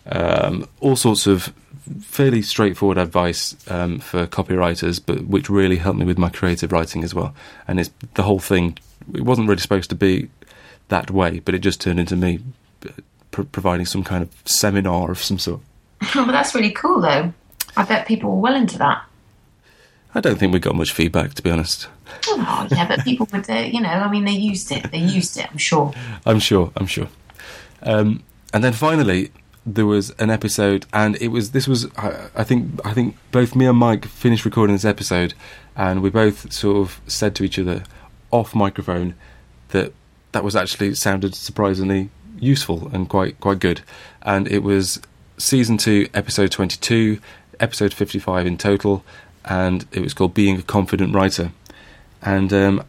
Um, 0.05 0.67
all 0.79 0.95
sorts 0.95 1.27
of 1.27 1.53
fairly 2.01 2.41
straightforward 2.41 2.97
advice 2.97 3.55
um, 3.69 3.99
for 3.99 4.27
copywriters, 4.27 5.01
but 5.03 5.25
which 5.25 5.49
really 5.49 5.77
helped 5.77 5.99
me 5.99 6.05
with 6.05 6.17
my 6.17 6.29
creative 6.29 6.71
writing 6.71 7.03
as 7.03 7.13
well. 7.13 7.33
And 7.67 7.79
it's 7.79 7.91
the 8.13 8.23
whole 8.23 8.39
thing. 8.39 8.77
It 9.13 9.21
wasn't 9.21 9.47
really 9.47 9.61
supposed 9.61 9.89
to 9.89 9.95
be 9.95 10.29
that 10.89 11.11
way, 11.11 11.39
but 11.39 11.55
it 11.55 11.59
just 11.59 11.81
turned 11.81 11.99
into 11.99 12.15
me 12.15 12.39
pr- 13.31 13.43
providing 13.43 13.85
some 13.85 14.03
kind 14.03 14.21
of 14.23 14.29
seminar 14.45 15.11
of 15.11 15.21
some 15.21 15.39
sort. 15.39 15.61
But 16.13 16.31
that's 16.31 16.55
really 16.55 16.71
cool, 16.71 17.01
though. 17.01 17.33
I 17.75 17.83
bet 17.83 18.07
people 18.07 18.31
were 18.31 18.41
well 18.41 18.55
into 18.55 18.77
that. 18.79 19.03
I 20.13 20.19
don't 20.19 20.37
think 20.37 20.51
we 20.51 20.59
got 20.59 20.75
much 20.75 20.91
feedback, 20.91 21.33
to 21.35 21.41
be 21.41 21.49
honest. 21.49 21.87
Oh, 22.27 22.67
yeah, 22.69 22.87
but 22.87 23.03
people 23.05 23.27
would, 23.31 23.49
uh, 23.49 23.53
you 23.53 23.79
know, 23.79 23.89
I 23.89 24.11
mean, 24.11 24.25
they 24.25 24.31
used 24.31 24.71
it. 24.71 24.91
They 24.91 24.97
used 24.97 25.37
it, 25.37 25.47
I'm 25.49 25.57
sure. 25.57 25.93
I'm 26.25 26.39
sure, 26.39 26.71
I'm 26.75 26.87
sure. 26.87 27.07
Um, 27.83 28.23
and 28.53 28.63
then 28.63 28.73
finally, 28.73 29.31
there 29.65 29.85
was 29.85 30.09
an 30.11 30.29
episode, 30.29 30.85
and 30.91 31.15
it 31.21 31.27
was 31.27 31.51
this 31.51 31.67
was 31.67 31.87
I, 31.97 32.29
I 32.35 32.43
think 32.43 32.79
I 32.85 32.93
think 32.93 33.15
both 33.31 33.55
me 33.55 33.65
and 33.65 33.77
Mike 33.77 34.05
finished 34.05 34.45
recording 34.45 34.75
this 34.75 34.85
episode, 34.85 35.33
and 35.75 36.01
we 36.01 36.09
both 36.09 36.51
sort 36.51 36.77
of 36.77 36.99
said 37.07 37.35
to 37.35 37.43
each 37.43 37.59
other 37.59 37.83
off 38.31 38.55
microphone 38.55 39.15
that 39.69 39.93
that 40.31 40.43
was 40.43 40.55
actually 40.55 40.95
sounded 40.95 41.35
surprisingly 41.35 42.09
useful 42.39 42.89
and 42.93 43.07
quite 43.07 43.39
quite 43.39 43.59
good, 43.59 43.81
and 44.23 44.47
it 44.47 44.63
was 44.63 44.99
season 45.37 45.77
two, 45.77 46.07
episode 46.13 46.51
twenty 46.51 46.77
two, 46.77 47.19
episode 47.59 47.93
fifty 47.93 48.19
five 48.19 48.47
in 48.47 48.57
total, 48.57 49.03
and 49.45 49.85
it 49.91 50.01
was 50.01 50.13
called 50.13 50.33
Being 50.33 50.57
a 50.57 50.63
Confident 50.63 51.13
Writer, 51.13 51.51
and 52.21 52.51
um, 52.51 52.83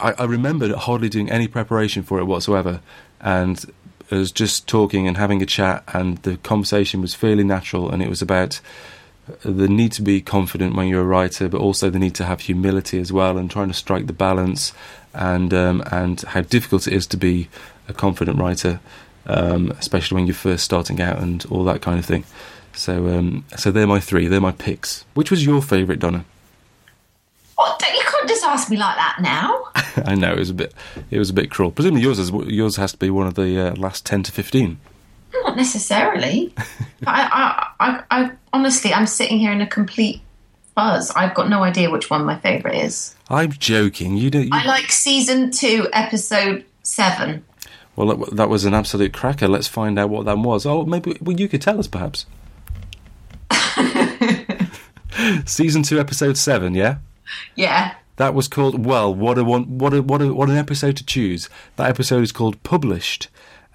I, 0.00 0.12
I 0.12 0.24
remembered 0.24 0.70
hardly 0.70 1.08
doing 1.08 1.28
any 1.30 1.48
preparation 1.48 2.04
for 2.04 2.20
it 2.20 2.24
whatsoever, 2.24 2.80
and 3.20 3.64
was 4.10 4.32
just 4.32 4.66
talking 4.66 5.06
and 5.06 5.16
having 5.16 5.42
a 5.42 5.46
chat, 5.46 5.84
and 5.88 6.18
the 6.18 6.36
conversation 6.38 7.00
was 7.00 7.14
fairly 7.14 7.44
natural, 7.44 7.90
and 7.90 8.02
it 8.02 8.08
was 8.08 8.22
about 8.22 8.60
the 9.44 9.68
need 9.68 9.92
to 9.92 10.02
be 10.02 10.20
confident 10.20 10.74
when 10.74 10.88
you're 10.88 11.02
a 11.02 11.04
writer, 11.04 11.48
but 11.48 11.60
also 11.60 11.88
the 11.90 11.98
need 11.98 12.14
to 12.16 12.24
have 12.24 12.40
humility 12.40 12.98
as 12.98 13.12
well, 13.12 13.38
and 13.38 13.50
trying 13.50 13.68
to 13.68 13.74
strike 13.74 14.06
the 14.06 14.12
balance, 14.12 14.72
and 15.14 15.54
um, 15.54 15.82
and 15.90 16.22
how 16.22 16.40
difficult 16.40 16.86
it 16.86 16.92
is 16.92 17.06
to 17.06 17.16
be 17.16 17.48
a 17.88 17.92
confident 17.92 18.38
writer, 18.38 18.80
um, 19.26 19.70
especially 19.78 20.16
when 20.16 20.26
you're 20.26 20.34
first 20.34 20.64
starting 20.64 21.00
out 21.00 21.18
and 21.18 21.46
all 21.50 21.64
that 21.64 21.82
kind 21.82 21.98
of 21.98 22.04
thing. 22.04 22.24
So, 22.74 23.08
um, 23.08 23.44
so 23.56 23.70
they're 23.70 23.86
my 23.86 24.00
three. 24.00 24.28
They're 24.28 24.40
my 24.40 24.52
picks. 24.52 25.04
Which 25.14 25.30
was 25.30 25.44
your 25.44 25.60
favourite, 25.62 26.00
Donna? 26.00 26.24
What? 27.56 27.78
Don't, 27.78 27.94
you 27.94 28.02
can't 28.02 28.28
just 28.28 28.44
ask 28.44 28.70
me 28.70 28.76
like 28.76 28.96
that 28.96 29.18
now. 29.20 29.68
I 30.04 30.14
know 30.14 30.32
it 30.32 30.38
was 30.38 30.50
a 30.50 30.54
bit. 30.54 30.74
It 31.10 31.18
was 31.18 31.30
a 31.30 31.34
bit 31.34 31.50
cruel. 31.50 31.70
Presumably 31.70 32.02
yours 32.02 32.18
is 32.18 32.30
yours 32.30 32.76
has 32.76 32.92
to 32.92 32.98
be 32.98 33.10
one 33.10 33.26
of 33.26 33.34
the 33.34 33.58
uh, 33.58 33.74
last 33.76 34.06
ten 34.06 34.22
to 34.24 34.32
fifteen. 34.32 34.78
Not 35.44 35.56
necessarily. 35.56 36.54
I, 37.06 37.68
I, 37.80 37.86
I, 37.86 38.02
I, 38.10 38.30
honestly, 38.52 38.92
I'm 38.92 39.06
sitting 39.06 39.38
here 39.38 39.52
in 39.52 39.60
a 39.60 39.66
complete 39.66 40.20
buzz. 40.74 41.10
I've 41.10 41.34
got 41.34 41.48
no 41.48 41.62
idea 41.62 41.90
which 41.90 42.10
one 42.10 42.24
my 42.24 42.38
favourite 42.38 42.84
is. 42.84 43.14
I'm 43.28 43.52
joking. 43.52 44.16
You 44.16 44.30
don't. 44.30 44.44
You... 44.44 44.50
I 44.52 44.64
like 44.64 44.90
season 44.90 45.50
two, 45.50 45.88
episode 45.92 46.64
seven. 46.82 47.44
Well, 47.96 48.16
that, 48.16 48.36
that 48.36 48.48
was 48.48 48.64
an 48.64 48.74
absolute 48.74 49.12
cracker. 49.12 49.48
Let's 49.48 49.68
find 49.68 49.98
out 49.98 50.10
what 50.10 50.24
that 50.26 50.38
was. 50.38 50.64
Oh, 50.64 50.84
maybe 50.84 51.16
well, 51.20 51.38
you 51.38 51.48
could 51.48 51.62
tell 51.62 51.78
us, 51.78 51.86
perhaps. 51.86 52.26
season 55.44 55.82
two, 55.82 55.98
episode 55.98 56.38
seven. 56.38 56.74
Yeah. 56.74 56.98
Yeah. 57.54 57.94
That 58.16 58.34
was 58.34 58.48
called 58.48 58.84
well. 58.84 59.14
What 59.14 59.38
a. 59.38 59.44
What 59.44 59.94
a 59.94 60.02
what 60.02 60.22
a 60.22 60.32
what 60.32 60.50
an 60.50 60.56
episode 60.56 60.96
to 60.98 61.04
choose. 61.04 61.48
That 61.76 61.88
episode 61.88 62.22
is 62.22 62.32
called 62.32 62.62
Published, 62.62 63.28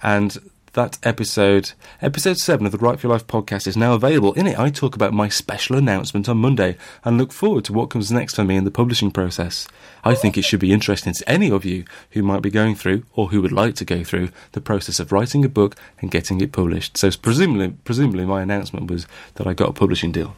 and 0.03 0.37
that 0.77 0.99
episode, 1.01 1.71
episode 2.03 2.37
seven 2.37 2.67
of 2.67 2.71
the 2.71 2.77
Write 2.77 2.99
for 2.99 3.07
Your 3.07 3.13
Life 3.13 3.25
podcast, 3.25 3.65
is 3.65 3.75
now 3.75 3.93
available. 3.93 4.33
In 4.33 4.45
it, 4.45 4.59
I 4.59 4.69
talk 4.69 4.95
about 4.95 5.11
my 5.11 5.27
special 5.27 5.75
announcement 5.75 6.29
on 6.29 6.37
Monday 6.37 6.77
and 7.03 7.17
look 7.17 7.31
forward 7.31 7.65
to 7.65 7.73
what 7.73 7.89
comes 7.89 8.11
next 8.11 8.35
for 8.35 8.43
me 8.43 8.55
in 8.55 8.63
the 8.63 8.69
publishing 8.69 9.09
process. 9.09 9.67
I 10.03 10.13
think 10.13 10.37
it 10.37 10.43
should 10.43 10.59
be 10.59 10.71
interesting 10.71 11.13
to 11.13 11.27
any 11.27 11.49
of 11.49 11.65
you 11.65 11.83
who 12.11 12.21
might 12.21 12.43
be 12.43 12.51
going 12.51 12.75
through 12.75 13.05
or 13.13 13.29
who 13.29 13.41
would 13.41 13.51
like 13.51 13.73
to 13.77 13.85
go 13.85 14.03
through 14.03 14.29
the 14.51 14.61
process 14.61 14.99
of 14.99 15.11
writing 15.11 15.43
a 15.43 15.49
book 15.49 15.75
and 15.99 16.11
getting 16.11 16.39
it 16.41 16.51
published. 16.51 16.95
So, 16.95 17.09
presumably, 17.09 17.69
presumably, 17.83 18.25
my 18.25 18.43
announcement 18.43 18.91
was 18.91 19.07
that 19.33 19.47
I 19.47 19.53
got 19.53 19.69
a 19.69 19.73
publishing 19.73 20.11
deal. 20.11 20.35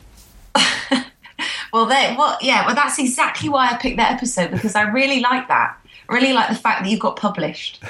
Well, 1.71 1.85
there, 1.85 2.15
well, 2.17 2.37
yeah, 2.41 2.65
well, 2.65 2.75
that's 2.75 2.99
exactly 2.99 3.49
why 3.49 3.69
I 3.69 3.77
picked 3.77 3.97
that 3.97 4.11
episode 4.11 4.51
because 4.51 4.75
I 4.75 4.83
really 4.83 5.19
like 5.19 5.47
that. 5.47 5.77
I 6.09 6.13
really 6.13 6.33
like 6.33 6.49
the 6.49 6.55
fact 6.55 6.83
that 6.83 6.89
you 6.89 6.97
got 6.97 7.15
published. 7.15 7.83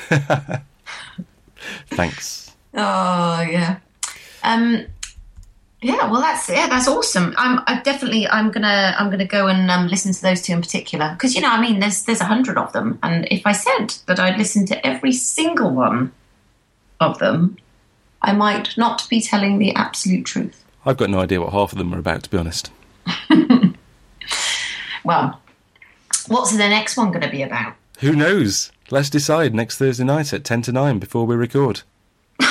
Thanks. 1.87 2.55
Oh 2.73 3.41
yeah, 3.41 3.79
um, 4.43 4.85
yeah. 5.81 6.11
Well, 6.11 6.21
that's 6.21 6.49
yeah, 6.49 6.67
that's 6.67 6.87
awesome. 6.87 7.33
I'm 7.37 7.61
I 7.67 7.81
definitely 7.81 8.27
I'm 8.27 8.51
gonna 8.51 8.95
I'm 8.97 9.09
gonna 9.09 9.25
go 9.25 9.47
and 9.47 9.71
um, 9.71 9.87
listen 9.87 10.13
to 10.13 10.21
those 10.21 10.41
two 10.41 10.53
in 10.53 10.61
particular 10.61 11.11
because 11.13 11.35
you 11.35 11.41
know 11.41 11.49
I 11.49 11.59
mean 11.59 11.79
there's 11.79 12.03
there's 12.03 12.21
a 12.21 12.25
hundred 12.25 12.57
of 12.57 12.71
them, 12.73 12.99
and 13.01 13.27
if 13.31 13.47
I 13.47 13.53
said 13.53 13.95
that 14.05 14.19
I'd 14.19 14.37
listen 14.37 14.65
to 14.67 14.85
every 14.85 15.13
single 15.13 15.71
one 15.71 16.11
of 16.99 17.17
them, 17.19 17.57
I 18.21 18.33
might 18.33 18.77
not 18.77 19.07
be 19.09 19.21
telling 19.21 19.57
the 19.57 19.73
absolute 19.75 20.25
truth. 20.25 20.63
I've 20.85 20.97
got 20.97 21.09
no 21.09 21.19
idea 21.19 21.41
what 21.41 21.53
half 21.53 21.71
of 21.71 21.77
them 21.77 21.93
are 21.93 21.99
about, 21.99 22.23
to 22.23 22.29
be 22.29 22.37
honest. 22.37 22.71
Well, 25.03 25.39
what's 26.27 26.51
the 26.51 26.57
next 26.57 26.97
one 26.97 27.11
going 27.11 27.21
to 27.21 27.29
be 27.29 27.43
about? 27.43 27.75
Who 27.99 28.15
knows? 28.15 28.71
Let's 28.91 29.09
decide 29.09 29.53
next 29.53 29.77
Thursday 29.77 30.03
night 30.03 30.33
at 30.33 30.43
10 30.43 30.63
to 30.63 30.71
9 30.71 30.99
before 30.99 31.25
we 31.25 31.35
record. 31.35 31.81
Don't 32.39 32.49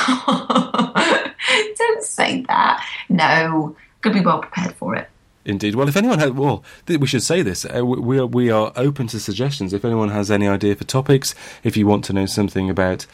say 2.03 2.43
that. 2.43 2.85
No, 3.09 3.77
could 4.03 4.13
be 4.13 4.21
well 4.21 4.41
prepared 4.41 4.75
for 4.77 4.95
it. 4.95 5.09
Indeed. 5.49 5.77
Well, 5.77 5.89
if 5.89 5.97
anyone 5.97 6.19
has, 6.19 6.33
well, 6.33 6.63
we 6.87 7.07
should 7.07 7.23
say 7.23 7.41
this. 7.41 7.65
Uh, 7.65 7.85
we 7.85 8.19
are 8.19 8.27
we 8.27 8.51
are 8.51 8.71
open 8.77 9.07
to 9.07 9.19
suggestions. 9.19 9.73
If 9.73 9.83
anyone 9.83 10.11
has 10.11 10.31
any 10.31 10.47
idea 10.47 10.77
for 10.77 10.85
topics, 10.85 11.35
if 11.65 11.75
you 11.75 11.87
want 11.87 12.05
to 12.05 12.13
know 12.13 12.27
something 12.27 12.69
about 12.69 13.07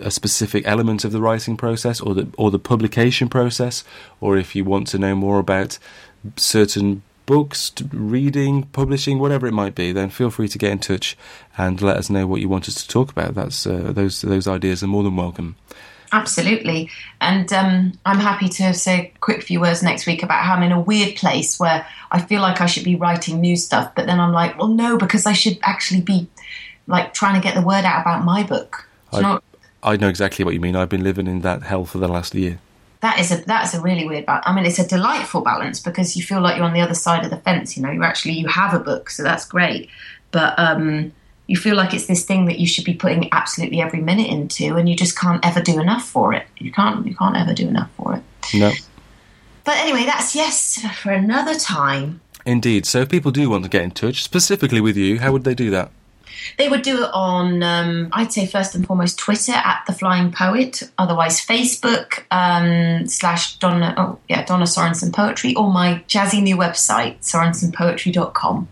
a 0.00 0.10
specific 0.10 0.66
element 0.66 1.04
of 1.04 1.12
the 1.12 1.20
writing 1.20 1.56
process 1.56 2.00
or 2.00 2.12
the 2.12 2.28
or 2.36 2.50
the 2.50 2.58
publication 2.58 3.28
process, 3.28 3.84
or 4.20 4.36
if 4.36 4.56
you 4.56 4.64
want 4.64 4.88
to 4.88 4.98
know 4.98 5.14
more 5.14 5.38
about 5.38 5.78
certain 6.34 7.02
books, 7.26 7.72
reading, 7.92 8.62
publishing, 8.64 9.18
whatever 9.18 9.46
it 9.46 9.52
might 9.52 9.74
be, 9.74 9.92
then 9.92 10.08
feel 10.08 10.30
free 10.30 10.48
to 10.48 10.58
get 10.58 10.70
in 10.70 10.78
touch 10.78 11.16
and 11.58 11.82
let 11.82 11.96
us 11.96 12.08
know 12.08 12.26
what 12.26 12.40
you 12.40 12.48
want 12.48 12.68
us 12.68 12.74
to 12.76 12.88
talk 12.88 13.10
about. 13.10 13.34
That's 13.34 13.66
uh, 13.66 13.92
those 13.92 14.22
those 14.22 14.48
ideas 14.48 14.82
are 14.82 14.86
more 14.86 15.02
than 15.02 15.16
welcome. 15.16 15.56
Absolutely, 16.12 16.88
and 17.20 17.52
um, 17.52 17.98
I'm 18.06 18.20
happy 18.20 18.48
to 18.48 18.72
say 18.72 18.98
a 18.98 19.18
quick 19.18 19.42
few 19.42 19.60
words 19.60 19.82
next 19.82 20.06
week 20.06 20.22
about 20.22 20.44
how 20.44 20.54
I'm 20.54 20.62
in 20.62 20.72
a 20.72 20.80
weird 20.80 21.16
place 21.16 21.58
where 21.58 21.84
I 22.12 22.22
feel 22.22 22.40
like 22.40 22.60
I 22.60 22.66
should 22.66 22.84
be 22.84 22.94
writing 22.94 23.40
new 23.40 23.56
stuff, 23.56 23.92
but 23.96 24.06
then 24.06 24.20
I'm 24.20 24.32
like, 24.32 24.56
well, 24.56 24.68
no, 24.68 24.96
because 24.96 25.26
I 25.26 25.32
should 25.32 25.58
actually 25.64 26.02
be 26.02 26.28
like 26.86 27.12
trying 27.12 27.34
to 27.34 27.46
get 27.46 27.56
the 27.56 27.62
word 27.62 27.84
out 27.84 28.02
about 28.02 28.24
my 28.24 28.44
book. 28.44 28.88
I, 29.12 29.40
I 29.82 29.96
know 29.96 30.08
exactly 30.08 30.44
what 30.44 30.54
you 30.54 30.60
mean. 30.60 30.76
I've 30.76 30.88
been 30.88 31.02
living 31.02 31.26
in 31.26 31.40
that 31.40 31.64
hell 31.64 31.84
for 31.84 31.98
the 31.98 32.08
last 32.08 32.34
year 32.34 32.60
that 33.06 33.20
is 33.20 33.30
a 33.30 33.36
that's 33.46 33.72
a 33.72 33.80
really 33.80 34.04
weird 34.04 34.26
balance. 34.26 34.44
I 34.48 34.52
mean, 34.52 34.66
it's 34.66 34.80
a 34.80 34.86
delightful 34.86 35.40
balance 35.40 35.78
because 35.78 36.16
you 36.16 36.24
feel 36.24 36.40
like 36.40 36.56
you're 36.56 36.66
on 36.66 36.72
the 36.72 36.80
other 36.80 36.94
side 36.94 37.24
of 37.24 37.30
the 37.30 37.36
fence. 37.36 37.76
You 37.76 37.84
know, 37.84 37.90
you 37.92 38.02
actually 38.02 38.32
you 38.32 38.48
have 38.48 38.74
a 38.74 38.80
book, 38.80 39.10
so 39.10 39.22
that's 39.22 39.46
great. 39.46 39.88
But 40.32 40.58
um, 40.58 41.12
you 41.46 41.56
feel 41.56 41.76
like 41.76 41.94
it's 41.94 42.06
this 42.06 42.24
thing 42.24 42.46
that 42.46 42.58
you 42.58 42.66
should 42.66 42.84
be 42.84 42.94
putting 42.94 43.28
absolutely 43.32 43.80
every 43.80 44.00
minute 44.00 44.28
into, 44.28 44.74
and 44.74 44.88
you 44.88 44.96
just 44.96 45.16
can't 45.16 45.44
ever 45.46 45.62
do 45.62 45.80
enough 45.80 46.04
for 46.04 46.32
it. 46.32 46.46
You 46.58 46.72
can't 46.72 47.06
you 47.06 47.14
can't 47.14 47.36
ever 47.36 47.54
do 47.54 47.68
enough 47.68 47.90
for 47.96 48.16
it. 48.16 48.22
No. 48.54 48.72
But 49.62 49.76
anyway, 49.76 50.04
that's 50.04 50.34
yes 50.34 50.84
for 51.00 51.12
another 51.12 51.54
time. 51.54 52.20
Indeed. 52.44 52.86
So 52.86 53.02
if 53.02 53.08
people 53.08 53.30
do 53.30 53.48
want 53.50 53.62
to 53.64 53.70
get 53.70 53.82
in 53.82 53.92
touch 53.92 54.24
specifically 54.24 54.80
with 54.80 54.96
you, 54.96 55.20
how 55.20 55.30
would 55.32 55.44
they 55.44 55.54
do 55.54 55.70
that? 55.70 55.90
They 56.58 56.68
would 56.68 56.82
do 56.82 57.04
it 57.04 57.10
on, 57.12 57.62
um, 57.62 58.08
I'd 58.12 58.32
say 58.32 58.46
first 58.46 58.74
and 58.74 58.86
foremost, 58.86 59.18
Twitter 59.18 59.52
at 59.52 59.84
the 59.86 59.92
Flying 59.92 60.32
Poet. 60.32 60.82
Otherwise, 60.98 61.44
Facebook 61.44 62.24
um, 62.30 63.06
slash 63.06 63.56
Donna, 63.58 63.94
oh 63.96 64.18
yeah, 64.28 64.44
Donna 64.44 64.64
Sorensen 64.64 65.12
Poetry, 65.12 65.54
or 65.54 65.72
my 65.72 66.02
jazzy 66.08 66.42
new 66.42 66.56
website 66.56 67.18
sorensenpoetry.com. 67.20 68.68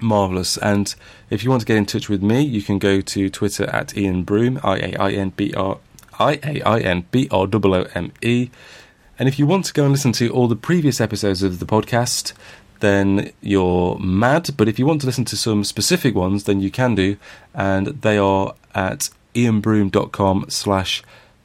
Marvelous. 0.00 0.56
And 0.58 0.94
if 1.30 1.44
you 1.44 1.50
want 1.50 1.60
to 1.60 1.66
get 1.66 1.76
in 1.76 1.86
touch 1.86 2.08
with 2.08 2.22
me, 2.22 2.42
you 2.42 2.62
can 2.62 2.78
go 2.78 3.00
to 3.00 3.30
Twitter 3.30 3.64
at 3.70 3.96
Iain 3.96 4.24
Broome, 4.24 4.60
I 4.62 4.76
A 4.78 4.96
I 4.96 5.10
N 5.12 5.30
B 5.30 5.52
R 5.54 5.78
I 6.18 6.40
A 6.42 6.62
I 6.62 6.78
N 6.80 7.06
B 7.10 7.28
R 7.30 7.46
O 7.52 7.60
O 7.64 7.86
M 7.94 8.12
E. 8.20 8.50
And 9.18 9.28
if 9.28 9.38
you 9.38 9.46
want 9.46 9.66
to 9.66 9.72
go 9.72 9.84
and 9.84 9.92
listen 9.92 10.12
to 10.12 10.30
all 10.30 10.48
the 10.48 10.56
previous 10.56 11.00
episodes 11.00 11.42
of 11.42 11.60
the 11.60 11.66
podcast, 11.66 12.32
then 12.82 13.30
you're 13.40 13.96
mad. 13.98 14.50
But 14.56 14.68
if 14.68 14.78
you 14.78 14.86
want 14.86 15.00
to 15.00 15.06
listen 15.06 15.24
to 15.26 15.36
some 15.36 15.64
specific 15.64 16.14
ones, 16.14 16.44
then 16.44 16.60
you 16.60 16.70
can 16.70 16.94
do, 16.94 17.16
and 17.54 17.86
they 17.86 18.18
are 18.18 18.54
at 18.74 19.08
iainbroome.com 19.34 20.46
slash 20.48 21.02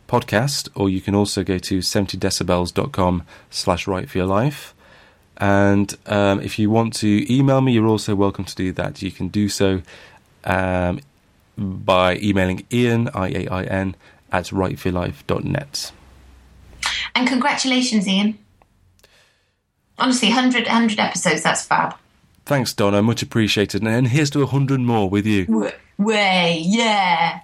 podcast, 0.09 0.67
or 0.75 0.89
you 0.89 0.99
can 0.99 1.13
also 1.13 1.43
go 1.43 1.59
to 1.59 1.79
70decibels.com 1.79 3.23
slash 3.51 3.88
write 3.88 4.09
for 4.09 4.17
your 4.17 4.27
life. 4.27 4.73
And 5.38 5.95
um, 6.07 6.41
if 6.41 6.57
you 6.57 6.71
want 6.71 6.95
to 6.95 7.31
email 7.31 7.61
me, 7.61 7.71
you're 7.71 7.88
also 7.88 8.15
welcome 8.15 8.45
to 8.45 8.55
do 8.55 8.71
that. 8.73 9.03
You 9.03 9.11
can 9.11 9.27
do 9.27 9.47
so 9.47 9.83
um, 10.43 10.99
by 11.55 12.17
emailing 12.17 12.65
Iain, 12.73 13.09
I 13.13 13.27
A 13.29 13.47
I 13.47 13.63
N, 13.65 13.95
at 14.31 14.45
writeforyourlife.net. 14.45 15.91
And 17.13 17.27
congratulations, 17.27 18.07
Iain. 18.07 18.39
Honestly, 20.00 20.30
100, 20.30 20.66
100 20.66 21.00
episodes, 21.00 21.43
that's 21.43 21.66
fab. 21.66 21.95
Thanks, 22.45 22.74
Donna. 22.74 23.02
Much 23.02 23.22
appreciated. 23.22 23.84
And 23.84 24.08
here's 24.08 24.30
to 24.32 24.39
100 24.39 24.80
more 24.80 25.10
with 25.10 25.26
you. 25.26 25.72
Way, 25.98 26.62
yeah. 26.66 27.41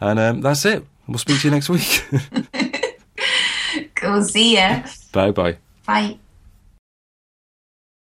And 0.00 0.18
um, 0.18 0.40
that's 0.40 0.64
it. 0.64 0.84
We'll 1.06 1.18
speak 1.18 1.40
to 1.40 1.48
you 1.48 1.50
next 1.52 1.68
week. 1.70 2.04
cool. 3.94 4.22
See 4.24 4.56
ya. 4.56 4.82
Bye 5.12 5.30
bye. 5.30 5.56
Bye. 5.86 6.18